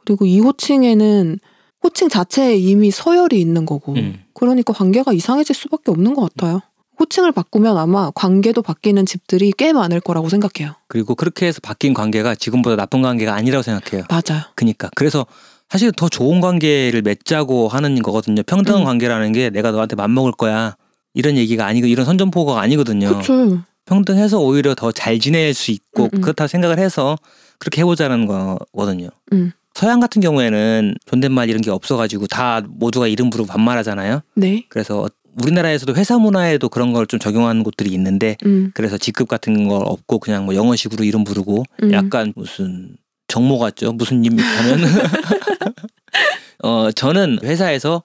그리고 0.04 0.26
이 0.26 0.40
호칭에는 0.40 1.38
호칭 1.84 2.08
자체에 2.08 2.56
이미 2.56 2.90
서열이 2.90 3.40
있는 3.40 3.66
거고 3.66 3.94
음. 3.94 4.22
그러니까 4.34 4.72
관계가 4.72 5.12
이상해질 5.12 5.54
수밖에 5.54 5.90
없는 5.90 6.14
것 6.14 6.32
같아요. 6.34 6.60
호칭을 6.98 7.32
바꾸면 7.32 7.76
아마 7.76 8.10
관계도 8.14 8.62
바뀌는 8.62 9.04
집들이 9.04 9.52
꽤 9.56 9.72
많을 9.72 10.00
거라고 10.00 10.28
생각해요. 10.30 10.74
그리고 10.88 11.14
그렇게 11.14 11.46
해서 11.46 11.60
바뀐 11.62 11.92
관계가 11.92 12.34
지금보다 12.34 12.74
나쁜 12.76 13.02
관계가 13.02 13.34
아니라고 13.34 13.62
생각해요. 13.62 14.06
맞아요. 14.08 14.44
그니까. 14.54 14.88
그래서 14.94 15.26
사실 15.68 15.92
더 15.92 16.08
좋은 16.08 16.40
관계를 16.40 17.02
맺자고 17.02 17.68
하는 17.68 18.00
거거든요. 18.02 18.42
평등한 18.44 18.82
음. 18.82 18.84
관계라는 18.86 19.32
게 19.32 19.50
내가 19.50 19.72
너한테 19.72 19.94
맘먹을 19.96 20.32
거야. 20.32 20.76
이런 21.16 21.36
얘기가 21.38 21.64
아니고 21.66 21.86
이런 21.86 22.04
선전포고가 22.04 22.60
아니거든요. 22.60 23.18
그쵸. 23.18 23.62
평등해서 23.86 24.38
오히려 24.38 24.74
더 24.74 24.92
잘 24.92 25.18
지낼 25.18 25.54
수 25.54 25.70
있고 25.70 26.04
음, 26.04 26.10
음. 26.14 26.20
그렇다 26.20 26.46
생각을 26.46 26.78
해서 26.78 27.16
그렇게 27.58 27.80
해보자는 27.80 28.26
거거든요. 28.26 29.08
음. 29.32 29.52
서양 29.74 29.98
같은 30.00 30.20
경우에는 30.22 30.94
존댓말 31.06 31.48
이런 31.48 31.62
게 31.62 31.70
없어가지고 31.70 32.26
다 32.26 32.62
모두가 32.68 33.06
이름 33.08 33.30
부르고 33.30 33.46
반말하잖아요. 33.48 34.20
네. 34.34 34.64
그래서 34.68 35.08
우리나라에서도 35.42 35.94
회사 35.94 36.18
문화에도 36.18 36.68
그런 36.68 36.92
걸 36.92 37.06
좀 37.06 37.18
적용하는 37.20 37.62
곳들이 37.62 37.90
있는데 37.92 38.36
음. 38.44 38.70
그래서 38.74 38.98
직급 38.98 39.28
같은 39.28 39.68
걸 39.68 39.82
없고 39.84 40.18
그냥 40.18 40.44
뭐 40.46 40.54
영어식으로 40.54 41.04
이름 41.04 41.24
부르고 41.24 41.64
음. 41.82 41.92
약간 41.92 42.32
무슨 42.36 42.96
정모 43.28 43.58
같죠 43.58 43.92
무슨 43.92 44.20
님 44.22 44.38
하면 44.38 44.78
어 46.62 46.90
저는 46.90 47.38
회사에서 47.42 48.02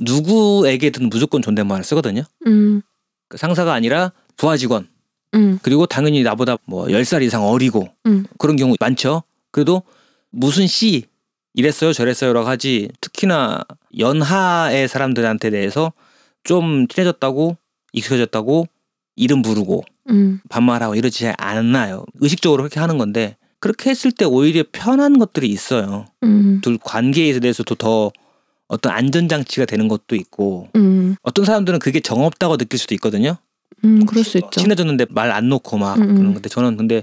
누구에게든 0.00 1.08
무조건 1.08 1.42
존댓말을 1.42 1.84
쓰거든요 1.84 2.22
음. 2.46 2.82
그 3.28 3.36
상사가 3.36 3.72
아니라 3.72 4.12
부하 4.36 4.56
직원 4.56 4.88
음. 5.34 5.58
그리고 5.62 5.86
당연히 5.86 6.22
나보다 6.22 6.56
뭐 6.64 6.86
10살 6.86 7.22
이상 7.22 7.44
어리고 7.44 7.88
음. 8.06 8.24
그런 8.38 8.56
경우 8.56 8.74
많죠 8.80 9.22
그래도 9.50 9.82
무슨 10.30 10.66
씨 10.66 11.04
이랬어요 11.54 11.92
저랬어요라고 11.92 12.48
하지 12.48 12.90
특히나 13.00 13.64
연하의 13.98 14.88
사람들한테 14.88 15.50
대해서 15.50 15.92
좀 16.44 16.86
친해졌다고 16.88 17.56
익숙해졌다고 17.92 18.68
이름 19.16 19.42
부르고 19.42 19.84
음. 20.10 20.40
반말하고 20.48 20.94
이러지 20.94 21.32
않아요. 21.36 22.04
의식적으로 22.20 22.62
그렇게 22.62 22.80
하는 22.80 22.98
건데 22.98 23.36
그렇게 23.60 23.90
했을 23.90 24.12
때 24.12 24.24
오히려 24.24 24.62
편한 24.70 25.18
것들이 25.18 25.48
있어요. 25.48 26.06
음. 26.22 26.60
둘 26.62 26.78
관계에 26.78 27.38
대해서도 27.40 27.74
더 27.74 28.12
어떤 28.68 28.92
안전장치가 28.92 29.66
되는 29.66 29.88
것도 29.88 30.14
있고 30.14 30.68
음. 30.76 31.16
어떤 31.22 31.44
사람들은 31.44 31.78
그게 31.78 32.00
정없다고 32.00 32.56
느낄 32.56 32.78
수도 32.78 32.94
있거든요. 32.94 33.36
음. 33.84 34.04
그럴 34.06 34.24
수 34.24 34.38
있죠. 34.38 34.60
친해졌는데 34.60 35.06
말 35.10 35.30
안 35.32 35.48
놓고 35.48 35.78
막 35.78 35.96
음, 35.98 36.02
음. 36.02 36.14
그런 36.16 36.32
건데 36.34 36.48
저는 36.48 36.76
근데 36.76 37.02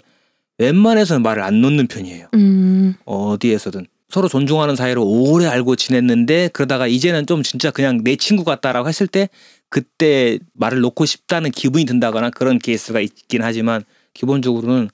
웬만해서는 0.58 1.22
말을 1.22 1.44
안 1.44 1.62
놓는 1.62 1.88
편이에요. 1.88 2.28
음. 2.36 2.96
어디에서든 3.06 3.88
서로 4.10 4.28
존중하는 4.28 4.76
사이로 4.76 5.04
오래 5.04 5.48
알고 5.48 5.76
지냈는데 5.76 6.50
그러다가 6.54 6.88
이제는 6.88 7.26
좀 7.26 7.44
진짜 7.44 7.72
그냥 7.72 8.04
내 8.04 8.16
친구 8.16 8.44
같다라고 8.44 8.88
했을 8.88 9.08
때 9.08 9.30
그때 9.70 10.38
말을 10.54 10.80
놓고 10.82 11.06
싶다는 11.06 11.52
기분이 11.52 11.86
든다거나 11.86 12.30
그런 12.30 12.60
케이스가 12.60 13.02
있긴 13.02 13.42
하지만 13.42 13.84
기본적으로는 14.14 14.90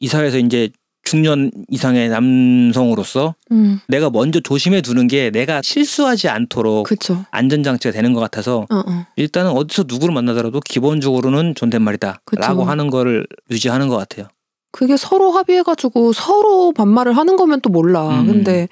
이 0.00 0.08
사회에서 0.08 0.38
이제 0.38 0.70
중년 1.06 1.50
이상의 1.68 2.08
남성으로서 2.08 3.34
음. 3.52 3.80
내가 3.88 4.10
먼저 4.10 4.40
조심해 4.40 4.80
두는 4.82 5.06
게 5.06 5.30
내가 5.30 5.62
실수하지 5.62 6.28
않도록 6.28 6.84
그쵸. 6.86 7.24
안전장치가 7.30 7.92
되는 7.92 8.12
것 8.12 8.20
같아서 8.20 8.66
어, 8.70 8.76
어. 8.76 9.06
일단은 9.14 9.52
어디서 9.52 9.84
누구를 9.86 10.12
만나더라도 10.12 10.60
기본적으로는 10.60 11.54
존댓말이다 11.54 12.20
그쵸. 12.24 12.40
라고 12.42 12.64
하는 12.64 12.90
거를 12.90 13.24
유지하는 13.50 13.88
것 13.88 13.96
같아요. 13.96 14.26
그게 14.72 14.96
서로 14.96 15.30
합의해가지고 15.30 16.12
서로 16.12 16.72
반말을 16.72 17.16
하는 17.16 17.36
거면 17.36 17.60
또 17.60 17.70
몰라. 17.70 18.20
음. 18.20 18.26
근데 18.26 18.68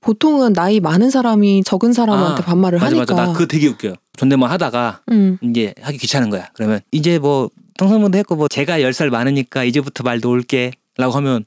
보통은 0.00 0.54
나이 0.54 0.80
많은 0.80 1.10
사람이 1.10 1.64
적은 1.64 1.92
사람한테 1.92 2.42
아, 2.42 2.46
반말을 2.46 2.78
맞아 2.78 2.96
하니까. 2.96 3.14
맞아 3.14 3.26
나 3.26 3.32
그거 3.34 3.44
되게 3.46 3.68
웃겨요. 3.68 3.92
존댓말 4.16 4.50
하다가 4.50 5.02
음. 5.12 5.36
이제 5.42 5.74
하기 5.82 5.98
귀찮은 5.98 6.30
거야. 6.30 6.48
그러면 6.54 6.80
이제 6.92 7.18
뭐 7.18 7.50
평소문도 7.78 8.16
했고 8.16 8.36
뭐 8.36 8.48
제가 8.48 8.80
열 8.80 8.92
살 8.94 9.10
많으니까 9.10 9.64
이제부터 9.64 10.02
말 10.02 10.18
놓을게 10.20 10.72
라고 10.96 11.12
하면 11.14 11.44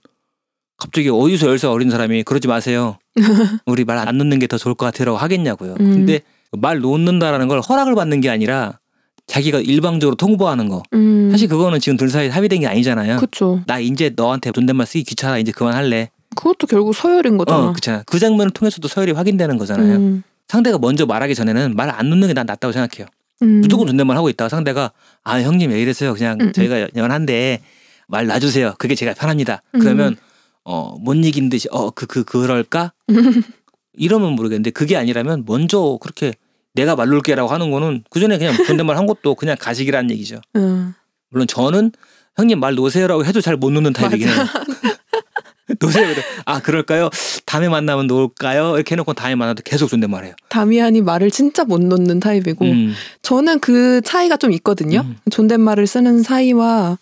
갑자기 0.81 1.09
어디서 1.09 1.47
열살 1.47 1.69
어린 1.69 1.91
사람이 1.91 2.23
그러지 2.23 2.47
마세요. 2.47 2.97
우리 3.67 3.85
말 3.85 3.99
안 3.99 4.17
놓는 4.17 4.39
게 4.39 4.47
더 4.47 4.57
좋을 4.57 4.73
것 4.73 4.85
같아라고 4.87 5.17
하겠냐고요. 5.17 5.75
음. 5.79 5.91
근데 5.93 6.21
말 6.51 6.79
놓는다라는 6.79 7.47
걸 7.47 7.59
허락을 7.61 7.93
받는 7.93 8.19
게 8.21 8.29
아니라 8.31 8.79
자기가 9.27 9.59
일방적으로 9.59 10.15
통보하는 10.15 10.67
거. 10.69 10.81
음. 10.93 11.29
사실 11.31 11.47
그거는 11.47 11.79
지금 11.79 11.97
둘 11.97 12.09
사이 12.09 12.27
합의된 12.29 12.61
게 12.61 12.67
아니잖아요. 12.67 13.17
그쵸. 13.17 13.61
나 13.67 13.79
이제 13.79 14.11
너한테 14.15 14.51
존댓말 14.51 14.87
쓰기 14.87 15.03
귀찮아 15.03 15.37
이제 15.37 15.51
그만할래. 15.51 16.09
그것도 16.35 16.65
결국 16.67 16.95
서열인 16.95 17.37
거잖아. 17.37 17.59
어, 17.67 17.71
그렇잖아. 17.73 18.03
그 18.07 18.17
장면을 18.17 18.49
통해서도 18.51 18.87
서열이 18.87 19.11
확인되는 19.11 19.57
거잖아요. 19.59 19.95
음. 19.97 20.23
상대가 20.47 20.77
먼저 20.79 21.05
말하기 21.05 21.35
전에는 21.35 21.75
말 21.75 21.89
안 21.91 22.09
놓는 22.09 22.27
게 22.27 22.33
난 22.33 22.45
낫다고 22.47 22.71
생각해요. 22.71 23.07
음. 23.43 23.61
무조건 23.61 23.85
존댓말 23.87 24.17
하고 24.17 24.29
있다가 24.29 24.49
상대가 24.49 24.91
아 25.23 25.39
형님 25.41 25.69
왜 25.71 25.81
이러세요 25.81 26.13
그냥 26.13 26.37
음, 26.41 26.47
음. 26.47 26.53
저희가 26.53 26.87
연한데 26.95 27.61
말 28.07 28.27
놔주세요 28.27 28.75
그게 28.77 28.93
제가 28.95 29.13
편합니다 29.13 29.61
음. 29.75 29.79
그러면 29.79 30.15
어 30.63 30.95
못 30.99 31.15
이긴 31.15 31.49
듯이 31.49 31.67
어 31.71 31.91
그 31.91 32.05
그 32.07 32.23
그럴까 32.23 32.93
이러면 33.93 34.33
모르겠는데 34.33 34.71
그게 34.71 34.95
아니라면 34.97 35.43
먼저 35.45 35.97
그렇게 36.01 36.33
내가 36.73 36.95
말 36.95 37.09
놓을게라고 37.09 37.49
하는 37.49 37.71
거는 37.71 38.03
그 38.09 38.19
전에 38.19 38.37
그냥 38.37 38.55
존댓말 38.65 38.95
한 38.97 39.05
것도 39.05 39.35
그냥 39.35 39.57
가식이라는 39.59 40.09
얘기죠 40.11 40.39
음. 40.55 40.93
물론 41.29 41.47
저는 41.47 41.91
형님 42.37 42.59
말 42.59 42.75
놓으세요라고 42.75 43.25
해도 43.25 43.41
잘 43.41 43.57
못 43.57 43.71
놓는 43.71 43.91
타입이긴 43.93 44.27
해요 44.29 44.35
놓으세요 45.79 46.07
그래 46.07 46.21
아 46.45 46.61
그럴까요 46.61 47.09
다음에 47.45 47.67
만나면 47.69 48.07
놓을까요 48.07 48.75
이렇게 48.75 48.93
해놓고 48.95 49.13
다음에 49.13 49.35
만나도 49.35 49.63
계속 49.63 49.87
존댓말해요 49.87 50.33
다미안이 50.49 51.01
말을 51.01 51.31
진짜 51.31 51.63
못 51.65 51.81
놓는 51.81 52.19
타입이고 52.19 52.65
음. 52.65 52.93
저는 53.21 53.59
그 53.59 54.01
차이가 54.01 54.37
좀 54.37 54.51
있거든요. 54.53 55.01
음. 55.01 55.15
존댓말을 55.29 55.87
쓰는 55.87 56.23
사이와 56.23 56.97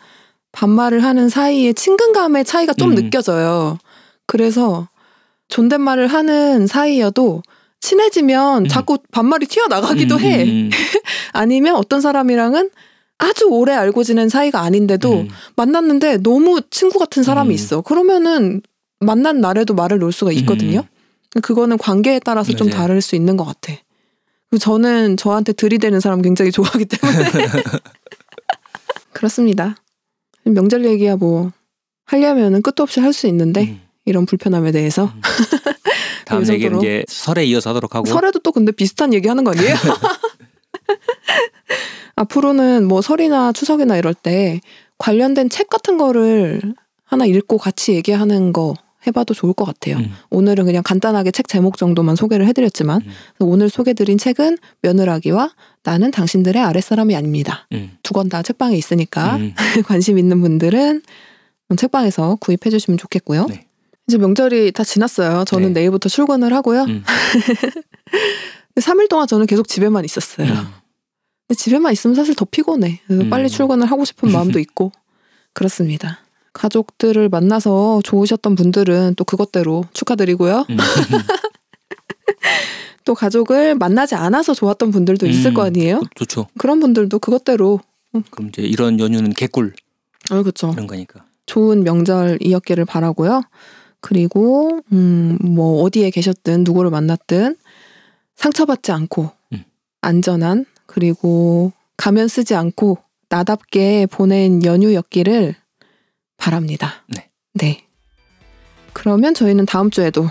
반말을 0.52 1.04
하는 1.04 1.30
사이의 1.30 1.74
친근감의 1.74 2.46
차이가 2.46 2.74
좀 2.74 2.92
음. 2.92 2.96
느껴져요. 2.96 3.78
그래서 4.26 4.88
존댓말을 5.48 6.08
하는 6.08 6.68
사이여도 6.68 7.42
친해지면 7.82 8.66
음. 8.66 8.68
자꾸 8.68 8.98
반말이 9.12 9.48
튀어나가기도 9.48 10.16
음, 10.16 10.20
해. 10.20 10.44
음, 10.44 10.50
음. 10.50 10.70
아니면 11.34 11.76
어떤 11.76 12.02
사람이랑은 12.02 12.70
아주 13.18 13.46
오래 13.50 13.74
알고 13.74 14.04
지낸 14.04 14.30
사이가 14.30 14.62
아닌데도 14.62 15.12
음. 15.22 15.30
만났는데 15.56 16.18
너무 16.18 16.62
친구 16.70 17.00
같은 17.00 17.24
사람이 17.24 17.50
음. 17.50 17.52
있어. 17.54 17.82
그러면은 17.82 18.62
만난 19.00 19.42
날에도 19.42 19.74
말을 19.74 20.00
놓을 20.00 20.12
수가 20.12 20.32
있거든요. 20.34 20.84
그거는 21.42 21.78
관계에 21.78 22.20
따라서 22.20 22.54
좀 22.54 22.68
음. 22.68 22.70
맞아요. 22.70 22.82
다를 22.82 23.02
수 23.02 23.16
있는 23.16 23.38
것 23.38 23.46
같아. 23.46 23.74
그리고 24.50 24.60
저는 24.60 25.18
저한테 25.18 25.54
들이대는 25.54 26.00
사람 26.00 26.22
굉장히 26.22 26.52
좋아하기 26.52 26.86
때문에 26.86 27.30
그렇습니다. 29.14 29.76
명절 30.54 30.86
얘기야 30.86 31.16
뭐 31.16 31.52
하려면은 32.06 32.62
끝도 32.62 32.84
없이 32.84 33.00
할 33.00 33.14
수 33.14 33.28
있는데 33.28 33.62
음. 33.64 33.82
이런 34.06 34.26
불편함에 34.26 34.72
대해서 34.72 35.06
음. 35.06 35.22
다음 36.26 36.44
이 36.44 36.50
얘기는. 36.50 36.78
이제 36.78 37.04
설에 37.08 37.46
이어서 37.46 37.72
하도록 37.72 37.94
하고 37.96 38.06
설에도 38.06 38.40
또 38.40 38.52
근데 38.52 38.72
비슷한 38.72 39.14
얘기 39.14 39.28
하는 39.28 39.44
거 39.44 39.52
아니에요? 39.52 39.76
앞으로는 42.16 42.88
뭐 42.88 43.02
설이나 43.02 43.52
추석이나 43.52 43.98
이럴 43.98 44.14
때 44.14 44.60
관련된 44.98 45.50
책 45.50 45.70
같은 45.70 45.98
거를 45.98 46.62
하나 47.04 47.26
읽고 47.26 47.58
같이 47.58 47.94
얘기하는 47.94 48.54
거 48.54 48.76
해봐도 49.08 49.34
좋을 49.34 49.54
것 49.54 49.66
같아요. 49.66 49.98
음. 49.98 50.12
오늘은 50.30 50.66
그냥 50.66 50.84
간단하게 50.84 51.32
책 51.32 51.48
제목 51.48 51.78
정도만 51.78 52.16
소개를 52.16 52.46
해드렸지만 52.48 53.02
음. 53.02 53.12
오늘 53.40 53.70
소개드린 53.70 54.18
책은 54.18 54.58
며느라기와 54.82 55.52
나는 55.84 56.12
당신들의 56.12 56.62
아랫사람이 56.62 57.16
아닙니다. 57.16 57.68
음. 57.72 57.98
두권 58.04 58.30
다 58.30 58.42
책방에 58.42 58.76
있으니까 58.76 59.38
음. 59.38 59.54
관심 59.86 60.18
있는 60.18 60.42
분들은 60.42 61.02
책방에서 61.78 62.38
구입해 62.40 62.70
주시면 62.70 62.98
좋겠고요. 62.98 63.46
네. 63.48 63.66
이제 64.08 64.18
명절이 64.18 64.72
다 64.72 64.84
지났어요. 64.84 65.46
저는 65.46 65.74
네. 65.74 65.82
내일부터 65.82 66.10
출근을 66.10 66.54
하고요. 66.54 66.84
음. 66.84 67.04
3일 68.76 69.08
동안 69.10 69.28
저는 69.28 69.46
계속 69.46 69.68
집에만 69.68 70.04
있었어요. 70.04 70.48
음. 70.48 70.68
근데 71.48 71.58
집에만 71.58 71.94
있으면 71.94 72.16
사실 72.16 72.34
더 72.36 72.46
피곤해. 72.46 73.02
음. 73.12 73.30
빨리 73.30 73.50
출근을 73.50 73.86
하고 73.86 74.06
싶은 74.06 74.32
마음도 74.32 74.60
있고 74.60 74.92
그렇습니다. 75.54 76.20
가족들을 76.54 77.30
만나서 77.30 78.02
좋으셨던 78.04 78.56
분들은 78.56 79.16
또 79.16 79.24
그것대로 79.24 79.86
축하드리고요. 79.94 80.66
음. 80.70 80.78
또 83.06 83.16
가족을 83.16 83.76
만나지 83.76 84.16
않아서 84.16 84.54
좋았던 84.54 84.92
분들도 84.92 85.26
있을 85.28 85.52
음. 85.52 85.54
거 85.56 85.64
아니에요? 85.64 86.02
좋죠. 86.16 86.48
그런 86.58 86.80
분들도 86.80 87.20
그것대로 87.20 87.80
그럼 88.32 88.50
이제 88.50 88.62
이런 88.62 89.00
연휴는 89.00 89.34
개꿀 89.34 89.74
어 90.32 90.42
그렇죠. 90.42 90.72
이런 90.74 90.88
거니까. 90.88 91.24
좋은 91.46 91.84
명절이었기를 91.84 92.86
바라고요. 92.86 93.42
그리고 94.02 94.82
음, 94.92 95.38
뭐 95.42 95.82
어디에 95.84 96.10
계셨든 96.10 96.64
누구를 96.64 96.92
만났든 96.92 97.56
상처받지 98.36 98.92
않고 98.92 99.32
음. 99.54 99.64
안전한 100.02 100.66
그리고 100.86 101.74
가면 101.98 102.28
쓰지 102.28 102.56
않고 102.56 102.98
나답게 103.30 104.08
보낸 104.08 104.64
연휴였기를 104.64 105.56
바랍니다. 106.40 107.04
네. 107.08 107.30
네. 107.54 107.84
그러면 108.94 109.34
저희는 109.34 109.66
다음 109.66 109.90
주에도 109.92 110.30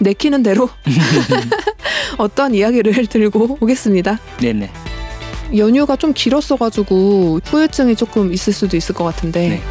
내키는 0.00 0.42
대로 0.42 0.68
어떤 2.18 2.54
이야기를 2.54 3.06
들고 3.06 3.58
오겠습니다. 3.60 4.18
네네. 4.40 4.70
연휴가 5.56 5.96
좀 5.96 6.12
길었어가지고 6.12 7.40
후유증이 7.44 7.96
조금 7.96 8.32
있을 8.32 8.52
수도 8.52 8.76
있을 8.76 8.94
것 8.94 9.04
같은데 9.04 9.48
네. 9.48 9.62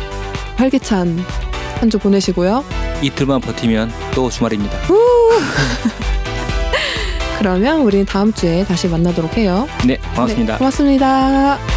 활기찬 0.55 1.17
한 1.79 1.89
주 1.89 1.99
보내시고요. 1.99 2.63
이틀만 3.03 3.39
버티면 3.41 3.91
또 4.15 4.29
주말입니다. 4.31 4.75
그러면 7.37 7.81
우리 7.81 8.03
다음 8.03 8.33
주에 8.33 8.63
다시 8.65 8.87
만나도록 8.87 9.37
해요. 9.37 9.67
네, 9.85 9.97
고맙습니다. 10.15 10.53
네, 10.53 10.57
고맙습니다. 10.57 11.76